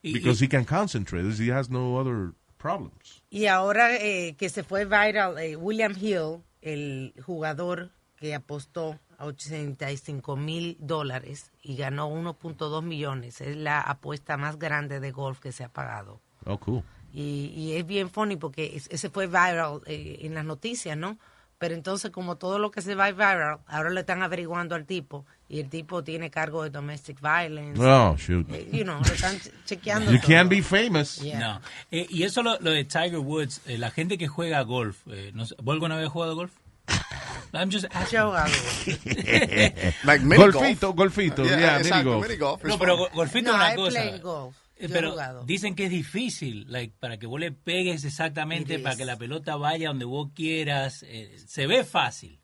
Y- 0.03 0.15
Because 0.15 0.43
y- 0.43 0.47
he 0.47 0.49
can 0.49 0.65
concentrate. 0.65 1.25
He 1.39 1.53
has 1.53 1.71
no 1.71 1.97
other 1.97 2.33
problems. 2.65 3.23
Y 3.29 3.47
ahora 3.47 3.95
eh, 3.95 4.35
que 4.39 4.49
se 4.49 4.63
fue 4.65 4.87
viral, 4.87 5.37
eh, 5.39 5.55
William 5.57 5.93
Hill, 6.01 6.43
el 6.63 7.13
jugador 7.25 7.91
que 8.17 8.35
apostó 8.35 8.99
a 9.19 9.27
85 9.27 10.37
mil 10.37 10.77
dólares 10.81 11.53
y 11.63 11.77
ganó 11.77 12.09
1.2 12.11 12.83
millones, 12.83 13.41
es 13.43 13.57
la 13.57 13.81
apuesta 13.81 14.37
más 14.39 14.59
grande 14.59 14.99
de 14.99 15.11
golf 15.13 15.41
que 15.41 15.53
se 15.53 15.63
ha 15.65 15.69
pagado. 15.69 16.21
Oh, 16.47 16.59
cool. 16.59 16.83
Y, 17.13 17.53
y 17.55 17.77
es 17.77 17.87
bien 17.87 18.09
funny 18.11 18.37
porque 18.37 18.77
es- 18.77 18.89
ese 18.91 19.11
fue 19.11 19.27
viral 19.27 19.83
eh, 19.87 20.21
en 20.23 20.35
las 20.35 20.45
noticias, 20.47 20.97
¿no? 20.97 21.19
Pero 21.59 21.75
entonces, 21.75 22.11
como 22.11 22.37
todo 22.37 22.59
lo 22.59 22.71
que 22.71 22.83
se 22.83 22.95
va 22.95 23.11
viral, 23.13 23.61
ahora 23.67 23.91
le 23.91 24.01
están 24.01 24.23
averiguando 24.23 24.75
al 24.75 24.87
tipo 24.87 25.25
y 25.55 25.61
el 25.61 25.69
tipo 25.69 26.03
tiene 26.03 26.31
cargo 26.31 26.65
de 26.65 26.71
domestic 26.71 27.21
violence. 27.21 27.81
Oh, 27.81 28.17
shoot. 28.17 28.47
Eh, 28.53 28.69
you 28.73 28.83
know, 28.83 28.99
lo 29.01 29.15
están 29.15 29.39
che- 29.39 29.53
chequeando. 29.67 30.11
You 30.11 30.19
todo. 30.19 30.29
can't 30.29 30.51
be 30.51 30.63
famous. 30.63 31.19
Yeah. 31.21 31.39
No. 31.39 31.61
Eh, 31.93 32.07
y 32.11 32.25
eso 32.25 32.43
lo, 32.43 32.59
lo 32.61 32.71
de 32.73 32.85
Tiger 32.85 33.19
Woods, 33.19 33.61
eh, 33.67 33.79
la 33.79 33.91
gente 33.91 34.19
que 34.19 34.27
juega 34.27 34.61
golf, 34.63 34.99
eh, 35.07 35.31
no 35.35 35.47
sé, 35.47 35.55
¿vos 35.63 35.75
alguna 35.75 35.97
vez 35.97 36.07
has 36.07 36.13
jugado 36.13 36.35
golf? 36.35 36.53
I'm 37.55 37.71
just 37.71 37.87
asking. 37.93 38.19
Like 40.05 40.25
mini 40.25 40.37
golfito, 40.43 40.93
golf. 40.93 41.15
golfito. 41.17 41.45
Yeah, 41.45 41.59
Yeah, 41.61 41.79
exacto, 41.79 41.97
mini 41.97 42.15
golf. 42.15 42.27
mini 42.27 42.37
golf. 42.39 42.65
No, 42.65 42.79
pero 42.79 43.09
golfito 43.15 43.53
No, 43.53 43.57
es 43.57 43.57
una 43.57 43.73
I 43.73 43.77
cosa. 43.77 44.19
golf. 44.19 44.57
Eh, 44.77 44.89
Pero 44.91 45.13
jugado. 45.13 45.45
dicen 45.45 45.77
que 45.77 45.85
es 45.85 45.91
difícil, 45.91 46.67
like, 46.69 46.93
para 46.99 47.17
que 47.17 47.29
vos 47.29 47.39
le 47.39 47.53
pegues 47.53 48.05
exactamente, 48.05 48.75
It 48.75 48.83
para 48.83 48.95
is. 48.95 48.99
que 48.99 49.05
la 49.05 49.17
pelota 49.17 49.55
vaya 49.55 49.89
donde 49.89 50.05
vos 50.05 50.31
quieras. 50.35 51.05
eh, 51.07 51.37
se 51.47 51.69
ve 51.69 51.85
fácil. 51.85 52.41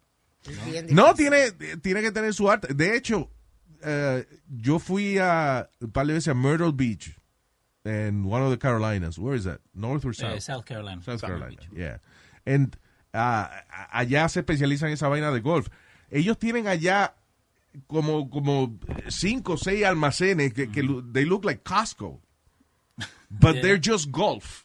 No, 0.91 1.15
tiene, 1.15 1.53
tiene 1.83 2.01
que 2.03 2.13
tener 2.13 2.33
su 2.35 2.51
arte. 2.51 2.73
De 2.75 2.97
hecho, 2.97 3.31
eh, 3.83 4.27
yo 4.49 4.79
fui 4.79 5.19
a 5.19 5.69
un 5.81 5.91
par 5.91 6.07
de 6.07 6.15
veces 6.15 6.29
a 6.29 6.35
Myrtle 6.35 6.73
Beach 6.73 7.17
en 7.85 8.25
one 8.27 8.43
of 8.43 8.51
the 8.51 8.59
Carolinas. 8.59 9.19
Where 9.19 9.37
is 9.37 9.45
that? 9.45 9.61
North 9.75 10.05
or 10.05 10.15
South? 10.15 10.37
Eh, 10.37 10.41
South 10.41 10.65
Carolina. 10.65 11.03
South 11.03 11.21
South 11.21 11.29
Carolina, 11.31 11.63
yeah. 11.75 11.99
And, 12.47 12.77
ah, 13.13 13.51
allá 13.93 14.29
se 14.29 14.41
especializan 14.41 14.89
en 14.89 14.95
esa 14.95 15.09
vaina 15.09 15.31
de 15.31 15.41
golf. 15.41 15.69
Ellos 16.11 16.39
tienen 16.39 16.67
allá 16.69 17.15
como, 17.87 18.29
como 18.31 18.77
cinco 19.09 19.53
o 19.53 19.57
seis 19.57 19.85
almacenes 19.85 20.53
que, 20.55 20.71
que 20.71 20.83
lo- 20.83 21.03
they 21.03 21.25
look 21.25 21.45
like 21.45 21.63
Costco. 21.63 22.21
But 23.31 23.57
Yeah. 23.57 23.63
they're 23.63 23.79
just 23.81 24.11
golf. 24.11 24.65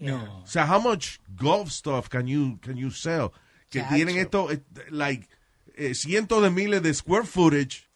No. 0.00 0.42
O 0.44 0.46
sea, 0.46 0.64
how 0.66 0.78
much 0.80 1.18
golf 1.34 1.70
stuff 1.72 2.08
can 2.08 2.28
you, 2.28 2.58
can 2.62 2.76
you 2.76 2.90
sell? 2.90 3.32
Que 3.68 3.80
Chacho. 3.80 3.94
tienen 3.94 4.16
esto, 4.18 4.50
eh, 4.50 4.62
like, 4.90 5.28
eh, 5.74 5.94
cientos 5.94 6.42
de 6.42 6.50
miles 6.50 6.82
de 6.82 6.94
square 6.94 7.26
footage 7.26 7.88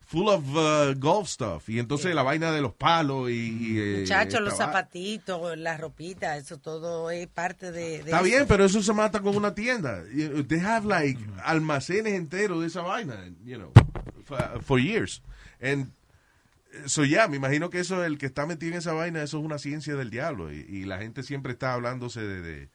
full 0.00 0.28
of 0.28 0.44
uh, 0.54 0.94
golf 0.98 1.28
stuff. 1.28 1.68
Y 1.68 1.78
entonces 1.78 2.14
la 2.14 2.22
vaina 2.22 2.52
de 2.52 2.60
los 2.60 2.74
palos 2.74 3.30
y... 3.30 3.34
y, 3.34 3.78
eh, 3.78 3.96
Muchachos, 4.00 4.40
los 4.40 4.56
zapatitos, 4.56 5.56
la 5.58 5.76
ropita, 5.76 6.36
eso 6.36 6.58
todo 6.58 7.10
es 7.10 7.26
parte 7.26 7.72
de, 7.72 7.80
de 7.80 7.96
Está 8.00 8.16
eso. 8.16 8.24
bien, 8.24 8.46
pero 8.46 8.64
eso 8.64 8.82
se 8.82 8.92
mata 8.92 9.20
con 9.20 9.34
una 9.36 9.54
tienda. 9.54 10.02
They 10.46 10.60
have 10.60 10.86
like 10.86 11.18
almacenes 11.42 12.14
enteros 12.14 12.60
de 12.60 12.66
esa 12.68 12.82
vaina, 12.82 13.16
you 13.44 13.56
know, 13.56 13.72
for, 14.24 14.62
for 14.62 14.78
years. 14.78 15.22
And 15.60 15.90
so 16.86 17.04
yeah, 17.04 17.26
me 17.28 17.36
imagino 17.36 17.70
que 17.70 17.80
eso, 17.80 18.04
el 18.04 18.18
que 18.18 18.26
está 18.26 18.46
metido 18.46 18.72
en 18.72 18.78
esa 18.78 18.92
vaina, 18.92 19.22
eso 19.22 19.38
es 19.38 19.44
una 19.44 19.58
ciencia 19.58 19.94
del 19.96 20.10
diablo. 20.10 20.52
Y, 20.52 20.66
y 20.68 20.84
la 20.84 20.98
gente 20.98 21.22
siempre 21.22 21.52
está 21.52 21.72
hablándose 21.72 22.20
de, 22.20 22.40
de, 22.42 22.68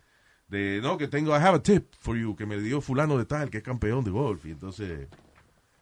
de, 0.50 0.80
no, 0.82 0.98
que 0.98 1.08
tengo, 1.08 1.32
I 1.32 1.40
have 1.40 1.56
a 1.56 1.64
tip 1.64 1.94
for 2.00 2.18
you, 2.18 2.36
que 2.36 2.46
me 2.46 2.60
dio 2.60 2.82
fulano 2.82 3.18
de 3.18 3.26
tal, 3.26 3.50
que 3.50 3.60
es 3.60 3.64
campeón 3.64 4.04
de 4.04 4.12
golf. 4.12 4.46
Y 4.46 4.52
entonces, 4.52 5.08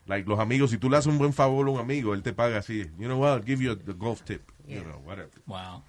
like 0.06 0.28
los 0.28 0.40
amigos, 0.40 0.72
si 0.72 0.78
tú 0.78 0.90
le 0.90 0.98
haces 0.98 1.12
un 1.12 1.18
buen 1.18 1.34
favor 1.34 1.68
a 1.68 1.72
un 1.72 1.80
amigo, 1.80 2.14
él 2.14 2.22
te 2.22 2.34
paga 2.34 2.58
así. 2.58 2.84
You 2.98 3.06
know 3.06 3.20
what, 3.20 3.38
I'll 3.38 3.46
give 3.46 3.64
you 3.64 3.76
the 3.76 3.94
golf 3.94 4.24
tip. 4.24 4.42
You 4.68 4.82
know, 4.82 5.00
whatever. 5.06 5.32
Wow. 5.46 5.84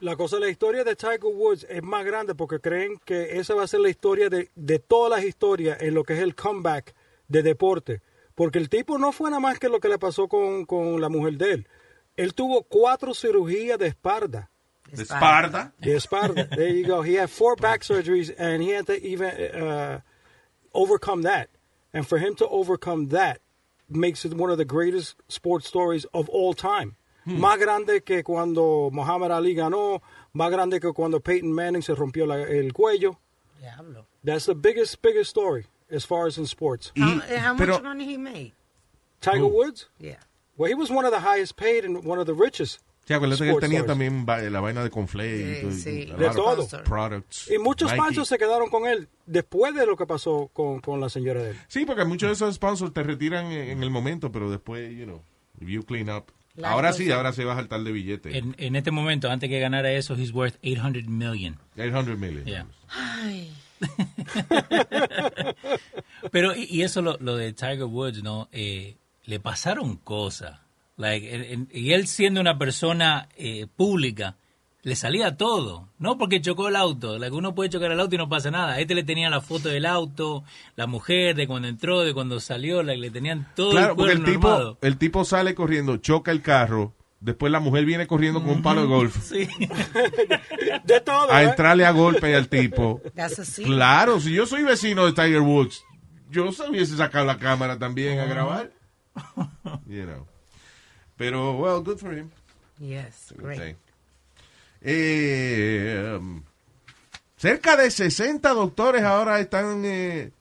La 0.00 0.16
cosa, 0.16 0.40
la 0.40 0.48
historia 0.48 0.82
de 0.82 0.96
Tiger 0.96 1.20
Woods 1.22 1.64
es 1.68 1.82
más 1.82 2.04
grande 2.04 2.34
porque 2.34 2.58
creen 2.58 2.98
que 3.04 3.38
esa 3.38 3.54
va 3.54 3.62
a 3.62 3.68
ser 3.68 3.80
la 3.80 3.88
historia 3.88 4.28
de, 4.28 4.50
de 4.56 4.78
todas 4.80 5.10
las 5.10 5.24
historias 5.24 5.80
en 5.80 5.94
lo 5.94 6.02
que 6.02 6.14
es 6.14 6.20
el 6.20 6.34
comeback 6.34 6.94
de 7.28 7.42
deporte. 7.42 8.02
Porque 8.34 8.58
el 8.58 8.68
tipo 8.68 8.98
no 8.98 9.12
fue 9.12 9.30
nada 9.30 9.40
más 9.40 9.58
que 9.58 9.68
lo 9.68 9.78
que 9.78 9.88
le 9.88 9.98
pasó 9.98 10.26
con, 10.26 10.64
con 10.64 11.00
la 11.00 11.08
mujer 11.08 11.34
de 11.34 11.52
él. 11.52 11.68
Él 12.16 12.34
tuvo 12.34 12.62
cuatro 12.62 13.14
cirugías 13.14 13.78
de 13.78 13.86
espalda. 13.88 14.50
De 14.90 15.02
espalda. 15.02 15.72
De 15.80 15.90
espalda. 15.94 16.48
There 16.50 16.68
you 16.68 16.84
go. 16.86 17.02
He 17.02 17.14
had 17.14 17.30
four 17.30 17.56
back 17.56 17.80
surgeries 17.82 18.32
and 18.38 18.62
he 18.62 18.70
had 18.70 18.86
to 18.86 19.02
even 19.06 19.30
uh, 19.30 20.00
overcome 20.74 21.22
that. 21.22 21.48
And 21.94 22.06
for 22.06 22.18
him 22.18 22.34
to 22.36 22.48
overcome 22.48 23.08
that 23.08 23.40
makes 23.88 24.24
it 24.24 24.34
one 24.34 24.50
of 24.50 24.58
the 24.58 24.64
greatest 24.64 25.16
sports 25.28 25.66
stories 25.66 26.04
of 26.14 26.28
all 26.28 26.54
time. 26.54 26.96
Más 27.26 27.56
grande 27.58 28.04
que 28.04 28.22
cuando 28.24 28.90
Muhammad 28.90 29.30
Ali 29.30 29.54
ganó, 29.54 30.00
más 30.34 30.50
grande 30.50 30.80
que 30.80 30.92
cuando 30.92 31.20
Peyton 31.20 31.52
Manning 31.52 31.82
se 31.82 31.94
rompió 31.94 32.26
la- 32.26 32.34
el 32.42 32.72
cuello. 32.72 33.16
Diablo. 33.60 34.06
That's 34.24 34.46
the 34.46 34.56
biggest, 34.56 35.00
biggest 35.02 35.30
story 35.30 35.66
as 35.90 36.04
far 36.04 36.26
as 36.26 36.36
in 36.36 36.46
sports. 36.46 36.90
How, 36.96 37.20
how 37.20 37.56
pero- 37.56 37.74
much 37.74 37.82
money 37.84 38.06
he 38.06 38.16
made? 38.16 38.52
Tiger 39.20 39.38
Who? 39.40 39.48
Woods? 39.48 39.86
Yeah. 40.00 40.16
Well, 40.56 40.68
he 40.68 40.74
was 40.74 40.90
one 40.90 41.04
of 41.04 41.12
the 41.12 41.20
highest 41.20 41.54
paid 41.56 41.84
and 41.84 42.02
one 42.04 42.18
of 42.18 42.26
the 42.26 42.34
richest 42.34 42.80
Sí, 43.04 43.14
acuérdate 43.14 43.44
que 43.44 43.50
él 43.50 43.56
tenía 43.60 43.80
stars. 43.80 43.98
también 43.98 44.24
la 44.52 44.60
vaina 44.60 44.82
de 44.84 44.90
Conflay. 44.90 45.28
y 45.28 45.60
Sí, 45.60 45.66
y 45.66 45.72
sí. 45.72 46.12
De 46.16 46.30
todo. 46.30 46.66
Products. 46.84 47.50
Y 47.50 47.58
muchos 47.58 47.90
Nike. 47.90 48.00
sponsors 48.02 48.28
se 48.28 48.38
quedaron 48.38 48.70
con 48.70 48.86
él 48.86 49.08
después 49.26 49.74
de 49.74 49.86
lo 49.86 49.96
que 49.96 50.06
pasó 50.06 50.50
con, 50.52 50.80
con 50.80 51.00
la 51.00 51.08
señora 51.08 51.42
de 51.42 51.50
él. 51.50 51.56
Sí, 51.68 51.84
porque 51.84 52.04
muchos 52.04 52.28
de 52.28 52.34
esos 52.34 52.54
sponsors 52.54 52.92
te 52.92 53.02
retiran 53.02 53.46
en, 53.46 53.70
en 53.70 53.82
el 53.82 53.90
momento, 53.90 54.30
pero 54.30 54.50
después, 54.50 54.96
you 54.96 55.04
know, 55.04 55.22
if 55.60 55.68
you 55.68 55.82
clean 55.84 56.10
up. 56.10 56.26
Ahora 56.62 56.92
sí, 56.92 57.06
sí. 57.06 57.10
ahora 57.10 57.32
se 57.32 57.44
va 57.44 57.54
a 57.54 57.56
saltar 57.56 57.82
de 57.82 57.92
billete. 57.92 58.36
En, 58.36 58.54
en 58.58 58.76
este 58.76 58.90
momento, 58.90 59.30
antes 59.30 59.48
que 59.48 59.58
ganara 59.58 59.90
eso, 59.90 60.14
he's 60.14 60.32
worth 60.32 60.56
800 60.62 61.06
million. 61.08 61.58
800 61.76 62.18
million. 62.18 62.44
Yeah. 62.44 62.66
Ay, 62.88 63.50
Pero, 66.30 66.54
y, 66.54 66.64
y 66.70 66.82
eso 66.82 67.02
lo, 67.02 67.16
lo 67.20 67.36
de 67.36 67.52
Tiger 67.52 67.84
Woods, 67.84 68.22
¿no? 68.22 68.48
Eh, 68.52 68.96
le 69.24 69.40
pasaron 69.40 69.96
cosas. 69.96 70.60
Like, 70.96 71.34
en- 71.34 71.42
en- 71.44 71.68
y 71.72 71.92
él 71.92 72.06
siendo 72.06 72.40
una 72.40 72.58
persona 72.58 73.28
eh, 73.36 73.66
pública, 73.76 74.36
le 74.82 74.96
salía 74.96 75.36
todo. 75.36 75.88
No 75.98 76.18
porque 76.18 76.40
chocó 76.40 76.68
el 76.68 76.76
auto. 76.76 77.18
Like, 77.18 77.34
uno 77.34 77.54
puede 77.54 77.70
chocar 77.70 77.90
el 77.92 78.00
auto 78.00 78.14
y 78.14 78.18
no 78.18 78.28
pasa 78.28 78.50
nada. 78.50 78.72
A 78.74 78.80
este 78.80 78.94
le 78.94 79.04
tenían 79.04 79.30
la 79.30 79.40
foto 79.40 79.68
del 79.68 79.86
auto, 79.86 80.42
la 80.76 80.86
mujer, 80.86 81.34
de 81.36 81.46
cuando 81.46 81.68
entró, 81.68 82.00
de 82.00 82.12
cuando 82.12 82.40
salió. 82.40 82.82
like, 82.82 83.00
le 83.00 83.10
tenían 83.10 83.48
todo 83.54 83.70
Claro, 83.70 83.90
el 83.92 83.96
porque 83.96 84.12
el 84.12 84.24
tipo, 84.24 84.48
armado. 84.48 84.78
el 84.82 84.96
tipo 84.98 85.24
sale 85.24 85.54
corriendo, 85.54 85.96
choca 85.98 86.30
el 86.32 86.42
carro, 86.42 86.94
después 87.20 87.52
la 87.52 87.60
mujer 87.60 87.84
viene 87.84 88.06
corriendo 88.08 88.40
con 88.42 88.50
un 88.50 88.62
palo 88.62 88.80
de 88.82 88.86
golf 88.88 89.16
Sí. 89.22 89.48
De 90.84 91.00
todo. 91.00 91.30
a 91.32 91.42
¿eh? 91.42 91.46
entrarle 91.50 91.86
a 91.86 91.92
golpe 91.92 92.34
al 92.34 92.48
tipo. 92.48 93.00
that's 93.14 93.38
a 93.38 93.44
sin. 93.44 93.66
Claro, 93.66 94.20
si 94.20 94.32
yo 94.34 94.46
soy 94.46 94.62
vecino 94.64 95.06
de 95.06 95.12
Tiger 95.12 95.40
Woods, 95.40 95.84
yo 96.28 96.50
se 96.52 96.68
hubiese 96.68 96.96
sacado 96.96 97.24
la 97.24 97.38
cámara 97.38 97.78
también 97.78 98.18
a 98.18 98.24
grabar. 98.26 98.72
You 99.86 100.04
know. 100.06 100.26
Pero, 101.16 101.52
well, 101.58 101.82
good 101.82 101.98
for 101.98 102.12
him. 102.12 102.30
Yes, 102.78 103.32
great. 103.36 103.76
Eh, 104.80 106.16
um, 106.18 106.42
cerca 107.36 107.76
de 107.76 107.90
60 107.90 108.48
doctores 108.50 109.02
ahora 109.02 109.38
están 109.40 109.84
eh, 109.84 110.32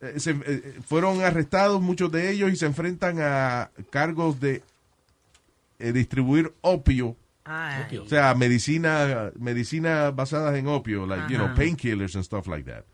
eh, 0.00 0.14
se- 0.20 0.40
eh, 0.44 0.74
fueron 0.86 1.22
arrestados 1.22 1.80
muchos 1.80 2.10
de 2.10 2.30
ellos 2.30 2.50
y 2.52 2.56
se 2.56 2.66
enfrentan 2.66 3.18
a 3.20 3.70
cargos 3.90 4.40
de 4.40 4.62
eh, 5.78 5.92
distribuir 5.92 6.52
opio. 6.62 7.16
Ay, 7.44 7.98
o 7.98 8.08
sea 8.08 8.34
medicina 8.34 9.30
medicina 9.38 10.10
basadas 10.10 10.56
en 10.56 10.66
opio 10.66 11.06
like 11.06 11.32
you 11.32 11.36
know 11.38 11.54
painkillers 11.54 12.16
and 12.16 12.24
stuff 12.24 12.48
like 12.48 12.68
that. 12.68 12.84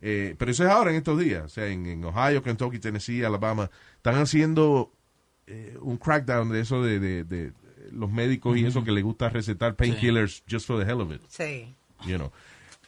Eh, 0.00 0.34
pero 0.36 0.50
eso 0.50 0.64
es 0.64 0.70
ahora 0.70 0.90
en 0.90 0.96
estos 0.96 1.16
días. 1.18 1.44
O 1.44 1.48
sea 1.48 1.66
en, 1.68 1.86
en 1.86 2.04
Ohio 2.04 2.42
Kentucky 2.42 2.80
Tennessee 2.80 3.22
Alabama 3.22 3.70
están 3.96 4.16
haciendo 4.16 4.90
eh, 5.46 5.76
un 5.80 5.96
crackdown 5.98 6.50
de 6.50 6.60
eso 6.60 6.82
de, 6.82 6.98
de- 7.00 7.24
de 7.24 7.52
los 7.92 8.10
médicos 8.10 8.56
y 8.56 8.64
eso 8.64 8.82
que 8.82 8.92
les 8.92 9.04
gusta 9.04 9.28
recetar 9.28 9.74
painkillers 9.76 10.42
just 10.50 10.66
for 10.66 10.78
the 10.82 10.90
hell 10.90 11.00
of 11.00 11.12
it 11.12 11.20
sí. 11.28 11.74
you 12.06 12.16
know. 12.16 12.32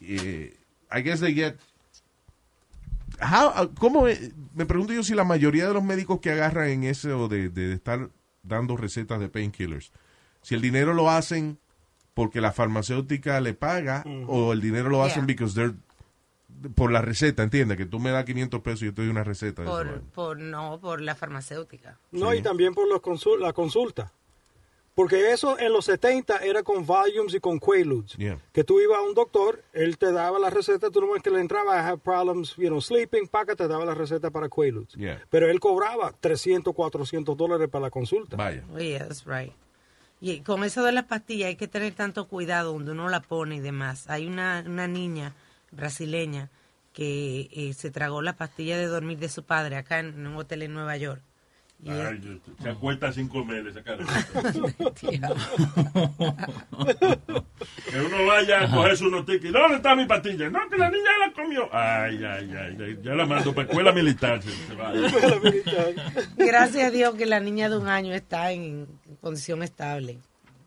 Eh, 0.01 0.53
I 0.91 1.01
guess 1.01 1.19
they 1.19 1.33
get. 1.33 1.55
How, 3.19 3.47
uh, 3.63 3.73
¿Cómo? 3.75 4.05
Me 4.53 4.65
pregunto 4.65 4.93
yo 4.93 5.03
si 5.03 5.15
la 5.15 5.23
mayoría 5.23 5.67
de 5.67 5.73
los 5.73 5.83
médicos 5.83 6.19
que 6.19 6.31
agarran 6.31 6.69
en 6.69 6.83
eso 6.83 7.27
de, 7.27 7.49
de 7.49 7.73
estar 7.73 8.09
dando 8.43 8.77
recetas 8.77 9.19
de 9.19 9.27
painkillers, 9.29 9.91
si 10.41 10.55
el 10.55 10.61
dinero 10.61 10.93
lo 10.93 11.09
hacen 11.09 11.57
porque 12.13 12.41
la 12.41 12.51
farmacéutica 12.51 13.39
le 13.41 13.53
paga 13.53 14.03
o 14.27 14.53
el 14.53 14.61
dinero 14.61 14.89
lo 14.89 15.03
hacen 15.03 15.25
because 15.25 15.53
they're 15.55 15.75
por 16.75 16.91
la 16.91 17.01
receta, 17.01 17.43
¿entiendes? 17.43 17.77
Que 17.77 17.85
tú 17.85 17.99
me 17.99 18.11
das 18.11 18.25
500 18.25 18.61
pesos 18.61 18.81
y 18.83 18.85
yo 18.85 18.93
te 18.93 19.01
doy 19.01 19.09
una 19.11 19.23
receta. 19.23 19.63
Por, 19.63 20.01
por, 20.13 20.39
no, 20.39 20.79
por 20.79 21.01
la 21.01 21.15
farmacéutica. 21.15 21.97
No, 22.11 22.31
Sí. 22.31 22.37
y 22.37 22.41
también 22.41 22.73
por 22.73 22.87
los 22.87 23.01
consul- 23.01 23.39
la 23.39 23.53
consulta. 23.53 24.11
Porque 24.95 25.31
eso 25.31 25.59
en 25.59 25.71
los 25.73 25.85
70 25.85 26.37
era 26.39 26.63
con 26.63 26.83
volumes 26.83 27.35
y 27.35 27.39
con 27.39 27.59
quaaludes. 27.59 28.13
Yeah. 28.13 28.39
Que 28.51 28.63
tú 28.63 28.79
ibas 28.81 28.97
a 28.97 29.01
un 29.03 29.13
doctor, 29.13 29.61
él 29.73 29.99
te 29.99 30.11
daba 30.11 30.39
la 30.39 30.49
receta, 30.49 30.89
tú 30.89 31.01
nomás 31.01 31.21
que 31.21 31.29
le 31.29 31.39
entraba, 31.39 31.75
I 31.75 31.81
have 31.85 31.99
problems, 31.99 32.55
you 32.55 32.67
know, 32.69 32.81
sleeping, 32.81 33.27
paca, 33.27 33.55
te 33.55 33.67
daba 33.67 33.85
la 33.85 33.93
receta 33.93 34.31
para 34.31 34.49
quaaludes. 34.49 34.93
Yeah. 34.95 35.21
Pero 35.29 35.51
él 35.51 35.59
cobraba 35.59 36.13
300, 36.19 36.73
400 36.73 37.37
dólares 37.37 37.69
para 37.69 37.83
la 37.83 37.89
consulta. 37.91 38.35
Vaya. 38.37 38.63
Oh, 38.73 38.79
yeah, 38.79 39.07
that's 39.07 39.23
right. 39.27 39.53
Y 40.19 40.39
con 40.39 40.63
eso 40.63 40.83
de 40.83 40.91
las 40.91 41.05
pastillas 41.05 41.49
hay 41.49 41.57
que 41.57 41.67
tener 41.67 41.93
tanto 41.93 42.27
cuidado 42.27 42.73
donde 42.73 42.93
uno 42.93 43.07
la 43.07 43.19
pone 43.21 43.57
y 43.57 43.59
demás. 43.59 44.09
Hay 44.09 44.25
una, 44.25 44.63
una 44.65 44.87
niña 44.87 45.35
brasileña 45.71 46.49
que 46.93 47.49
eh, 47.51 47.73
se 47.73 47.91
tragó 47.91 48.21
la 48.21 48.33
pastilla 48.37 48.77
de 48.77 48.87
dormir 48.87 49.19
de 49.19 49.29
su 49.29 49.43
padre 49.43 49.75
acá 49.77 49.99
en, 49.99 50.07
en 50.07 50.27
un 50.27 50.35
hotel 50.37 50.63
en 50.63 50.73
Nueva 50.73 50.97
York. 50.97 51.21
Y 51.83 51.91
Ay, 51.91 52.41
se 52.59 52.69
acuesta 52.69 53.13
sin 53.13 53.27
comer 53.27 53.67
esa 53.67 53.83
cara. 53.83 54.03
Que 57.89 57.99
uno 58.01 58.25
vaya 58.25 58.63
a 58.63 58.71
coger 58.71 58.97
su 58.97 59.09
noticia. 59.09 59.51
¿Dónde 59.51 59.77
está 59.77 59.95
mi 59.95 60.05
pastilla? 60.05 60.49
No, 60.49 60.59
que 60.69 60.77
la 60.77 60.89
niña 60.89 61.09
la 61.25 61.31
comió. 61.33 61.69
Ay, 61.73 62.23
ay, 62.23 62.51
ay. 62.55 62.77
ay, 62.79 62.99
Ya 63.03 63.13
la 63.13 63.25
mando 63.25 63.53
para 63.53 63.67
escuela 63.67 63.91
militar. 63.91 64.41
se- 64.41 64.51
se 64.51 64.75
va. 64.75 64.91
Gracias 66.35 66.83
a 66.87 66.91
Dios 66.91 67.15
que 67.15 67.25
la 67.25 67.39
niña 67.39 67.69
de 67.69 67.77
un 67.77 67.87
año 67.87 68.13
está 68.13 68.51
en 68.51 68.87
condición 69.21 69.63
estable. 69.63 70.17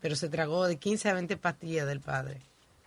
Pero 0.01 0.15
se 0.15 0.29
tragó 0.29 0.65
de 0.67 0.77
15 0.77 1.09
a 1.09 1.13
20 1.13 1.37
pastillas 1.37 1.87
del 1.87 1.99
padre. 1.99 2.37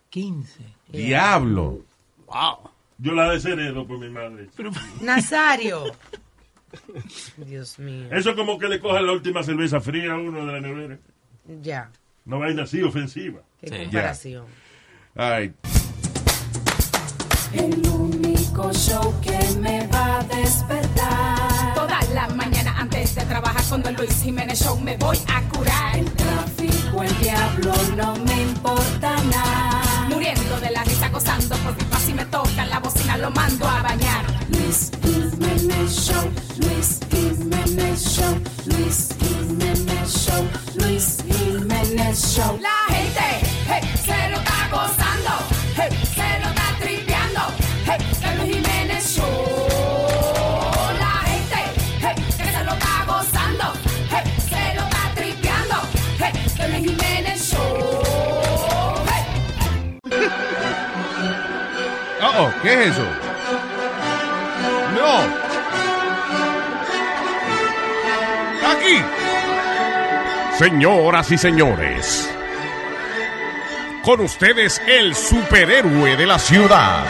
15. 0.09 0.59
Diablo. 0.89 1.79
Wow. 2.27 2.69
Yo 2.97 3.11
la 3.13 3.29
desheredo 3.31 3.85
por 3.85 3.99
mi 3.99 4.09
madre. 4.09 4.47
Nazario. 5.01 5.83
Dios 7.37 7.79
mío. 7.79 8.07
Eso 8.11 8.31
es 8.31 8.35
como 8.35 8.57
que 8.57 8.67
le 8.67 8.79
cojan 8.79 9.05
la 9.05 9.11
última 9.13 9.43
cerveza 9.43 9.79
fría 9.79 10.13
a 10.13 10.17
uno 10.17 10.45
de 10.45 10.51
la 10.53 10.59
nevera. 10.61 10.97
Ya. 11.61 11.91
Una 12.25 12.37
vaina 12.37 12.63
así 12.63 12.81
ofensiva. 12.81 13.41
Qué 13.61 13.67
Sí. 13.67 13.83
comparación. 13.83 14.45
All 15.15 15.41
right. 15.41 15.55
El 17.53 17.87
único 17.87 18.73
show 18.73 19.13
que 19.21 19.37
me 19.59 19.87
va 19.87 20.19
a 20.19 20.23
despertar. 20.23 21.73
Toda 21.75 22.01
la 22.13 22.27
mañana 22.29 22.77
antes 22.79 23.15
de 23.15 23.23
trabajar 23.25 23.63
con 23.69 23.85
el 23.87 23.95
Luis 23.95 24.21
Jiménez 24.23 24.59
Show 24.61 24.77
me 24.81 24.97
voy 24.97 25.17
a 25.27 25.41
curar. 25.49 25.97
El 25.97 26.11
tráfico, 26.11 27.03
el 27.03 27.17
diablo, 27.19 27.73
no 27.95 28.15
me 28.25 28.41
importa 28.41 29.15
nada. 29.23 29.81
Muriendo 30.15 30.57
de 30.61 30.71
la 30.71 30.81
risa, 30.85 31.09
gozando 31.09 31.57
por 31.57 31.75
pipa 31.75 31.99
si 31.99 32.13
me 32.13 32.23
toca 32.27 32.65
la 32.67 32.79
bocina, 32.79 33.17
lo 33.17 33.29
mando 33.31 33.67
a 33.67 33.81
bañar. 33.81 34.25
Luis 34.47 34.89
Jiménez 35.03 35.91
Show, 35.91 36.31
Luis 36.55 36.99
Jiménez 37.11 38.01
Show, 38.01 38.39
Luis 38.65 39.09
Jiménez 39.19 40.09
Show, 40.09 40.47
Luis 40.75 41.17
Jiménez 41.27 42.33
Show. 42.33 42.57
La 42.61 42.95
gente, 42.95 43.45
hey, 43.67 43.81
Oh, 62.37 62.51
¿qué 62.61 62.73
es 62.73 62.79
eso? 62.91 63.07
No. 64.93 65.19
Aquí. 68.71 69.01
Señoras 70.57 71.31
y 71.31 71.37
señores, 71.37 72.29
con 74.03 74.21
ustedes 74.21 74.81
el 74.87 75.15
superhéroe 75.15 76.15
de 76.15 76.25
la 76.25 76.39
ciudad. 76.39 77.05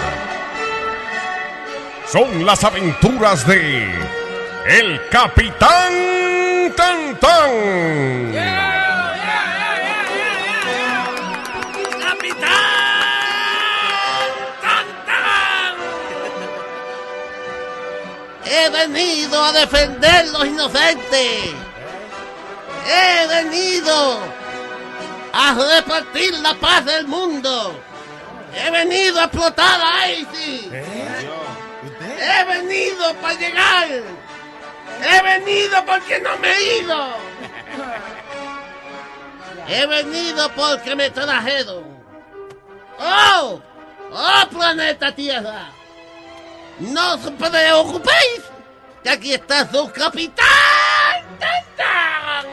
Son 2.08 2.46
las 2.46 2.64
aventuras 2.64 3.48
de 3.48 3.92
El 4.68 5.02
Capitán 5.10 6.74
Tantán. 6.76 8.65
Venido 18.76 19.44
a 19.44 19.52
defender 19.52 20.28
los 20.28 20.46
inocentes. 20.46 21.54
He 22.88 23.28
venido 23.28 24.20
a 25.34 25.54
repartir 25.54 26.34
la 26.40 26.54
paz 26.56 26.86
del 26.86 27.08
mundo. 27.08 27.80
He 28.54 28.72
venido 28.72 29.20
a 29.20 29.26
explotar 29.26 29.82
a 29.82 30.10
ISIS. 30.12 30.72
He 30.72 32.44
venido 32.46 33.14
para 33.16 33.34
llegar. 33.34 33.88
He 33.88 35.22
venido 35.22 35.86
porque 35.86 36.20
no 36.22 36.38
me 36.38 36.52
he 36.52 36.78
ido. 36.80 37.08
He 39.68 39.86
venido 39.88 40.50
porque 40.56 40.96
me 40.96 41.10
trajeron. 41.10 41.84
¡Oh! 43.00 43.62
¡Oh, 44.12 44.50
planeta 44.50 45.14
Tierra! 45.14 45.70
No 46.80 47.16
os 47.16 47.22
preocupéis, 47.22 48.42
aquí 49.10 49.34
está 49.34 49.70
su 49.70 49.92
capitán. 49.92 50.46
¡Tan, 51.40 51.64
tan! 51.76 52.46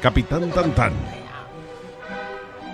Capitán 0.00 0.50
Tantán. 0.50 0.92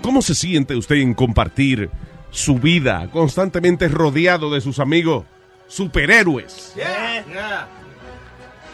¿Cómo 0.02 0.22
se 0.22 0.34
siente 0.34 0.76
usted 0.76 0.96
en 0.96 1.14
compartir 1.14 1.90
su 2.30 2.56
vida 2.58 3.08
constantemente 3.10 3.88
rodeado 3.88 4.52
de 4.52 4.60
sus 4.60 4.78
amigos 4.78 5.24
superhéroes? 5.66 6.74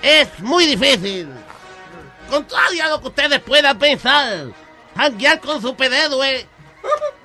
Es 0.02 0.28
muy 0.40 0.66
difícil. 0.66 1.28
Contrario 2.28 2.84
a 2.84 2.88
lo 2.88 3.00
que 3.00 3.08
ustedes 3.08 3.40
puedan 3.40 3.78
pensar, 3.78 4.48
janguear 4.96 5.40
con 5.40 5.60
superhéroes, 5.62 6.46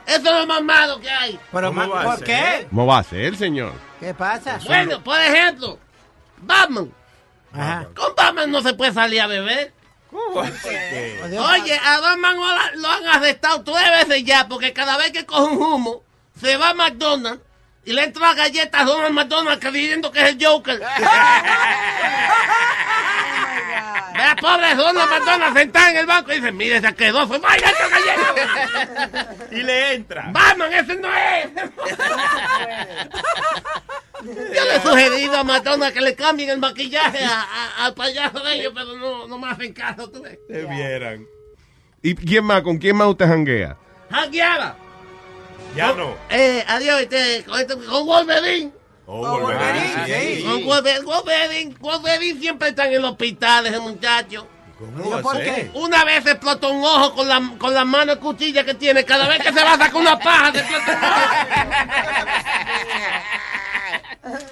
eso 0.06 0.18
es 0.18 0.24
lo 0.24 0.48
más 0.48 0.64
malo 0.64 1.00
que 1.00 1.10
hay. 1.10 1.40
Pero, 1.52 1.74
¿por 1.74 2.24
qué? 2.24 2.68
¿Cómo 2.70 2.86
va 2.86 3.00
a 3.00 3.04
ser, 3.04 3.36
señor? 3.36 3.74
¿Qué 4.00 4.14
pasa? 4.14 4.60
Bueno, 4.66 5.04
por 5.04 5.20
ejemplo, 5.20 5.80
Batman. 6.38 6.94
Con 7.96 8.16
Batman 8.16 8.52
no 8.52 8.62
se 8.62 8.74
puede 8.74 8.94
salir 8.94 9.22
a 9.22 9.28
beber. 9.28 9.74
Oye, 10.12 11.80
a 11.84 12.00
Batman 12.00 12.38
lo, 12.76 12.88
han 12.90 13.08
arrestado 13.08 13.64
tres 13.64 14.08
veces 14.08 14.24
ya 14.24 14.48
porque 14.48 14.74
cada 14.74 14.98
vez 14.98 15.12
que 15.12 15.26
coge 15.26 15.54
un 15.54 15.62
humo 15.62 16.04
se 16.40 16.58
va 16.58 16.70
a 16.70 16.74
McDonald's 16.74 17.44
y 17.84 17.94
le 17.94 18.04
entra 18.04 18.34
galletas 18.34 18.82
a 18.82 18.86
Donald 18.86 19.14
McDonald 19.14 19.60
creyendo 19.60 20.12
que 20.12 20.22
es 20.22 20.30
el 20.30 20.46
Joker. 20.46 20.82
Vea, 24.18 24.36
pobre 24.36 24.76
Donald 24.76 25.10
McDonald 25.10 25.58
sentada 25.58 25.92
en 25.92 25.98
el 25.98 26.06
banco 26.06 26.32
y 26.32 26.36
dice, 26.36 26.52
mire, 26.52 26.82
se 26.82 26.94
quedó, 26.96 27.24
esta 27.24 27.40
galleta. 27.48 29.36
Y 29.52 29.64
le 29.64 29.94
entra. 29.94 30.30
Batman, 30.32 30.74
ese 30.74 30.96
no 30.96 31.08
es. 31.14 31.50
Yo 34.24 34.64
le 34.66 34.76
he 34.76 34.82
sugerido 34.82 35.38
a 35.38 35.44
Madonna 35.44 35.92
que 35.92 36.02
le 36.02 36.16
cambien 36.16 36.50
el 36.50 36.58
maquillaje 36.58 37.24
a- 37.24 37.42
a- 37.44 37.86
al 37.86 37.94
payaso 37.94 38.40
de 38.40 38.56
ellos, 38.56 38.74
pero 38.76 38.96
no, 38.98 39.28
no 39.28 39.38
me 39.38 39.50
hacen 39.50 39.74
caso, 39.74 40.10
tú 40.10 40.22
ves. 40.24 40.40
Te 40.48 40.64
vieran. 40.66 41.26
¿Y 42.02 42.16
quién 42.16 42.44
más? 42.46 42.62
¿Con 42.62 42.78
quién 42.78 42.96
más 42.96 43.08
usted 43.10 43.28
janguea? 43.28 43.78
Jangueaba. 44.10 44.76
Ya 45.76 45.94
no. 45.94 46.16
Eh, 46.30 46.64
adiós, 46.68 47.02
este, 47.02 47.44
con, 47.46 47.60
este- 47.60 47.76
con 47.76 48.06
Wolverine. 48.08 48.72
Oh, 49.10 49.40
Wolverine, 49.40 50.06
sí. 50.06 50.44
Con 50.44 50.66
Wolverine, 50.66 51.06
Wolverine, 51.06 51.76
Wolverine 51.80 52.40
siempre 52.42 52.70
está 52.70 52.88
en 52.88 52.94
el 52.96 53.06
hospital, 53.06 53.66
ese 53.66 53.80
muchacho. 53.80 54.46
¿Cómo 54.78 55.22
¿Por 55.22 55.38
qué? 55.38 55.72
Una 55.74 56.04
vez 56.04 56.26
se 56.26 56.32
explotó 56.32 56.70
un 56.70 56.84
ojo 56.84 57.16
con 57.16 57.28
la, 57.28 57.42
con 57.58 57.74
la 57.74 57.86
mano 57.86 58.14
de 58.14 58.20
cuchilla 58.20 58.66
que 58.66 58.74
tiene. 58.74 59.06
Cada 59.06 59.28
vez 59.28 59.40
que 59.40 59.54
se 59.54 59.64
va 59.64 59.74
a 59.74 59.78
sacar 59.78 59.96
una 59.96 60.20
paja, 60.20 60.52
se 60.52 60.60
explota. 60.60 61.48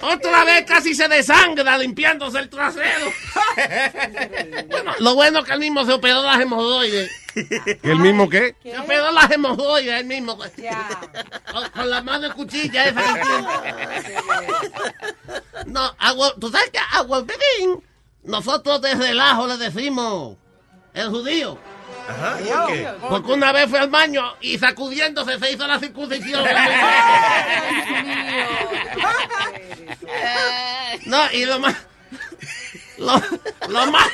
Otra 0.00 0.44
vez 0.44 0.64
casi 0.64 0.94
se 0.94 1.06
desangra 1.06 1.76
limpiándose 1.78 2.38
el 2.38 2.48
trasero. 2.48 3.12
Bueno, 4.68 4.92
lo 4.98 5.14
bueno 5.14 5.38
es 5.38 5.44
que 5.46 5.52
él 5.52 5.60
mismo 5.60 5.84
se 5.84 5.92
operó 5.92 6.22
las 6.22 6.40
hemorroides. 6.40 7.10
¿El 7.82 7.98
mismo 7.98 8.28
qué? 8.28 8.54
Se 8.62 8.78
operó 8.78 9.10
las 9.12 9.30
hemorroides 9.30 10.00
él 10.00 10.06
mismo. 10.06 10.36
Con, 10.38 10.50
con 11.70 11.90
la 11.90 12.02
mano 12.02 12.28
de 12.28 12.34
cuchilla 12.34 12.84
esa. 12.86 13.02
No, 15.66 15.94
a 15.98 16.12
Wol- 16.14 16.34
tú 16.40 16.50
sabes 16.50 16.70
que 16.70 16.78
a 16.78 17.02
Wolverine 17.02 17.80
nosotros 18.24 18.80
de 18.80 18.94
relajo 18.94 19.46
le 19.46 19.56
decimos 19.58 20.36
el 20.94 21.08
judío. 21.10 21.58
Ajá, 22.08 22.38
¿por 22.38 22.66
qué? 22.68 22.88
Porque 23.08 23.32
una 23.32 23.52
vez 23.52 23.68
fue 23.68 23.80
al 23.80 23.90
baño 23.90 24.22
y 24.40 24.58
sacudiéndose 24.58 25.38
se 25.38 25.52
hizo 25.52 25.66
la 25.66 25.78
circuncisión. 25.80 26.44
no, 31.06 31.32
y 31.32 31.44
lo 31.44 31.58
más. 31.58 31.74
Lo, 32.98 33.20
lo 33.68 33.86
más. 33.90 34.08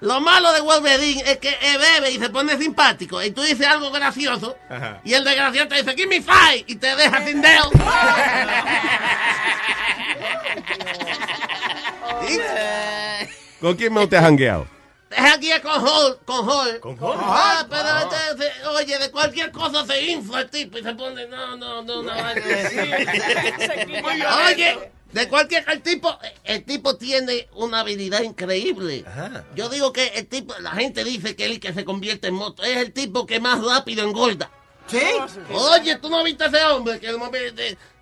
Lo 0.00 0.20
malo 0.20 0.52
de 0.52 0.60
Wolverine 0.60 1.22
es 1.26 1.38
que 1.38 1.48
él 1.60 1.78
bebe 1.78 2.10
y 2.12 2.18
se 2.18 2.30
pone 2.30 2.56
simpático. 2.56 3.20
Y 3.22 3.32
tú 3.32 3.42
dices 3.42 3.66
algo 3.66 3.90
gracioso. 3.90 4.56
Ajá. 4.70 5.00
Y 5.04 5.14
el 5.14 5.24
desgraciado 5.24 5.68
te 5.68 5.74
dice, 5.82 5.94
give 5.96 6.06
me 6.06 6.22
five. 6.22 6.64
Y 6.68 6.76
te 6.76 6.94
deja 6.94 7.24
sin 7.26 7.40
dedo. 7.42 7.70
¿Con 13.60 13.74
quién 13.76 13.92
más 13.92 14.04
usted 14.04 14.16
ha 14.18 14.22
jangueado? 14.22 14.68
Deja 15.10 15.34
aquí 15.34 15.50
con 15.62 15.72
Hall. 15.86 16.18
Con 16.24 16.48
Hall. 16.48 16.80
¿Con 16.80 16.98
Hall? 17.02 17.16
Ah, 17.20 17.66
pero 17.68 17.88
este 17.98 18.44
se- 18.44 18.66
oye, 18.68 18.98
de 18.98 19.10
cualquier 19.10 19.50
cosa 19.50 19.84
se 19.86 20.02
infla 20.02 20.40
el 20.42 20.50
tipo 20.50 20.78
y 20.78 20.82
se 20.82 20.94
pone, 20.94 21.26
no, 21.26 21.56
no, 21.56 21.82
no, 21.82 22.02
no. 22.02 22.12
Oye, 24.46 24.90
de 25.12 25.28
cualquier 25.28 25.64
el 25.70 25.82
tipo, 25.82 26.18
el 26.44 26.64
tipo 26.64 26.96
tiene 26.96 27.48
una 27.54 27.80
habilidad 27.80 28.22
increíble. 28.22 29.04
Yo 29.54 29.68
digo 29.68 29.92
que 29.92 30.08
el 30.08 30.26
tipo, 30.28 30.54
la 30.60 30.72
gente 30.72 31.04
dice 31.04 31.34
que 31.34 31.46
él 31.46 31.60
que 31.60 31.72
se 31.72 31.84
convierte 31.84 32.28
en 32.28 32.34
moto, 32.34 32.62
es 32.62 32.76
el 32.76 32.92
tipo 32.92 33.26
que 33.26 33.40
más 33.40 33.62
rápido 33.64 34.04
engorda. 34.04 34.50
¿Sí? 34.86 35.00
Oye, 35.52 35.96
tú 35.96 36.08
no 36.08 36.22
viste 36.24 36.44
a 36.44 36.46
ese 36.46 36.64
hombre 36.64 36.98
que 36.98 37.12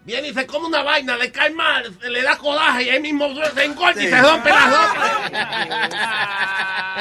viene 0.05 0.29
y 0.29 0.35
se 0.35 0.47
come 0.47 0.67
una 0.67 0.83
vaina, 0.85 1.17
le 1.17 1.33
cae 1.33 1.51
mal, 1.51 1.93
se 2.01 2.09
le 2.09 2.23
da 2.23 2.39
coraje 2.39 2.85
y 2.85 2.91
ahí 2.91 3.01
mismo 3.01 3.29
se 3.55 3.65
engorda 3.65 4.03
y 4.03 4.09
se 4.09 4.23
rompe 4.23 4.51
la 4.51 4.67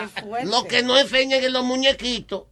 ropa. 0.09 0.41
Lo 0.43 0.65
que 0.65 0.81
no 0.81 0.97
enseñan 0.97 1.43
en 1.43 1.53
los 1.53 1.63
muñequitos, 1.63 2.45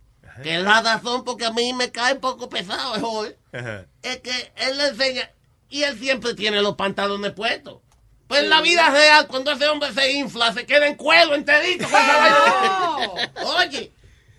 que 0.43 0.57
es 0.57 0.63
la 0.63 0.81
razón 0.81 1.23
porque 1.23 1.45
a 1.45 1.51
mí 1.51 1.73
me 1.73 1.91
cae 1.91 2.13
un 2.13 2.19
poco 2.19 2.49
pesado, 2.49 2.95
es 2.95 3.03
hoy, 3.03 3.35
Ajá. 3.51 3.85
es 4.03 4.17
que 4.17 4.51
él 4.57 4.77
le 4.77 4.87
enseña 4.89 5.31
y 5.73 5.83
él 5.83 5.97
siempre 5.97 6.35
tiene 6.35 6.61
los 6.61 6.75
pantalones 6.75 7.31
puestos. 7.31 7.79
Pues 8.27 8.43
en 8.43 8.49
la 8.51 8.61
vida 8.61 8.91
real, 8.91 9.25
cuando 9.27 9.51
ese 9.51 9.67
hombre 9.67 9.91
se 9.91 10.11
infla, 10.11 10.53
se 10.53 10.67
queda 10.67 10.85
en 10.85 10.93
cuero 10.93 11.33
enterito 11.33 11.89
con 11.89 11.99
esa 11.99 12.17
vaina. 12.17 13.31
Oye, 13.57 13.91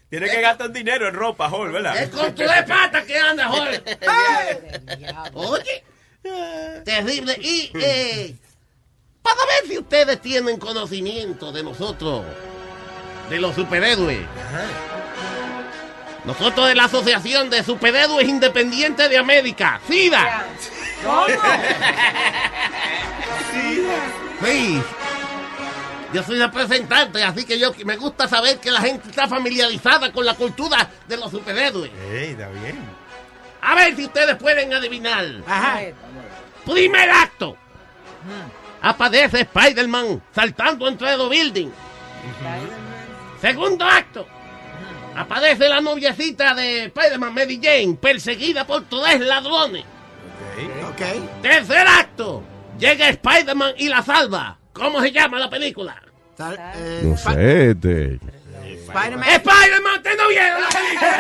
Tiene 0.09 0.31
que 0.31 0.41
gastar 0.41 0.71
dinero 0.71 1.09
en 1.09 1.15
ropa, 1.15 1.49
Hall, 1.49 1.73
¿verdad? 1.73 2.01
es 2.01 2.09
con 2.11 2.33
tu 2.37 2.43
de 2.43 2.63
pata 2.63 3.05
que 3.05 3.19
anda, 3.19 3.49
joder. 3.49 3.83
Oye, 5.35 5.85
terrible. 6.85 7.37
Y 7.43 7.73
eh, 7.81 8.37
para 9.21 9.37
ver 9.47 9.69
si 9.69 9.79
ustedes 9.79 10.21
tienen 10.21 10.57
conocimiento 10.59 11.51
de 11.51 11.65
nosotros, 11.65 12.25
de 13.29 13.41
los 13.41 13.57
superhéroes. 13.57 14.21
Nosotros 16.25 16.69
de 16.69 16.75
la 16.77 16.85
Asociación 16.85 17.51
de 17.51 17.63
Superhéroes 17.65 18.27
Independientes 18.29 19.11
de 19.11 19.19
América, 19.19 19.81
SIDA. 19.89 20.47
Sí. 24.43 24.83
Yo 26.13 26.23
soy 26.23 26.39
representante, 26.39 27.23
así 27.25 27.45
que 27.45 27.59
yo 27.59 27.73
me 27.85 27.97
gusta 27.97 28.29
saber 28.29 28.59
que 28.61 28.71
la 28.71 28.81
gente 28.81 29.09
está 29.11 29.27
familiarizada 29.27 30.13
con 30.13 30.25
la 30.25 30.35
cultura 30.35 30.89
de 31.09 31.17
los 31.17 31.31
superhéroes. 31.31 31.91
Ey, 32.11 32.31
está 32.31 32.49
bien. 32.49 32.79
A 33.61 33.75
ver 33.75 33.97
si 33.97 34.05
ustedes 34.05 34.37
pueden 34.37 34.73
adivinar. 34.73 35.25
Primer 36.65 37.11
acto. 37.11 37.57
Aparece 38.81 39.41
Spider-Man 39.41 40.23
saltando 40.35 40.87
entre 40.87 41.17
los 41.17 41.29
buildings. 41.29 41.73
Segundo 43.41 43.85
acto. 43.85 44.27
Aparece 45.17 45.69
la 45.69 45.81
noviecita 45.81 46.55
de 46.55 46.85
Spider-Man, 46.85 47.35
Mary 47.35 47.61
Jane, 47.63 47.97
perseguida 48.01 48.67
por 48.67 48.85
tres 48.85 49.21
ladrones. 49.21 49.85
Ok. 50.91 51.03
Tercer 51.43 51.87
acto. 51.87 52.43
Llega 52.79 53.09
Spider-Man 53.09 53.75
y 53.79 53.89
la 53.89 54.03
salva. 54.03 54.59
¿Cómo 54.73 55.01
se 55.01 55.13
llama 55.13 55.39
la 55.39 55.49
película? 55.49 56.01
eh, 56.39 57.01
No 57.05 57.17
sé, 57.17 57.71
este. 57.71 58.19
Spider-Man. 58.63 59.29
Spider-Man, 59.29 59.95
¿ustedes 59.97 60.17
no 60.19 60.29
vieron 60.29 60.61
la 60.61 60.69
película? 60.69 61.11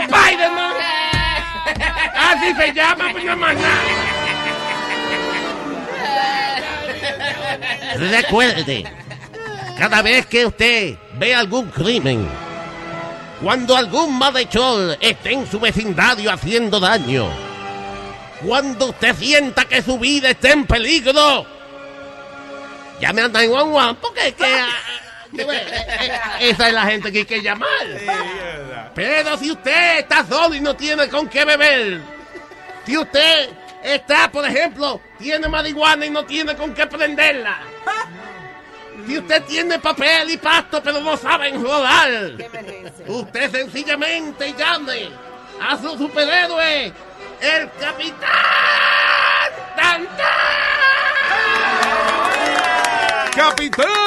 Spider-Man. 0.00 0.74
Así 2.14 2.54
se 2.54 2.72
llama, 2.72 3.08
pues 3.12 3.24
no 3.24 3.32
es 3.32 3.38
más 3.38 3.54
nada. 3.54 3.80
Recuerde, 7.98 8.84
cada 9.78 10.02
vez 10.02 10.26
que 10.26 10.46
usted 10.46 10.96
ve 11.18 11.34
algún 11.34 11.70
crimen, 11.70 12.28
cuando 13.46 13.76
algún 13.76 14.18
malhechor 14.18 14.98
esté 15.00 15.34
en 15.34 15.48
su 15.48 15.60
vecindario 15.60 16.32
haciendo 16.32 16.80
daño, 16.80 17.28
cuando 18.44 18.86
usted 18.86 19.14
sienta 19.14 19.66
que 19.66 19.82
su 19.82 20.00
vida 20.00 20.30
está 20.30 20.50
en 20.50 20.66
peligro, 20.66 21.46
llame 23.00 23.22
a 23.22 23.28
911 23.28 23.98
porque 24.02 24.26
es 24.26 24.34
que... 24.34 24.46
ah, 24.46 24.68
eh, 25.38 26.20
esa 26.40 26.66
es 26.66 26.74
la 26.74 26.86
gente 26.86 27.12
que 27.12 27.18
hay 27.18 27.24
que 27.24 27.40
llamar. 27.40 28.90
Pero 28.96 29.38
si 29.38 29.52
usted 29.52 30.00
está 30.00 30.26
solo 30.26 30.52
y 30.56 30.60
no 30.60 30.74
tiene 30.74 31.08
con 31.08 31.28
qué 31.28 31.44
beber, 31.44 32.00
si 32.84 32.98
usted 32.98 33.50
está, 33.80 34.28
por 34.28 34.44
ejemplo, 34.44 35.00
tiene 35.20 35.46
marihuana 35.46 36.04
y 36.04 36.10
no 36.10 36.24
tiene 36.24 36.56
con 36.56 36.74
qué 36.74 36.84
prenderla, 36.88 37.60
si 39.06 39.18
usted 39.18 39.42
tiene 39.44 39.78
papel 39.78 40.30
y 40.30 40.36
pasto 40.36 40.82
pero 40.82 41.00
no 41.00 41.16
sabe 41.16 41.48
enrodar, 41.48 42.32
usted 43.06 43.50
sencillamente 43.50 44.54
llame 44.56 45.10
a 45.60 45.76
su 45.76 45.96
superhéroe, 45.96 46.92
el 47.40 47.70
Capitán 47.80 48.30
Tantán. 49.76 50.06
¡Capitán! 53.34 54.06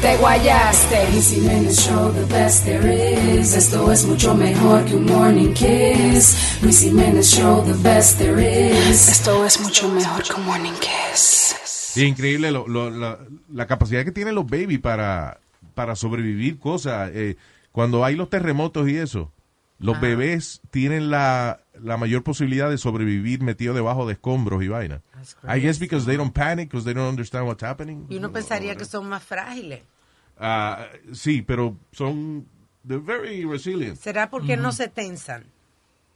te 0.00 0.16
guayaste. 0.16 1.10
Luis 1.12 1.30
Jiménez 1.30 1.76
Show, 1.76 2.12
the 2.12 2.24
best 2.32 2.64
there 2.64 3.38
is. 3.38 3.54
Esto 3.54 3.90
es 3.92 4.04
mucho 4.04 4.34
mejor 4.34 4.84
que 4.84 4.96
un 4.96 5.06
morning 5.06 5.52
kiss. 5.52 6.60
Luis 6.62 6.80
Jiménez 6.80 7.26
Show, 7.30 7.64
the 7.64 7.74
best 7.82 8.18
there 8.18 8.40
is. 8.40 9.08
Esto 9.08 9.44
es 9.44 9.60
mucho 9.60 9.88
mejor 9.88 10.22
que 10.22 10.34
un 10.34 10.46
morning 10.46 10.74
kiss. 10.80 11.96
Increíble 11.96 12.52
la 12.52 13.66
capacidad 13.66 14.04
que 14.04 14.12
tienen 14.12 14.34
los 14.34 14.46
baby 14.46 14.78
para, 14.78 15.40
para 15.74 15.96
sobrevivir 15.96 16.58
cosas. 16.58 17.10
Eh, 17.14 17.36
cuando 17.72 18.04
hay 18.04 18.14
los 18.14 18.30
terremotos 18.30 18.88
y 18.88 18.96
eso, 18.96 19.32
los 19.78 19.96
Ah. 19.96 20.00
bebés 20.00 20.60
tienen 20.70 21.10
la, 21.10 21.60
la 21.80 21.96
mayor 21.96 22.22
posibilidad 22.22 22.68
de 22.70 22.78
sobrevivir 22.78 23.42
metidos 23.42 23.76
debajo 23.76 24.06
de 24.06 24.14
escombros 24.14 24.62
y 24.62 24.68
vaina. 24.68 25.02
I 25.44 25.60
guess 25.60 25.78
because 25.78 26.04
they 26.06 26.16
don't 26.16 26.32
panic, 26.34 26.68
because 26.70 26.84
they 26.84 26.94
don't 26.94 27.08
understand 27.08 27.46
what's 27.46 27.62
happening. 27.62 28.06
Y 28.08 28.16
uno 28.16 28.32
pensaría 28.32 28.76
que 28.76 28.84
son 28.84 29.08
más 29.08 29.22
frágiles. 29.22 29.82
Ah, 30.38 30.86
sí, 31.12 31.42
pero 31.42 31.76
son 31.92 32.46
they're 32.86 33.02
very 33.04 33.44
resilient. 33.44 33.96
¿Será 33.98 34.30
porque 34.30 34.56
no 34.56 34.72
se 34.72 34.88
tensan? 34.88 35.44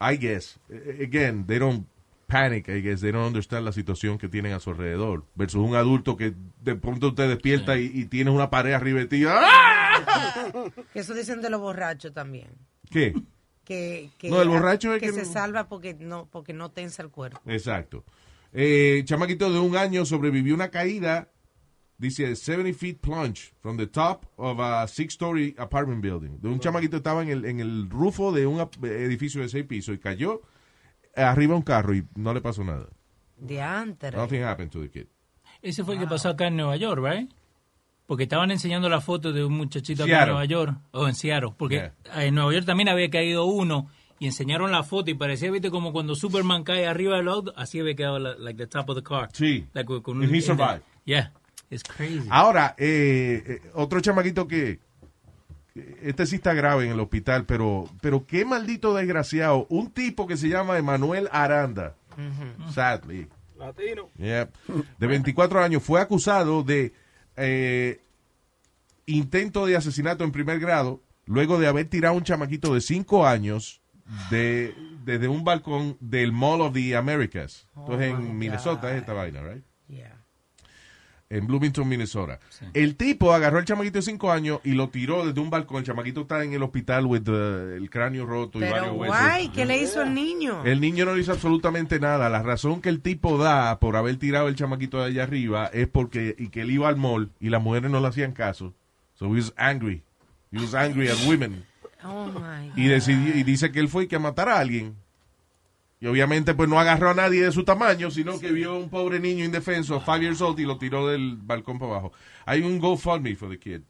I 0.00 0.16
guess. 0.16 0.58
Again, 1.00 1.46
they 1.46 1.58
don't 1.58 1.86
panic, 2.26 2.68
I 2.68 2.80
guess. 2.80 3.00
They 3.00 3.12
don't 3.12 3.26
understand 3.26 3.64
la 3.64 3.72
situación 3.72 4.18
que 4.18 4.28
tienen 4.28 4.52
a 4.52 4.58
su 4.60 4.70
alrededor. 4.70 5.24
Versus 5.34 5.60
un 5.60 5.76
adulto 5.76 6.16
que 6.16 6.34
de 6.62 6.74
pronto 6.76 7.08
usted 7.08 7.28
despierta 7.28 7.76
y, 7.78 7.90
y 7.92 8.06
tienes 8.06 8.34
una 8.34 8.48
pared 8.50 8.72
arriba 8.72 9.00
de 9.00 9.06
ti. 9.06 9.24
¡Ah! 9.28 10.50
Eso 10.94 11.14
dicen 11.14 11.40
de 11.42 11.50
los 11.50 11.60
borrachos 11.60 12.12
también. 12.12 12.48
¿Qué? 12.90 13.14
Que, 13.64 14.10
que, 14.18 14.28
No, 14.28 14.42
el 14.42 14.48
borracho 14.48 14.92
es 14.94 15.00
que, 15.00 15.06
que 15.06 15.12
se 15.12 15.22
no- 15.24 15.32
salva 15.32 15.68
porque 15.68 15.94
no, 15.94 16.26
porque 16.30 16.52
no 16.52 16.70
tensa 16.70 17.02
el 17.02 17.10
cuerpo. 17.10 17.40
Exacto. 17.46 18.04
Eh, 18.52 19.02
chamaquito 19.04 19.50
de 19.52 19.58
un 19.60 19.76
año 19.76 20.04
sobrevivió 20.04 20.54
una 20.54 20.68
caída, 20.70 21.30
dice 21.96 22.34
70 22.34 22.76
feet 22.76 22.98
plunge 23.00 23.54
from 23.60 23.76
the 23.76 23.86
top 23.86 24.26
of 24.36 24.58
a 24.60 24.86
six-story 24.88 25.54
apartment 25.58 26.02
building. 26.02 26.38
De 26.40 26.48
un 26.48 26.58
chamaquito 26.60 26.96
estaba 26.98 27.22
en 27.22 27.28
el, 27.30 27.44
en 27.44 27.60
el 27.60 27.88
rufo 27.88 28.32
de 28.32 28.46
un 28.46 28.58
edificio 28.82 29.40
de 29.40 29.48
seis 29.48 29.64
pisos 29.64 29.94
y 29.94 29.98
cayó 29.98 30.42
arriba 31.14 31.52
de 31.52 31.56
un 31.58 31.62
carro 31.62 31.94
y 31.94 32.04
no 32.16 32.34
le 32.34 32.40
pasó 32.40 32.64
nada. 32.64 32.88
Diantre. 33.36 34.16
Nothing 34.16 34.42
happened 34.42 34.70
to 34.72 34.80
the 34.80 34.90
kid. 34.90 35.06
Ese 35.62 35.84
fue 35.84 35.94
el 35.94 36.00
que 36.00 36.06
pasó 36.08 36.28
acá 36.30 36.48
en 36.48 36.56
Nueva 36.56 36.76
York, 36.76 37.00
¿right? 37.04 37.30
Porque 38.07 38.24
estaban 38.24 38.50
enseñando 38.50 38.88
la 38.88 39.00
foto 39.00 39.32
de 39.32 39.44
un 39.44 39.55
muchachito 39.55 40.05
acá 40.05 40.22
en. 40.22 40.28
Nueva 40.28 40.44
York, 40.44 40.76
o 40.90 41.09
en 41.09 41.14
Seattle, 41.14 41.53
porque 41.57 41.92
Yeah. 42.05 42.24
en 42.24 42.34
Nueva 42.34 42.53
York 42.53 42.66
también 42.66 42.88
había 42.88 43.09
caído 43.11 43.44
uno 43.44 43.88
y 44.18 44.26
enseñaron 44.26 44.70
la 44.70 44.82
foto 44.82 45.11
y 45.11 45.14
parecía, 45.14 45.50
viste, 45.50 45.70
como 45.70 45.92
cuando 45.92 46.14
Superman 46.14 46.62
cae 46.64 46.86
arriba 46.86 47.16
del 47.16 47.28
auto, 47.28 47.53
así 47.57 47.80
había 47.80 47.94
quedado 47.94 48.18
la, 48.18 48.34
like 48.36 48.57
the 48.59 48.66
top 48.66 48.88
of 48.90 48.96
the 48.96 49.03
car. 49.03 49.28
Sí. 49.32 49.66
Like, 49.72 50.03
con 50.03 50.22
And 50.22 50.34
he 50.34 50.40
survived. 50.40 50.82
Yeah, 51.05 51.32
it's 51.70 51.82
crazy. 51.82 52.26
Ahora, 52.30 52.74
eh, 52.78 53.42
eh, 53.46 53.70
otro 53.74 54.00
chamaquito 54.00 54.46
que, 54.46 54.78
este 56.03 56.26
sí 56.26 56.36
está 56.36 56.53
grave 56.55 56.84
en 56.84 56.92
el 56.92 57.00
hospital, 57.00 57.46
pero, 57.46 57.88
pero 58.00 58.26
qué 58.26 58.44
maldito 58.44 58.94
desgraciado. 58.94 59.66
Un 59.70 59.90
tipo 59.90 60.26
que 60.26 60.36
se 60.36 60.48
llama 60.48 60.76
Emanuel 60.76 61.28
Aranda, 61.32 61.94
sadly, 62.74 63.26
Latino. 63.59 64.11
Yep. 64.18 64.50
De 64.98 65.07
24 65.07 65.62
años, 65.62 65.82
fue 65.82 66.00
acusado 66.00 66.62
de 66.62 66.92
eh, 67.36 68.00
intento 69.06 69.66
de 69.66 69.76
asesinato 69.76 70.24
en 70.24 70.32
primer 70.32 70.58
grado, 70.60 71.02
luego 71.26 71.58
de 71.58 71.66
haber 71.66 71.88
tirado 71.88 72.14
a 72.14 72.18
un 72.18 72.24
chamaquito 72.24 72.74
de 72.74 72.80
5 72.80 73.26
años 73.26 73.80
de, 74.30 74.74
desde 75.04 75.28
un 75.28 75.44
balcón 75.44 75.96
del 76.00 76.32
Mall 76.32 76.60
of 76.60 76.74
the 76.74 76.96
Americas. 76.96 77.68
Entonces 77.76 78.10
en 78.10 78.38
Minnesota 78.38 78.90
es 78.92 79.00
esta 79.00 79.12
vaina, 79.12 79.42
right? 79.42 79.64
Yeah. 79.88 80.21
En 81.34 81.46
Bloomington, 81.46 81.88
Minnesota. 81.88 82.38
El 82.74 82.94
tipo 82.94 83.32
agarró 83.32 83.56
al 83.58 83.64
chamaquito 83.64 83.98
de 83.98 84.02
5 84.02 84.30
años 84.30 84.60
y 84.64 84.72
lo 84.72 84.90
tiró 84.90 85.24
desde 85.24 85.40
un 85.40 85.48
balcón. 85.48 85.78
El 85.78 85.84
chamaquito 85.84 86.20
está 86.20 86.44
en 86.44 86.52
el 86.52 86.62
hospital 86.62 87.06
with 87.06 87.22
the- 87.22 87.76
el 87.78 87.88
cráneo 87.88 88.26
roto 88.26 88.58
y 88.58 88.62
varios 88.68 88.94
huesos. 88.94 89.16
guay, 89.18 89.48
¿qué 89.48 89.64
le 89.64 89.78
hizo 89.80 90.02
el 90.02 90.12
niño? 90.12 90.62
El 90.64 90.78
niño 90.82 91.06
no 91.06 91.14
le 91.14 91.22
hizo 91.22 91.32
absolutamente 91.32 91.98
nada. 91.98 92.28
La 92.28 92.42
razón 92.42 92.82
que 92.82 92.90
el 92.90 93.00
tipo 93.00 93.38
da 93.38 93.78
por 93.78 93.96
haber 93.96 94.16
tirado 94.18 94.48
el 94.48 94.56
chamaquito 94.56 94.98
de 94.98 95.06
allá 95.06 95.22
arriba 95.22 95.70
es 95.72 95.88
porque 95.88 96.34
y 96.38 96.48
que 96.50 96.60
él 96.60 96.70
iba 96.70 96.88
al 96.90 96.96
mall 96.96 97.30
y 97.40 97.48
las 97.48 97.62
mujeres 97.62 97.90
no 97.90 98.00
le 98.00 98.08
hacían 98.08 98.32
caso. 98.32 98.74
So 99.14 99.24
he 99.26 99.38
was 99.38 99.54
angry. 99.56 100.02
He 100.50 100.58
was 100.58 100.74
angry 100.74 101.08
at 101.08 101.16
women. 101.26 101.64
Oh 102.04 102.26
my 102.26 102.72
Y, 102.76 102.88
decidió, 102.88 103.34
y 103.34 103.42
dice 103.42 103.72
que 103.72 103.80
él 103.80 103.88
fue 103.88 104.06
que 104.06 104.16
a 104.16 104.18
matar 104.18 104.50
a 104.50 104.58
alguien. 104.58 104.96
Y 106.03 106.07
obviamente 106.09 106.53
pues 106.55 106.68
no 106.68 106.80
agarró 106.80 107.11
a 107.11 107.14
nadie 107.14 107.44
de 107.44 107.53
su 107.53 107.62
tamaño, 107.64 108.11
sino 108.11 108.40
que 108.40 108.50
vio 108.50 108.72
a 108.72 108.76
un 108.76 108.90
pobre 108.90 109.20
niño 109.20 109.44
indefenso, 109.44 110.00
five 110.00 110.18
years 110.22 110.40
old, 110.40 110.59
y 110.59 110.64
lo 110.64 110.76
tiró 110.76 111.07
del 111.07 111.36
balcón 111.36 111.78
para 111.78 111.92
abajo. 111.92 112.12
Hay 112.44 112.61
un 112.61 112.80
GoFundMe 112.80 113.36
for 113.36 113.48
the 113.48 113.59
kid. 113.61 113.82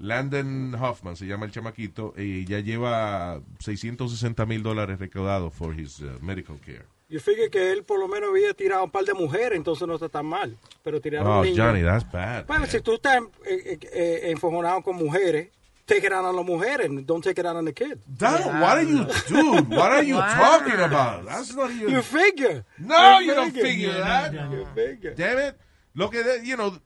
Landon 0.00 0.74
Hoffman 0.74 1.16
se 1.16 1.26
llama 1.26 1.46
el 1.46 1.52
chamaquito 1.52 2.14
y 2.16 2.44
ya 2.46 2.60
lleva 2.60 3.40
660 3.60 4.44
mil 4.46 4.62
dólares 4.62 4.98
recaudados 4.98 5.54
for 5.54 5.78
his 5.78 6.00
uh, 6.00 6.18
medical 6.20 6.58
care. 6.60 6.84
Yo 7.08 7.20
figué 7.20 7.48
que 7.48 7.72
él 7.72 7.84
por 7.84 7.98
lo 7.98 8.06
menos 8.06 8.30
había 8.30 8.52
tirado 8.52 8.84
un 8.84 8.90
par 8.90 9.04
de 9.04 9.14
mujeres, 9.14 9.56
entonces 9.56 9.86
no 9.88 9.94
está 9.94 10.08
tan 10.08 10.26
mal. 10.26 10.56
Pero 10.82 11.00
tirar 11.00 11.24
a 11.26 11.30
Oh, 11.30 11.40
un 11.40 11.46
niño. 11.46 11.64
Johnny, 11.64 11.82
that's 11.82 12.10
bad. 12.12 12.44
Bueno, 12.46 12.66
si 12.66 12.80
tú 12.80 12.94
estás 12.94 13.22
eh, 13.46 13.62
eh, 13.64 13.78
eh, 13.92 14.20
enfogonado 14.30 14.82
con 14.82 14.96
mujeres, 14.96 15.48
take 15.88 16.04
it 16.06 16.12
out 16.12 16.24
on 16.24 16.36
las 16.36 16.44
mujeres, 16.46 16.88
don't 17.06 17.22
take 17.24 17.40
it 17.40 17.46
out 17.46 17.56
on 17.56 17.64
the 17.64 17.72
kid. 17.72 17.98
That- 18.18 18.46
what 18.46 18.76
are 18.78 18.82
you, 18.84 19.04
dude? 19.28 19.68
What 19.70 19.90
are 19.92 20.04
you 20.04 20.16
Wow. 20.16 20.34
talking 20.60 20.78
about? 20.80 21.24
That's 21.26 21.54
not 21.56 21.70
even. 21.72 21.88
You 21.94 22.02
figure. 22.02 22.64
No, 22.78 23.18
You 23.20 23.26
you 23.28 23.34
don't 23.34 23.52
figure. 23.52 23.92
that. 23.94 24.32
no, 24.32 24.50
no. 24.50 24.56
You 24.58 24.66
figure. 24.74 25.14
Damn 25.16 25.38
it. 25.38 25.56
Lo 25.94 26.08
que, 26.10 26.22
de- 26.22 26.44
you 26.46 26.54
know, 26.56 26.78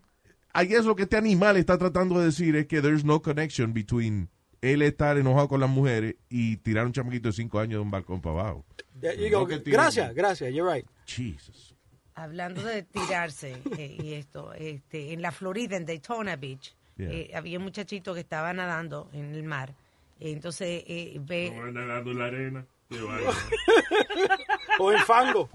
I 0.55 0.65
guess 0.67 0.85
lo 0.85 0.95
que 0.95 1.03
este 1.05 1.17
animal 1.17 1.57
está 1.57 1.77
tratando 1.77 2.19
de 2.21 2.27
decir 2.27 2.57
es 2.57 2.67
que 2.67 2.81
there's 2.81 3.05
no 3.05 3.21
connection 3.21 3.73
between 3.75 4.29
él 4.63 4.81
estar 4.83 5.19
enojado 5.19 5.49
con 5.49 5.61
las 5.61 5.69
mujeres 5.69 6.15
y 6.31 6.57
tirar 6.59 6.87
un 6.87 6.93
chamaquito 6.93 7.29
de 7.29 7.33
5 7.33 7.59
años 7.59 7.79
de 7.79 7.81
un 7.81 7.91
balcón 7.91 8.21
para 8.21 8.41
abajo. 8.41 8.65
Yeah, 9.01 9.15
you 9.15 9.29
go, 9.31 9.45
gracias, 9.47 10.15
gracias, 10.15 10.53
you're 10.55 10.65
right. 10.73 10.87
Jesus. 11.07 11.75
Hablando 12.15 12.63
de 12.63 12.83
tirarse 12.85 13.57
eh, 13.77 13.97
y 14.01 14.13
esto, 14.13 14.53
este, 14.53 15.13
en 15.15 15.23
la 15.23 15.33
Florida, 15.33 15.77
en 15.77 15.85
Daytona 15.87 16.37
Beach, 16.37 16.77
Yeah. 16.97 17.11
eh, 17.11 17.31
había 17.35 17.59
un 17.59 17.65
muchachito 17.65 18.15
que 18.15 18.21
estaba 18.21 18.53
nadando 18.53 19.09
en 19.13 19.35
el 19.35 19.43
mar. 19.43 19.75
Entonces 20.21 20.85
eh, 20.87 21.19
ve... 21.21 21.51
No 21.51 21.71
nadando 21.73 22.11
en 22.13 22.19
la 22.19 22.25
arena. 22.27 22.67
O 24.79 24.93
en 24.93 24.99
fango. 25.01 25.49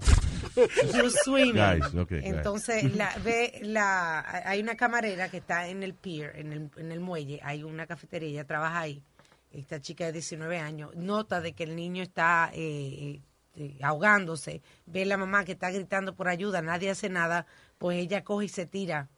Guys, 0.54 1.94
okay, 1.94 2.20
Entonces 2.24 2.96
la, 2.96 3.14
ve 3.24 3.60
la 3.62 4.42
hay 4.44 4.60
una 4.60 4.76
camarera 4.76 5.28
que 5.28 5.38
está 5.38 5.68
en 5.68 5.82
el 5.82 5.94
pier, 5.94 6.32
en 6.36 6.52
el, 6.52 6.70
en 6.76 6.92
el 6.92 7.00
muelle, 7.00 7.40
hay 7.42 7.62
una 7.62 7.86
cafetería, 7.86 8.28
ella 8.28 8.44
trabaja 8.44 8.80
ahí. 8.80 9.02
Esta 9.50 9.80
chica 9.80 10.04
de 10.06 10.12
19 10.12 10.58
años 10.58 10.94
nota 10.94 11.40
de 11.40 11.52
que 11.52 11.64
el 11.64 11.74
niño 11.74 12.02
está 12.02 12.50
eh, 12.52 13.20
eh, 13.56 13.78
ahogándose, 13.82 14.62
ve 14.86 15.04
la 15.06 15.16
mamá 15.16 15.44
que 15.44 15.52
está 15.52 15.70
gritando 15.70 16.14
por 16.14 16.28
ayuda, 16.28 16.60
nadie 16.60 16.90
hace 16.90 17.08
nada, 17.08 17.46
pues 17.78 17.98
ella 17.98 18.24
coge 18.24 18.46
y 18.46 18.48
se 18.48 18.66
tira 18.66 19.08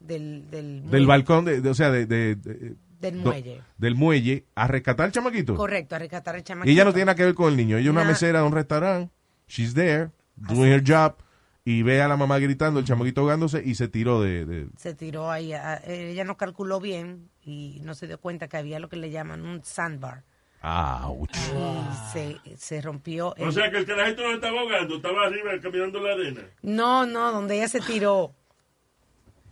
del 0.00 0.50
del, 0.50 1.06
balcón, 1.06 1.44
de, 1.44 1.60
de- 1.60 1.70
o 1.70 1.74
sea, 1.74 1.90
de, 1.90 2.06
de- 2.06 2.36
de- 2.36 2.76
Del 3.00 3.22
do- 3.22 3.30
muelle. 3.30 3.62
del 3.76 3.94
muelle 3.94 4.44
a 4.54 4.66
rescatar 4.68 5.06
al 5.06 5.12
chamaquito. 5.12 5.54
Correcto, 5.54 5.94
a 5.96 5.98
rescatar 5.98 6.34
al 6.34 6.40
Y 6.40 6.44
chamaquito. 6.44 6.72
ella 6.72 6.84
no 6.84 6.92
tiene 6.92 7.06
nada 7.06 7.16
que 7.16 7.24
ver 7.24 7.34
con 7.34 7.50
el 7.50 7.56
niño. 7.56 7.76
Ella 7.76 7.86
es 7.86 7.90
una 7.92 8.04
mesera 8.04 8.40
de 8.40 8.46
un 8.46 8.52
restaurante. 8.52 9.12
She's 9.48 9.74
there, 9.74 10.10
doing 10.36 10.70
her 10.72 10.82
job. 10.86 11.16
Y 11.64 11.82
ve 11.82 12.00
a 12.00 12.08
la 12.08 12.16
mamá 12.16 12.38
gritando, 12.38 12.80
el 12.80 12.86
chamaquito 12.86 13.20
ahogándose 13.20 13.62
y 13.62 13.74
se 13.74 13.88
tiró 13.88 14.22
de... 14.22 14.46
de- 14.46 14.68
se 14.78 14.94
tiró 14.94 15.30
ahí. 15.30 15.52
a- 15.52 15.82
ella 15.86 16.24
no 16.24 16.36
calculó 16.36 16.80
bien 16.80 17.28
y 17.42 17.80
no 17.84 17.94
se 17.94 18.06
dio 18.06 18.18
cuenta 18.18 18.48
que 18.48 18.56
había 18.56 18.78
lo 18.78 18.88
que 18.88 18.96
le 18.96 19.10
llaman 19.10 19.44
un 19.44 19.62
sandbar. 19.62 20.24
Ouch. 20.62 21.30
Y 21.36 22.12
se, 22.12 22.36
se 22.56 22.80
rompió. 22.80 23.34
O 23.38 23.52
sea 23.52 23.70
que 23.70 23.78
el 23.78 23.86
carajito 23.86 24.22
no 24.22 24.32
estaba 24.34 24.60
ahogando, 24.60 24.96
estaba 24.96 25.26
arriba 25.26 25.50
caminando 25.62 26.00
la 26.00 26.14
arena. 26.14 26.40
No, 26.62 27.06
no, 27.06 27.30
donde 27.32 27.56
ella 27.56 27.68
se 27.68 27.80
tiró. 27.80 28.34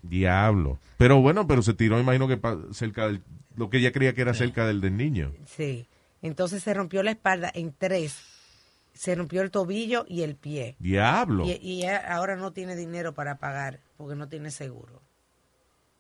Diablo. 0.09 0.79
Pero 0.99 1.21
bueno, 1.21 1.47
pero 1.47 1.63
se 1.63 1.75
tiró, 1.75 1.99
imagino 2.01 2.27
que 2.29 2.37
pa- 2.37 2.59
cerca 2.73 3.07
del... 3.07 3.23
Lo 3.57 3.71
que 3.71 3.79
ella 3.79 3.93
creía 3.93 4.15
que 4.15 4.21
era 4.23 4.35
cerca 4.35 4.67
del, 4.67 4.81
del 4.81 4.97
niño. 4.97 5.33
Sí. 5.47 5.87
Entonces 6.23 6.63
se 6.63 6.75
rompió 6.75 7.03
la 7.03 7.11
espalda 7.13 7.51
en 7.55 7.73
tres. 7.77 8.17
Se 8.93 9.15
rompió 9.15 9.43
el 9.43 9.51
tobillo 9.51 10.05
y 10.09 10.23
el 10.23 10.37
pie. 10.37 10.77
Diablo. 10.79 11.45
Y, 11.47 11.85
ahora 11.85 12.37
no 12.37 12.53
tiene 12.53 12.77
dinero 12.77 13.15
para 13.15 13.37
pagar 13.39 13.81
porque 13.97 14.15
no 14.15 14.29
tiene 14.29 14.51
seguro. 14.51 15.03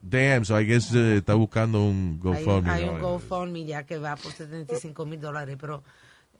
Damn, 0.00 0.44
so 0.44 0.60
I 0.60 0.66
guess 0.66 0.94
eh, 0.94 1.16
está 1.16 1.34
buscando 1.34 1.82
un 1.82 2.20
Hay, 2.24 2.44
GoFundMe. 2.44 2.70
hay 2.70 2.86
¿no? 2.86 2.92
un 2.92 3.00
GoFundMe 3.00 3.64
ya 3.64 3.84
que 3.84 3.98
va 3.98 4.16
por 4.16 4.32
75 4.32 5.04
mil 5.06 5.20
dólares, 5.20 5.56
pero 5.60 5.82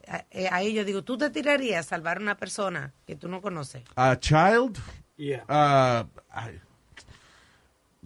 a- 0.07 0.23
eh, 0.31 0.47
ahí 0.51 0.73
yo 0.73 0.85
digo, 0.85 1.03
¿tú 1.03 1.17
te 1.17 1.29
tirarías 1.29 1.85
a 1.85 1.89
salvar 1.89 2.17
a 2.17 2.21
una 2.21 2.37
persona 2.37 2.93
que 3.05 3.15
tú 3.15 3.27
no 3.27 3.41
conoces? 3.41 3.83
A 3.95 4.17
child? 4.19 4.77
Yeah. 5.17 5.43
Uh, 5.49 6.07
I- 6.31 6.61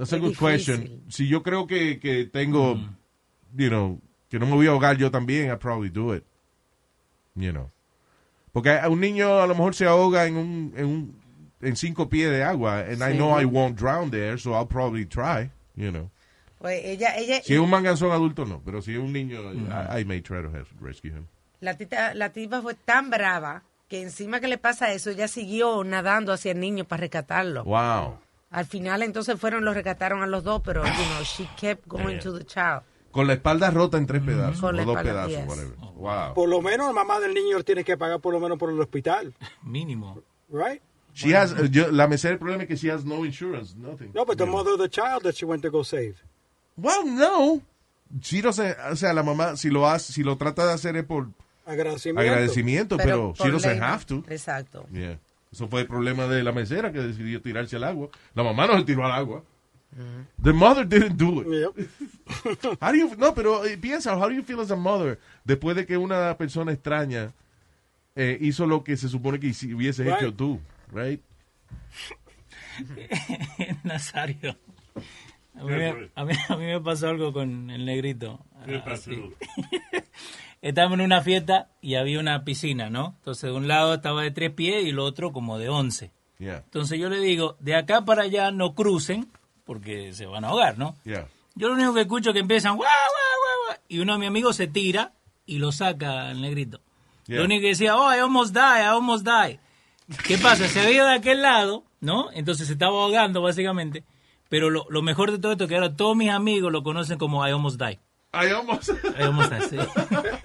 that's 0.01 0.13
a 0.13 0.17
good 0.19 0.31
difícil. 0.33 0.37
question. 0.39 1.03
Si 1.09 1.27
yo 1.27 1.41
creo 1.43 1.67
que, 1.67 1.99
que 1.99 2.25
tengo, 2.25 2.75
you 3.55 3.69
know, 3.69 3.99
que 4.29 4.39
no 4.39 4.45
me 4.45 4.53
voy 4.53 4.67
a 4.67 4.71
ahogar 4.71 4.97
yo 4.97 5.11
también, 5.11 5.51
I 5.51 5.55
probably 5.57 5.89
do 5.89 6.13
it. 6.15 6.23
You 7.35 7.51
know. 7.51 7.69
Porque 8.53 8.69
a 8.71 8.89
un 8.89 8.99
niño 8.99 9.39
a 9.41 9.47
lo 9.47 9.55
mejor 9.55 9.75
se 9.75 9.85
ahoga 9.85 10.25
en 10.25 10.35
un, 10.35 10.73
en 10.75 10.85
un, 10.85 11.21
en 11.61 11.75
cinco 11.75 12.09
pies 12.09 12.29
de 12.29 12.43
agua, 12.43 12.79
and 12.81 13.01
I 13.01 13.11
Sí. 13.11 13.17
know 13.17 13.39
I 13.39 13.45
won't 13.45 13.77
drown 13.77 14.11
there, 14.11 14.37
so 14.37 14.51
I'll 14.53 14.67
probably 14.67 15.05
try, 15.05 15.49
you 15.75 15.91
know. 15.91 16.09
Pues 16.59 16.81
ella, 16.83 17.15
ella, 17.17 17.41
Si 17.41 17.53
es 17.53 17.59
un 17.59 17.69
manganzón 17.69 18.11
adulto, 18.11 18.45
no, 18.45 18.61
pero 18.63 18.81
si 18.81 18.91
es 18.93 18.99
un 18.99 19.11
niño, 19.13 19.41
I, 19.53 20.01
I 20.01 20.05
may 20.05 20.21
try 20.21 20.41
to 20.43 20.49
have- 20.49 20.67
rescue 20.81 21.11
him. 21.11 21.25
la, 21.61 21.75
tita, 21.77 22.13
la 22.13 22.29
tipa 22.33 22.61
fue 22.61 22.73
tan 22.75 23.09
brava 23.09 23.63
que 23.87 24.01
encima 24.01 24.39
que 24.39 24.47
le 24.47 24.57
pasa 24.57 24.91
eso, 24.93 25.09
ella 25.11 25.27
siguió 25.27 25.83
nadando 25.83 26.33
hacia 26.33 26.51
el 26.51 26.59
niño 26.59 26.85
para 26.85 27.01
rescatarlo. 27.01 27.63
Wow. 27.63 28.17
Al 28.51 28.65
final 28.65 29.01
entonces 29.01 29.39
fueron, 29.39 29.63
los 29.65 29.73
rescataron 29.73 30.21
a 30.23 30.27
los 30.27 30.43
dos, 30.43 30.61
pero, 30.63 30.83
you 30.83 30.89
know, 30.91 31.23
she 31.23 31.47
kept 31.57 31.87
going 31.87 32.19
to 32.19 32.37
the 32.37 32.45
child. 32.45 32.81
Con 33.11 33.27
la 33.27 33.33
espalda 33.33 33.71
rota 33.71 33.97
en 33.97 34.05
tres 34.05 34.21
pedazos, 34.21 34.61
Con 34.61 34.75
la 34.75 34.83
o 34.83 34.85
dos 34.85 35.01
pedazos, 35.01 35.31
yes. 35.31 35.47
whatever. 35.47 35.75
Wow. 35.95 36.33
Por 36.33 36.47
lo 36.49 36.61
menos 36.61 36.87
la 36.87 36.93
mamá 36.93 37.19
del 37.19 37.33
niño 37.33 37.61
tiene 37.63 37.83
que 37.83 37.97
pagar 37.97 38.19
por 38.21 38.33
lo 38.33 38.39
menos 38.39 38.57
por 38.57 38.69
el 38.69 38.79
hospital. 38.79 39.33
Mínimo. 39.63 40.21
Right? 40.49 40.81
She 41.13 41.35
has, 41.35 41.51
uh, 41.53 41.65
yo- 41.65 41.91
la 41.91 42.07
mesera, 42.07 42.33
el 42.33 42.39
problema 42.39 42.63
es 42.63 42.69
que 42.69 42.75
she 42.77 42.89
has 42.89 43.03
no 43.03 43.25
insurance, 43.25 43.75
nothing. 43.77 44.11
No, 44.13 44.25
but 44.25 44.37
the 44.37 44.45
mother 44.45 44.73
of 44.73 44.79
the 44.79 44.89
child 44.89 45.23
that 45.23 45.33
she 45.35 45.45
went 45.45 45.61
to 45.63 45.69
go 45.69 45.83
save. 45.83 46.15
Well, 46.77 47.03
no. 47.05 47.61
She 48.21 48.41
doesn't, 48.41 48.77
o 48.91 48.95
sea, 48.95 49.13
la 49.13 49.23
mamá, 49.23 49.55
si 49.57 49.69
lo 49.69 49.87
hace, 49.89 50.13
si 50.13 50.23
lo 50.23 50.37
trata 50.37 50.65
de 50.67 50.73
hacer 50.73 50.95
es 50.97 51.03
por 51.05 51.27
Agradecimiento. 51.65 52.21
agradecimiento, 52.21 52.97
pero, 52.97 53.33
por 53.33 53.45
she 53.45 53.51
doesn't 53.51 53.71
ley, 53.73 53.79
have 53.81 54.05
to. 54.05 54.23
Exacto. 54.29 54.85
Yeah. 54.91 55.17
Eso 55.51 55.67
fue 55.67 55.81
el 55.81 55.87
problema 55.87 56.27
de 56.27 56.43
la 56.43 56.51
mesera 56.51 56.91
que 56.91 56.99
decidió 56.99 57.41
tirarse 57.41 57.75
al 57.75 57.83
agua. 57.83 58.09
La 58.33 58.43
mamá 58.43 58.67
no 58.67 58.77
se 58.77 58.85
tiró 58.85 59.05
al 59.05 59.11
agua. 59.11 59.43
The 60.41 60.53
mother 60.53 60.87
didn't 60.87 61.17
do 61.17 61.41
it. 61.41 61.75
How 62.81 62.91
do 62.91 62.95
you, 62.97 63.15
no, 63.17 63.33
pero 63.33 63.65
eh, 63.65 63.77
piensa, 63.77 64.15
how 64.15 64.29
do 64.29 64.33
you 64.35 64.41
feel 64.43 64.61
as 64.61 64.71
a 64.71 64.75
mother 64.77 65.19
después 65.43 65.75
de 65.75 65.85
que 65.85 65.97
una 65.97 66.37
persona 66.37 66.71
extraña 66.71 67.33
eh, 68.15 68.37
hizo 68.39 68.65
lo 68.65 68.85
que 68.85 68.95
se 68.95 69.09
supone 69.09 69.37
que 69.41 69.47
hubieses 69.75 70.05
Right. 70.05 70.15
hecho 70.15 70.33
tú, 70.33 70.61
right? 70.93 71.19
Nazario. 73.83 74.55
A 75.55 75.63
mí, 75.65 75.69
me, 75.71 76.09
a, 76.15 76.23
mí, 76.25 76.33
a 76.47 76.55
mí 76.55 76.65
me 76.65 76.79
pasó 76.79 77.09
algo 77.09 77.33
con 77.33 77.69
el 77.69 77.83
negrito. 77.85 78.39
¿Qué 78.65 78.77
Ah, 78.77 78.85
pasó? 78.85 79.11
Estábamos 80.61 80.99
en 80.99 81.05
una 81.05 81.21
fiesta 81.21 81.69
y 81.81 81.95
había 81.95 82.19
una 82.19 82.43
piscina, 82.43 82.89
¿no? 82.89 83.15
Entonces 83.17 83.49
de 83.49 83.55
un 83.55 83.67
lado 83.67 83.95
estaba 83.95 84.21
de 84.21 84.31
tres 84.31 84.51
pies 84.51 84.85
y 84.85 84.89
el 84.89 84.99
otro 84.99 85.31
como 85.31 85.57
de 85.57 85.69
once. 85.69 86.11
Yeah. 86.37 86.57
Entonces 86.57 86.99
yo 86.99 87.09
le 87.09 87.19
digo, 87.19 87.57
de 87.59 87.75
acá 87.75 88.05
para 88.05 88.23
allá 88.23 88.51
no 88.51 88.75
crucen 88.75 89.31
porque 89.65 90.13
se 90.13 90.25
van 90.27 90.45
a 90.45 90.49
ahogar, 90.49 90.77
¿no? 90.77 90.95
Yeah. 91.03 91.27
Yo 91.55 91.67
lo 91.67 91.73
único 91.73 91.93
que 91.93 92.01
escucho 92.01 92.29
es 92.29 92.33
que 92.33 92.39
empiezan 92.39 92.77
guau, 92.77 92.87
guau, 92.87 93.39
guau, 93.41 93.67
guau, 93.67 93.77
y 93.87 93.99
uno 93.99 94.13
de 94.13 94.19
mis 94.19 94.27
amigos 94.27 94.55
se 94.55 94.67
tira 94.67 95.13
y 95.45 95.57
lo 95.57 95.71
saca 95.71 96.29
al 96.29 96.41
negrito. 96.41 96.79
Yeah. 97.25 97.39
Lo 97.39 97.45
único 97.45 97.61
que 97.61 97.69
decía, 97.69 97.95
oh, 97.95 98.13
I 98.13 98.19
almost 98.19 98.53
die, 98.53 98.81
I 98.81 98.85
almost 98.85 99.25
die. 99.25 99.59
¿Qué 100.27 100.37
pasa? 100.37 100.67
Se 100.67 100.85
veía 100.85 101.05
de 101.05 101.15
aquel 101.15 101.41
lado, 101.41 101.83
¿no? 101.99 102.31
Entonces 102.33 102.67
se 102.67 102.73
estaba 102.73 103.01
ahogando 103.01 103.41
básicamente. 103.41 104.03
Pero 104.49 104.69
lo, 104.69 104.85
lo 104.89 105.01
mejor 105.01 105.31
de 105.31 105.39
todo 105.39 105.53
esto 105.53 105.63
es 105.63 105.69
que 105.69 105.75
ahora 105.75 105.95
todos 105.95 106.15
mis 106.15 106.29
amigos 106.29 106.71
lo 106.71 106.83
conocen 106.83 107.17
como 107.17 107.47
I 107.47 107.51
almost 107.51 107.81
die. 107.81 107.99
I 108.33 108.47
almost, 108.53 108.89
I 109.19 109.23
almost 109.23 109.51
die, 109.51 109.61
sí. 109.69 109.77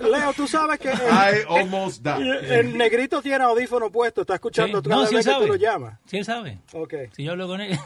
Leo, 0.00 0.32
tú 0.34 0.48
sabes 0.48 0.78
que 0.80 0.90
el, 0.90 0.98
I 0.98 1.44
almost 1.48 2.02
died. 2.02 2.50
el 2.50 2.76
negrito 2.76 3.22
tiene 3.22 3.44
audífono 3.44 3.92
puesto, 3.92 4.22
está 4.22 4.34
escuchando 4.34 4.78
Sí. 4.82 4.88
cada 4.88 5.02
No, 5.02 5.06
sí 5.06 5.14
vez 5.14 5.24
que 5.24 5.30
tú 5.30 5.36
sabe. 5.38 5.46
lo 5.48 5.54
llamas. 5.54 5.98
Sí, 6.04 6.16
él 6.16 6.24
sabe. 6.24 6.58
Ok. 6.72 6.94
Si 7.12 7.22
yo 7.22 7.30
hablo 7.32 7.46
con 7.46 7.60
él. 7.60 7.78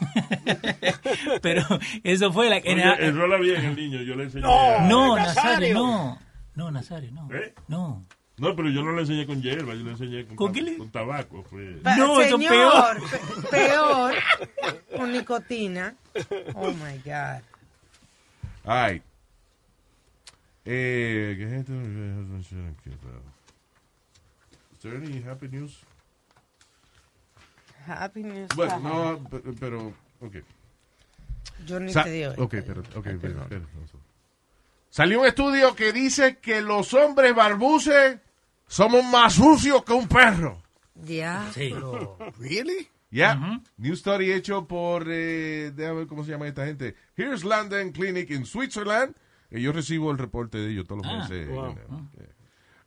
Pero 1.43 1.63
eso 2.03 2.33
fue 2.33 2.49
la... 2.49 2.55
Oye, 2.57 3.05
enrola 3.05 3.37
bien 3.37 3.63
el 3.63 3.75
niño, 3.75 4.01
yo 4.01 4.15
le 4.15 4.23
enseñé. 4.23 4.41
No, 4.43 4.59
a- 4.59 4.79
no, 4.87 5.15
Nazario, 5.17 5.73
no. 5.75 6.19
No, 6.55 6.71
Nazario, 6.71 7.11
no. 7.11 7.29
¿Eh? 7.33 7.53
No. 7.67 8.03
No, 8.37 8.55
pero 8.55 8.69
yo 8.69 8.81
no 8.81 8.93
le 8.93 9.01
enseñé 9.01 9.27
con 9.27 9.39
hierba, 9.39 9.75
yo 9.75 9.83
le 9.83 9.91
enseñé 9.91 10.25
con, 10.25 10.35
¿Con 10.35 10.47
ta- 10.47 10.53
qué 10.53 10.61
le- 10.63 10.77
con 10.77 10.89
tabaco. 10.89 11.45
No, 11.51 12.21
eso 12.21 12.37
señor, 12.37 12.49
peor. 12.51 12.97
pe- 13.41 13.47
peor, 13.51 14.13
con 14.97 15.11
nicotina. 15.11 15.93
Oh 16.55 16.71
my 16.71 16.97
God. 17.05 17.41
All 18.65 18.89
right. 18.89 19.03
Eh, 20.65 21.35
¿qué 21.37 21.45
es 21.47 21.53
esto? 21.53 21.73
Is 24.73 24.79
there 24.81 24.97
any 24.97 25.21
happy 25.23 25.47
news? 25.47 25.79
Happy 27.87 28.23
News. 28.23 28.49
Bueno, 28.55 28.79
no, 28.79 29.27
pero, 29.29 29.53
pero 29.59 29.93
ok. 30.21 30.35
Yo 31.65 31.79
ni 31.79 31.91
Sa- 31.91 32.03
te 32.03 32.11
digo. 32.11 32.31
Ok, 32.37 32.55
pero, 32.65 32.81
ok, 32.95 33.07
pero, 33.21 33.45
pero, 33.49 33.65
Salió 34.89 35.21
un 35.21 35.27
estudio 35.27 35.73
que 35.75 35.91
dice 35.93 36.37
que 36.37 36.61
los 36.61 36.93
hombres 36.93 37.33
barbuces 37.33 38.19
somos 38.67 39.03
más 39.05 39.33
sucios 39.33 39.83
que 39.83 39.93
un 39.93 40.07
perro. 40.07 40.61
Ya. 40.95 41.49
Sí. 41.53 41.73
Really? 42.39 42.87
Yeah. 43.09 43.61
New 43.77 43.95
study 43.95 44.31
hecho 44.31 44.67
por, 44.67 45.05
eh, 45.09 45.71
déjame 45.73 45.99
ver 45.99 46.07
cómo 46.07 46.23
se 46.23 46.31
llama 46.31 46.47
esta 46.47 46.65
gente. 46.65 46.95
Here's 47.15 47.43
London 47.43 47.91
Clinic 47.91 48.29
in 48.29 48.45
Switzerland. 48.45 49.15
Eh, 49.51 49.61
yo 49.61 49.71
recibo 49.71 50.11
el 50.11 50.17
reporte 50.17 50.57
de 50.57 50.71
ellos 50.71 50.87
todos 50.87 51.05
los 51.05 51.11
Ah, 51.13 51.17
meses. 51.19 51.47
wow. 51.49 51.67
you 51.75 51.81
know. 51.87 52.09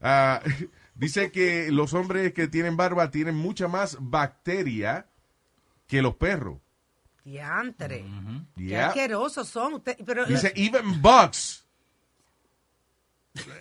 Ah, 0.01 0.41
dice 0.95 1.31
que 1.31 1.71
los 1.71 1.95
hombres 1.95 2.33
que 2.35 2.49
tienen 2.49 2.77
barba 2.77 3.11
tienen 3.11 3.37
mucha 3.37 3.69
más 3.69 3.97
bacteria 4.01 5.07
que 5.87 6.03
los 6.03 6.17
perros. 6.17 6.59
Diantre. 7.25 8.05
Qué 8.57 8.65
Yeah. 8.65 8.89
asquerosos 8.89 9.49
son 9.49 9.75
ustedes. 9.75 9.99
Pero, 10.05 10.27
Dice 10.27 10.53
even 10.57 11.01
bugs. 11.01 11.64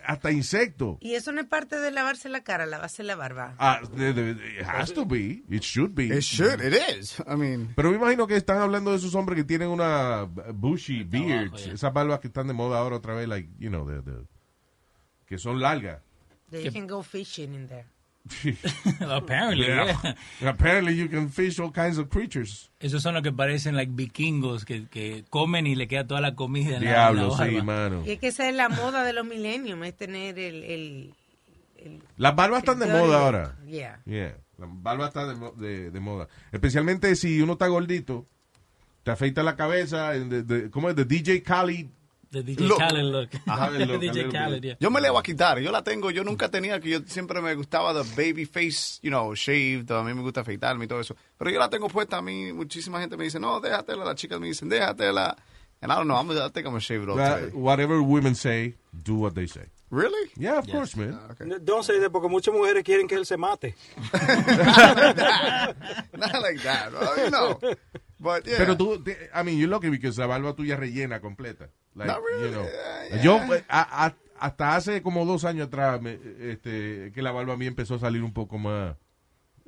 Hasta 0.05 0.31
insectos. 0.31 0.97
y 0.99 1.15
eso 1.15 1.31
no 1.31 1.41
es 1.41 1.47
parte 1.47 1.79
de 1.79 1.89
lavarse 1.91 2.29
la 2.29 2.43
cara, 2.43 2.65
lavarse 2.67 3.01
la 3.03 3.15
barba. 3.15 3.55
Ah, 3.57 3.81
it 3.83 4.63
has 4.67 4.93
to 4.93 5.03
be. 5.05 5.43
It 5.49 5.63
should 5.63 5.93
be. 5.95 6.05
It 6.15 6.21
should. 6.21 6.61
It 6.61 6.73
is. 6.95 7.19
I 7.21 7.35
mean, 7.35 7.73
Pero 7.75 7.89
me 7.89 7.95
imagino 7.97 8.27
que 8.27 8.35
están 8.35 8.59
hablando 8.59 8.91
de 8.91 8.97
esos 8.97 9.15
hombres 9.15 9.35
que 9.37 9.43
tienen 9.43 9.69
una 9.69 10.23
bushy 10.53 11.03
beard, 11.03 11.55
esas 11.55 11.91
barbas 11.91 12.19
que 12.19 12.27
están 12.27 12.47
de 12.47 12.53
moda 12.53 12.77
ahora 12.77 12.97
otra 12.97 13.15
vez, 13.15 13.27
like, 13.27 13.49
you 13.57 13.69
know, 13.69 13.85
de- 13.87 14.01
de- 14.01 14.27
que 15.25 15.37
son 15.39 15.59
largas. 15.59 16.01
They 16.51 16.69
can 16.71 16.85
go 16.87 17.01
fishing 17.01 17.55
in 17.55 17.67
there. 17.67 17.85
Apparently, 19.01 19.67
Yeah. 19.67 20.15
yeah. 20.39 20.49
Apparently 20.49 20.95
you 20.95 21.09
can 21.09 21.29
fish 21.29 21.59
all 21.59 21.71
kinds 21.71 21.97
of 21.97 22.09
creatures. 22.09 22.69
Esos 22.79 23.01
son 23.01 23.13
los 23.15 23.23
que 23.23 23.31
parecen 23.31 23.75
like 23.75 23.91
vikingos 23.93 24.65
que, 24.65 24.87
que 24.87 25.25
comen 25.29 25.67
y 25.67 25.75
le 25.75 25.87
queda 25.87 26.07
toda 26.07 26.21
la 26.21 26.33
comida 26.35 26.77
en 26.77 26.83
la- 26.85 26.89
Diablo, 26.91 27.33
en 27.43 27.53
la 27.55 27.59
sí, 27.59 27.65
mano. 27.65 28.03
Y 28.05 28.11
es 28.11 28.19
que 28.19 28.27
esa 28.27 28.47
es 28.49 28.55
la 28.55 28.69
moda 28.69 29.03
de 29.03 29.13
los 29.13 29.25
millenniums, 29.25 29.85
es 29.85 29.95
tener 29.97 30.39
el... 30.39 30.63
el, 30.63 31.13
Las 32.17 32.35
barbas 32.35 32.59
están 32.59 32.79
de 32.79 32.87
moda 32.87 33.19
ahora. 33.25 33.57
Yeah. 33.67 33.99
Yeah. 34.05 34.37
La 34.57 34.67
barba 34.69 35.07
está 35.07 35.25
de, 35.27 35.51
de- 35.57 35.91
de 35.91 35.99
moda. 35.99 36.27
Especialmente 36.51 37.15
si 37.15 37.41
uno 37.41 37.53
está 37.53 37.67
gordito, 37.67 38.25
te 39.03 39.11
afeita 39.11 39.43
la 39.43 39.55
cabeza, 39.57 40.11
de- 40.11 40.69
¿cómo 40.69 40.89
es? 40.89 40.95
De 40.95 41.03
DJ 41.05 41.43
Khaled. 41.43 41.87
DJ 42.41 42.61
Look. 42.61 42.79
Khaled 42.79 43.03
look. 43.05 43.29
Ajá, 43.45 43.67
el 43.67 43.87
look, 43.87 43.99
DJ 44.01 44.31
Khaled, 44.31 44.63
yeah. 44.63 44.75
yo 44.79 44.89
me 44.89 45.01
le 45.01 45.09
voy 45.09 45.19
a 45.19 45.23
quitar. 45.23 45.59
Yo 45.59 45.71
la 45.71 45.83
tengo. 45.83 46.09
Yo 46.09 46.23
nunca 46.23 46.49
tenía 46.49 46.79
que 46.79 46.89
yo 46.89 46.99
siempre 47.05 47.41
me 47.41 47.53
gustaba 47.55 47.93
the 47.93 48.03
baby 48.15 48.45
face, 48.45 48.99
you 49.03 49.09
know, 49.09 49.35
shaved. 49.35 49.91
A 49.91 50.03
mí 50.03 50.13
me 50.13 50.21
gusta 50.21 50.41
afeitarme 50.41 50.85
y 50.85 50.87
todo 50.87 51.01
eso. 51.01 51.15
Pero 51.37 51.51
yo 51.51 51.59
la 51.59 51.69
tengo 51.69 51.87
puesta. 51.89 52.17
A 52.17 52.21
mí 52.21 52.53
muchísima 52.53 52.99
gente 52.99 53.17
me 53.17 53.25
dice, 53.25 53.39
no, 53.39 53.59
déjatela. 53.59 54.05
Las 54.05 54.15
chicas 54.15 54.39
me 54.39 54.47
dicen, 54.47 54.69
déjatela. 54.69 55.35
And 55.81 55.91
I 55.91 55.95
don't 55.95 56.07
know. 56.07 56.15
I'm, 56.15 56.29
I 56.31 56.49
think 56.49 56.65
I'm 56.65 56.71
gonna 56.71 56.79
shave 56.79 57.03
it 57.03 57.09
all 57.09 57.19
Uh, 57.19 57.35
today. 57.39 57.51
whatever 57.53 58.01
women 58.01 58.35
say, 58.35 58.75
do 59.03 59.15
what 59.15 59.35
they 59.35 59.47
say. 59.47 59.65
Really? 59.89 60.31
Yeah, 60.37 60.57
of 60.57 60.67
course, 60.67 60.95
man. 60.95 61.19
Don't 61.63 61.83
say 61.83 61.99
that 61.99 62.09
porque 62.11 62.27
muchas 62.27 62.51
mujeres 62.53 62.83
quieren 62.83 63.07
que 63.07 63.15
él 63.15 63.25
se 63.27 63.37
mate. 63.37 63.75
Not 64.13 64.23
like 66.41 66.59
that. 66.63 66.89
bro, 66.91 67.15
You 67.23 67.29
know. 67.29 67.59
But 68.23 68.45
yeah. 68.45 68.57
Pero 68.57 68.77
tú, 68.77 69.03
te- 69.03 69.29
I 69.35 69.43
mean, 69.43 69.57
you're 69.59 69.67
lucky 69.69 69.89
because 69.89 70.17
la 70.17 70.25
barba 70.27 70.55
tuya 70.55 70.77
rellena 70.77 71.19
completa. 71.19 71.69
Like, 71.93 72.07
Not 72.07 72.21
really, 72.23 72.45
you 72.49 72.51
know. 72.55 72.63
yeah, 73.11 73.21
Yo, 73.21 73.37
yeah. 73.45 73.61
a- 73.69 74.05
a- 74.07 74.15
hasta 74.39 74.75
hace 74.75 75.01
como 75.01 75.25
dos 75.25 75.43
años 75.45 75.67
atrás, 75.67 76.01
me- 76.01 76.17
este, 76.39 77.11
que 77.13 77.21
la 77.21 77.31
barba 77.31 77.53
a 77.53 77.57
mí 77.57 77.67
empezó 77.67 77.95
a 77.95 77.99
salir 77.99 78.23
un 78.23 78.33
poco 78.33 78.57
más, 78.57 78.95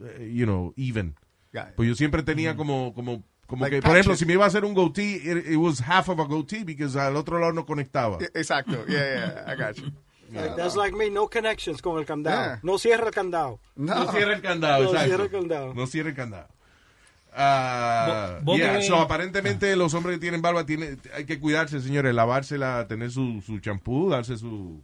eh, 0.02 0.32
you 0.34 0.46
know, 0.46 0.74
even. 0.78 1.16
It. 1.54 1.76
Pues 1.76 1.88
yo 1.90 1.96
siempre 1.96 2.24
tenía 2.24 2.56
como, 2.56 2.94
como, 2.94 3.24
como 3.48 3.64
Like 3.66 3.78
que, 3.78 3.82
por 3.82 3.92
ejemplo, 3.96 4.16
si 4.16 4.26
me 4.26 4.34
iba 4.34 4.44
a 4.44 4.48
hacer 4.48 4.66
un 4.66 4.74
goatee, 4.74 5.16
it, 5.18 5.48
it 5.52 5.58
was 5.58 5.80
half 5.82 6.10
of 6.10 6.20
a 6.20 6.24
goatee 6.24 6.64
because 6.64 6.98
al 7.00 7.16
otro 7.16 7.40
lado 7.40 7.54
no 7.54 7.66
conectaba. 7.66 8.18
Exacto. 8.34 8.86
Yeah, 8.88 9.44
yeah. 9.46 9.54
I 9.54 9.56
got 9.56 9.76
you. 9.76 9.92
That's 10.58 10.76
like 10.76 10.94
me, 10.98 11.10
no 11.12 11.30
connections 11.30 11.82
con 11.82 11.98
el 12.00 12.06
candado. 12.06 12.44
Yeah. 12.56 12.60
No 12.64 12.78
cierra 12.78 13.06
el 13.08 13.14
candado. 13.14 13.60
No 13.76 14.12
cierra 14.12 14.34
el 14.34 14.42
candado, 14.42 14.84
No 14.84 14.90
exacto. 14.90 15.06
cierra 15.08 15.24
el 15.26 15.30
candado. 15.32 15.74
No 15.76 15.88
cierra 15.88 16.10
el 16.10 16.16
candado. 16.16 16.48
Ah, 17.38 18.40
Vos- 18.44 18.58
yeah, 18.58 18.82
so, 18.82 18.96
aparentemente 18.98 19.76
los 19.76 19.94
hombres 19.94 20.16
que 20.16 20.22
tienen 20.22 20.42
barba 20.42 20.66
tienen, 20.66 21.00
hay 21.14 21.26
que 21.26 21.40
cuidarse, 21.40 21.82
señores, 21.82 22.14
lavársela, 22.16 22.88
tener 22.88 23.12
su 23.12 23.42
su 23.46 23.60
champú, 23.60 24.10
darse 24.10 24.38
su 24.38 24.82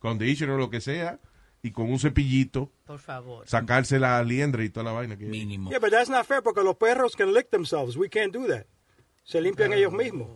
conditioner 0.00 0.56
o 0.56 0.58
lo 0.58 0.68
que 0.70 0.80
sea. 0.80 1.18
y 1.64 1.70
con 1.70 1.88
un 1.92 2.00
cepillito 2.00 2.72
Por 2.84 2.98
favor. 2.98 3.46
sacarse 3.48 4.00
la 4.00 4.20
liendre 4.24 4.64
y 4.64 4.68
toda 4.68 4.82
la 4.82 4.90
vaina. 4.90 5.16
Que 5.16 5.26
Mínimo. 5.26 5.70
Yeah, 5.70 5.78
but 5.78 5.90
that's 5.92 6.10
not 6.10 6.26
fair 6.26 6.42
porque 6.42 6.60
los 6.64 6.74
perros 6.74 7.14
can 7.14 7.32
lick 7.32 7.50
themselves. 7.50 7.96
We 7.96 8.08
can't 8.08 8.32
do 8.34 8.48
that. 8.48 8.66
Se 9.22 9.40
limpian 9.40 9.72
ellos 9.72 9.92
mismos. 9.92 10.28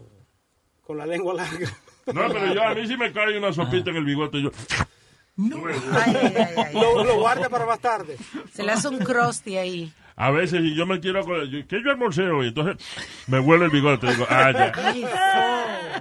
Con 0.83 0.99
la 0.99 1.05
lengua 1.05 1.35
larga. 1.35 1.69
No, 2.07 2.29
pero 2.33 2.55
yo 2.55 2.63
a 2.63 2.73
mí 2.77 2.87
sí 2.87 2.97
me 2.97 3.13
cae 3.13 3.37
una 3.37 3.53
sopita 3.53 3.91
en 3.91 3.97
el 3.97 4.05
bigote. 4.05 4.41
Yo, 4.41 4.53
Ay, 5.37 6.15
ay, 6.17 6.35
ay, 6.37 6.45
ay. 6.57 6.73
Lo, 6.75 7.03
lo 7.05 7.19
guarda 7.19 7.49
para 7.49 7.67
más 7.67 7.81
tarde. 7.81 8.17
Se 8.55 8.63
le 8.63 8.71
hace 8.71 8.87
un 8.87 8.99
crusty 8.99 9.57
ahí. 9.57 9.93
A 10.17 10.31
veces 10.31 10.63
si 10.63 10.75
yo 10.75 10.87
me 10.87 10.99
quiero 11.01 11.21
acordar, 11.21 11.47
yo- 11.47 11.67
¿qué 11.69 11.83
yo 11.83 11.91
almorcé 11.91 12.29
hoy? 12.29 12.49
Entonces 12.49 12.77
me 13.29 13.39
huele 13.39 13.67
el 13.67 13.71
bigote. 13.71 14.07
Digo, 14.09 14.27
ah, 14.29 14.51
ya. 14.53 14.73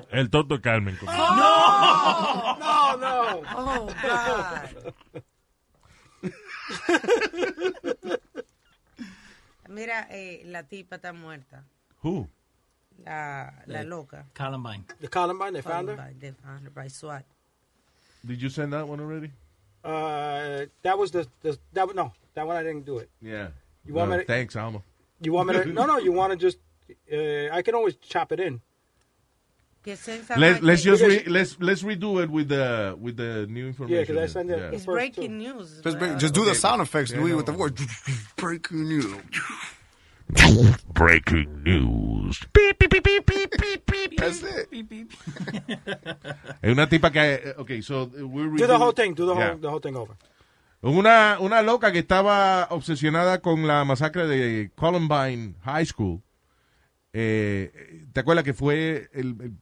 El 0.11 0.29
tonto 0.29 0.61
Carmen. 0.61 0.97
No, 1.03 2.57
no, 2.57 2.97
no. 2.97 3.41
Oh, 3.55 3.87
God. 4.01 4.93
Mira, 9.67 10.07
eh, 10.11 10.43
la 10.45 10.63
tipa 10.63 10.95
está 10.97 11.11
muerta. 11.13 11.63
Who? 12.03 12.27
La, 13.03 13.53
la 13.65 13.83
loca. 13.83 14.25
Columbine. 14.33 14.85
The 15.01 15.07
Columbine, 15.09 15.53
they 15.53 15.61
found 15.61 15.89
her? 15.89 16.13
They 16.17 16.31
found 16.31 16.63
her 16.63 16.69
by 16.69 16.87
SWAT. 16.87 17.25
Did 18.25 18.41
you 18.41 18.49
send 18.49 18.71
that 18.73 18.87
one 18.87 18.99
already? 19.01 19.31
Uh, 19.83 20.65
that 20.83 20.97
was 20.97 21.11
the, 21.11 21.27
the 21.41 21.57
that 21.73 21.93
no, 21.93 22.13
that 22.33 22.47
one 22.47 22.55
I 22.55 22.63
didn't 22.63 22.85
do 22.85 22.99
it. 22.99 23.09
Yeah. 23.21 23.49
You 23.85 23.93
want 23.93 24.09
No, 24.11 24.17
me 24.17 24.23
to- 24.23 24.27
Thanks, 24.27 24.55
Alma. 24.55 24.81
You 25.21 25.33
want 25.33 25.49
me 25.49 25.53
to? 25.55 25.65
no, 25.79 25.85
no. 25.85 25.97
You 25.99 26.11
want 26.11 26.31
to 26.31 26.37
just? 26.37 26.57
Uh, 27.11 27.49
I 27.55 27.61
can 27.61 27.75
always 27.75 27.95
chop 27.95 28.31
it 28.31 28.39
in. 28.39 28.61
Let, 30.35 30.63
let's 30.63 30.81
just 30.81 31.03
re, 31.03 31.23
let's 31.27 31.57
let's 31.59 31.83
redo 31.83 32.23
it 32.23 32.29
with 32.31 32.47
the 32.49 32.97
with 32.99 33.17
the 33.17 33.45
new 33.45 33.67
information. 33.67 34.15
'cause 34.15 34.23
I 34.23 34.25
sent 34.25 34.49
it- 34.49 34.57
Yeah. 34.57 34.71
It's 34.71 34.85
breaking 34.85 35.37
news. 35.37 35.79
Just, 35.83 35.99
bro. 35.99 36.15
just 36.17 36.33
do 36.33 36.43
the 36.43 36.55
sound 36.55 36.81
effects, 36.81 37.11
Yeah, 37.11 37.19
Louis, 37.19 37.31
no. 37.31 37.37
with 37.37 37.45
the 37.45 37.53
word 37.53 37.79
breaking 38.35 38.87
news. 38.89 39.15
Breaking 40.91 41.61
news. 41.63 42.41
Beep, 42.51 42.79
beep, 42.79 42.89
beep, 42.89 43.03
beep, 43.03 43.25
beep, 43.61 43.85
beep, 43.85 44.17
That's 44.17 44.41
it. 44.41 44.67
Es 46.63 46.71
una 46.71 46.87
tipa 46.87 47.11
que, 47.11 47.19
eh, 47.21 47.53
okay, 47.59 47.81
so 47.81 48.05
we 48.05 48.57
Do 48.57 48.65
the 48.65 48.79
whole 48.79 48.91
thing. 48.91 49.13
Do 49.13 49.27
the 49.27 49.35
whole 49.35 49.43
Yeah. 49.43 49.53
the 49.61 49.69
whole 49.69 49.79
thing 49.79 49.95
over. 49.95 50.15
Una, 50.81 51.37
una 51.39 51.61
loca 51.61 51.91
que 51.91 51.99
estaba 51.99 52.67
obsesionada 52.69 53.41
con 53.41 53.65
la 53.65 53.83
masacre 53.85 54.27
de 54.27 54.71
Columbine 54.75 55.55
High 55.63 55.85
School. 55.85 56.21
Eh, 57.13 58.05
¿Te 58.13 58.19
acuerdas 58.19 58.43
que 58.43 58.53
fue 58.53 59.09
el, 59.13 59.35
el- 59.41 59.53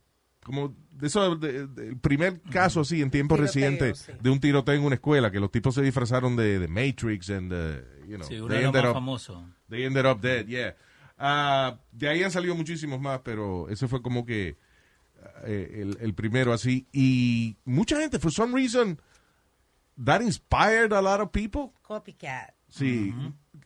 como 0.44 0.76
de 0.92 1.08
eso, 1.08 1.36
de- 1.36 1.68
de- 1.68 1.88
el 1.90 1.98
primer 1.98 2.42
caso 2.42 2.82
así 2.82 3.02
en 3.02 3.10
tiempos 3.12 3.38
Tiroteo, 3.38 3.46
recientes 3.54 4.00
sí. 4.00 4.12
de 4.22 4.30
un 4.30 4.40
tiroteo 4.40 4.76
en 4.76 4.84
una 4.84 4.96
escuela 4.96 5.32
que 5.32 5.40
los 5.40 5.52
tipos 5.52 5.74
se 5.76 5.82
disfrazaron 5.82 6.36
de, 6.36 6.60
de 6.60 6.68
Matrix 6.68 7.30
and 7.30 7.54
uh, 7.54 8.06
you 8.08 8.18
know, 8.18 8.28
Sí, 8.28 8.36
uno 8.40 8.48
they 8.54 8.66
ended 8.66 8.82
más 8.82 8.90
up- 8.90 8.94
famosos. 8.96 9.44
They 9.70 9.84
ended 9.86 10.06
up 10.06 10.20
dead, 10.20 10.46
yeah. 10.48 10.76
Ah, 11.18 11.80
de 11.92 12.10
ahí 12.10 12.24
han 12.24 12.32
salido 12.32 12.56
muchísimos 12.56 13.00
más, 13.00 13.22
pero 13.24 13.70
ese 13.70 13.88
fue 13.88 14.02
como 14.02 14.26
que 14.26 14.58
eh, 15.46 15.80
el, 15.82 15.98
el 16.02 16.14
primero 16.14 16.52
así. 16.52 16.88
Y 16.92 17.56
mucha 17.64 17.98
gente, 18.00 18.20
for 18.20 18.32
some 18.32 18.54
reason, 18.54 19.00
that 19.98 20.22
inspired 20.22 20.92
a 20.94 21.02
lot 21.02 21.22
of 21.22 21.32
people. 21.32 21.74
Copycat. 21.82 22.54
Sí. 22.70 23.14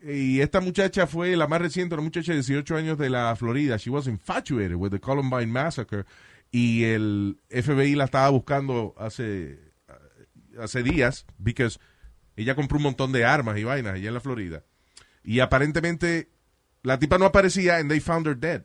Y 0.02 0.42
esta 0.42 0.60
muchacha 0.60 1.08
fue 1.08 1.36
la 1.36 1.48
más 1.48 1.62
reciente, 1.62 1.96
una 1.96 2.04
muchacha 2.04 2.34
de 2.34 2.40
18 2.40 2.76
años 2.76 2.98
de 2.98 3.10
la 3.10 3.36
Florida. 3.36 3.78
She 3.78 3.90
was 3.90 4.08
infatuated 4.08 4.76
with 4.76 4.92
the 4.92 5.00
Columbine 5.00 5.52
Massacre. 5.52 6.06
Y 6.52 6.84
el 6.84 7.40
FBI 7.50 7.96
la 7.96 8.06
estaba 8.06 8.30
buscando 8.30 8.96
hace, 8.98 9.60
hace 10.60 10.84
días, 10.84 11.26
because 11.38 11.80
ella 12.36 12.56
compró 12.56 12.78
un 12.78 12.84
montón 12.84 13.12
de 13.12 13.26
armas 13.26 13.58
y 13.58 13.64
vainas 13.64 13.96
allá 13.96 14.08
en 14.08 14.14
la 14.14 14.20
Florida. 14.20 14.64
Y 15.24 15.40
aparentemente 15.40 16.30
la 16.84 17.00
tipa 17.00 17.18
no 17.18 17.26
aparecía 17.26 17.78
and 17.78 17.90
they 17.90 18.00
found 18.00 18.28
her 18.28 18.38
dead. 18.38 18.64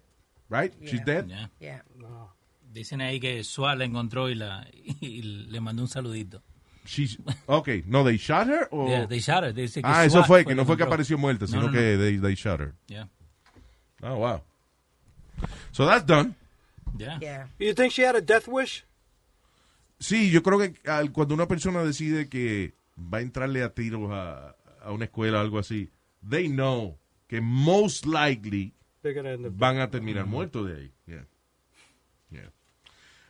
Right? 0.48 0.74
She's 0.82 1.04
dead. 1.04 1.26
Ya. 1.26 1.50
Yeah. 1.58 1.84
Dicen 2.72 3.00
ahí 3.00 3.20
que 3.20 3.42
SWAT 3.42 3.78
la 3.78 3.84
encontró 3.84 4.28
y, 4.28 4.34
la, 4.34 4.66
y 5.00 5.22
le 5.22 5.60
mandó 5.60 5.82
un 5.82 5.88
saludito. 5.88 6.42
She's, 6.84 7.16
okay, 7.48 7.84
no, 7.86 8.02
they 8.02 8.16
shot 8.16 8.48
her 8.48 8.66
or... 8.70 8.88
Yeah, 8.88 9.06
they 9.06 9.20
shot 9.20 9.44
her. 9.44 9.52
Que 9.52 9.68
ah, 9.84 10.04
eso 10.04 10.16
SWAT 10.18 10.26
fue, 10.26 10.42
fue 10.42 10.44
que 10.46 10.54
no 10.56 10.64
fue 10.64 10.76
que 10.76 10.82
apareció 10.84 11.16
muerta, 11.16 11.42
No, 11.42 11.46
sino 11.46 11.60
no, 11.62 11.66
no. 11.68 11.72
que 11.72 11.96
they, 11.96 12.16
they 12.16 12.34
shot 12.34 12.60
her. 12.60 12.74
Yeah. 12.88 13.06
Oh, 14.02 14.16
wow. 14.16 14.42
So 15.70 15.86
that's 15.86 16.04
done. 16.04 16.34
Yeah. 16.98 17.18
Yeah. 17.20 17.46
You 17.58 17.72
think 17.74 17.92
she 17.92 18.02
had 18.02 18.16
a 18.16 18.20
death 18.20 18.48
wish? 18.48 18.84
Sí, 20.00 20.30
yo 20.30 20.42
creo 20.42 20.58
que 20.58 20.74
al- 20.90 21.12
cuando 21.12 21.34
una 21.34 21.46
persona 21.46 21.84
decide 21.84 22.28
que 22.28 22.72
va 22.98 23.18
a 23.18 23.20
entrarle 23.22 23.62
a 23.62 23.68
tiros 23.72 24.10
a, 24.10 24.56
a 24.82 24.90
una 24.92 25.04
escuela 25.04 25.38
o 25.38 25.40
algo 25.40 25.58
así, 25.60 25.88
they 26.28 26.48
know 26.48 26.98
que 27.28 27.40
most 27.40 28.04
likely 28.06 28.74
van 29.52 29.78
a 29.78 29.88
terminar 29.88 30.26
muertos 30.26 30.66
de 30.66 30.74
ahí. 30.76 30.92
Yeah. 31.06 31.24
Yeah. 32.30 32.50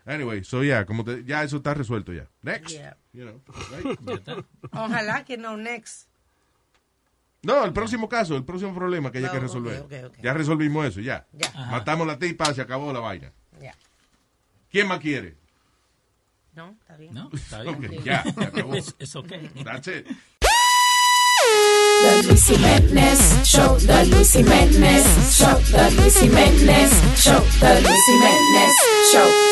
Anyway, 0.05 0.43
so 0.45 0.63
yeah, 0.63 0.85
como 0.85 1.05
te- 1.05 1.25
ya 1.25 1.43
eso 1.45 1.59
está 1.59 1.75
resuelto 1.75 2.13
ya. 2.13 2.27
Next. 2.43 2.71
Yeah. 2.71 2.97
You 3.13 3.25
know, 3.25 3.41
right? 3.71 4.45
Ojalá 4.73 5.25
que 5.25 5.37
no 5.37 5.57
next. 5.57 6.09
No, 7.43 7.65
el 7.65 7.73
próximo 7.73 8.09
caso, 8.09 8.37
el 8.37 8.45
próximo 8.45 8.75
problema 8.75 9.11
que 9.11 9.19
haya 9.19 9.27
No, 9.29 9.33
que 9.33 9.39
ok, 9.39 9.43
resolver. 9.43 10.13
Ya 10.23 10.33
resolvimos 10.33 10.87
eso, 10.87 11.01
ya. 11.01 11.27
Ya. 11.33 11.53
Matamos 11.71 12.07
la 12.07 12.19
tipa, 12.19 12.53
se 12.55 12.63
acabó 12.63 12.93
la 12.93 13.01
vaina. 13.01 13.33
Ya. 13.61 13.75
¿Quién 14.71 14.87
más 14.89 15.01
quiere? 15.01 15.37
No, 16.55 16.77
está 16.81 16.97
bien. 16.97 17.15
No, 17.15 17.31
está 17.33 17.63
bien. 17.63 17.75
Ok, 17.99 18.05
ya, 18.05 18.23
se 18.23 18.45
acabó. 18.45 18.75
Es, 18.75 18.95
es 18.99 19.17
ok. 19.17 19.33
That's 19.65 19.89
it. 19.89 20.07
The 22.03 22.23
Luis 22.29 22.45
Jiménez 22.47 23.43
Show, 23.45 23.77
The 23.79 24.07
Luis 24.07 24.33
Jiménez 24.33 25.05
Show, 25.33 25.59
The 25.71 25.91
Luis 25.97 26.19
Jiménez 26.21 26.91
Show, 27.17 27.41
The 27.61 27.81
Luis 27.81 28.01
Jiménez 28.07 28.73
Show. 29.13 29.52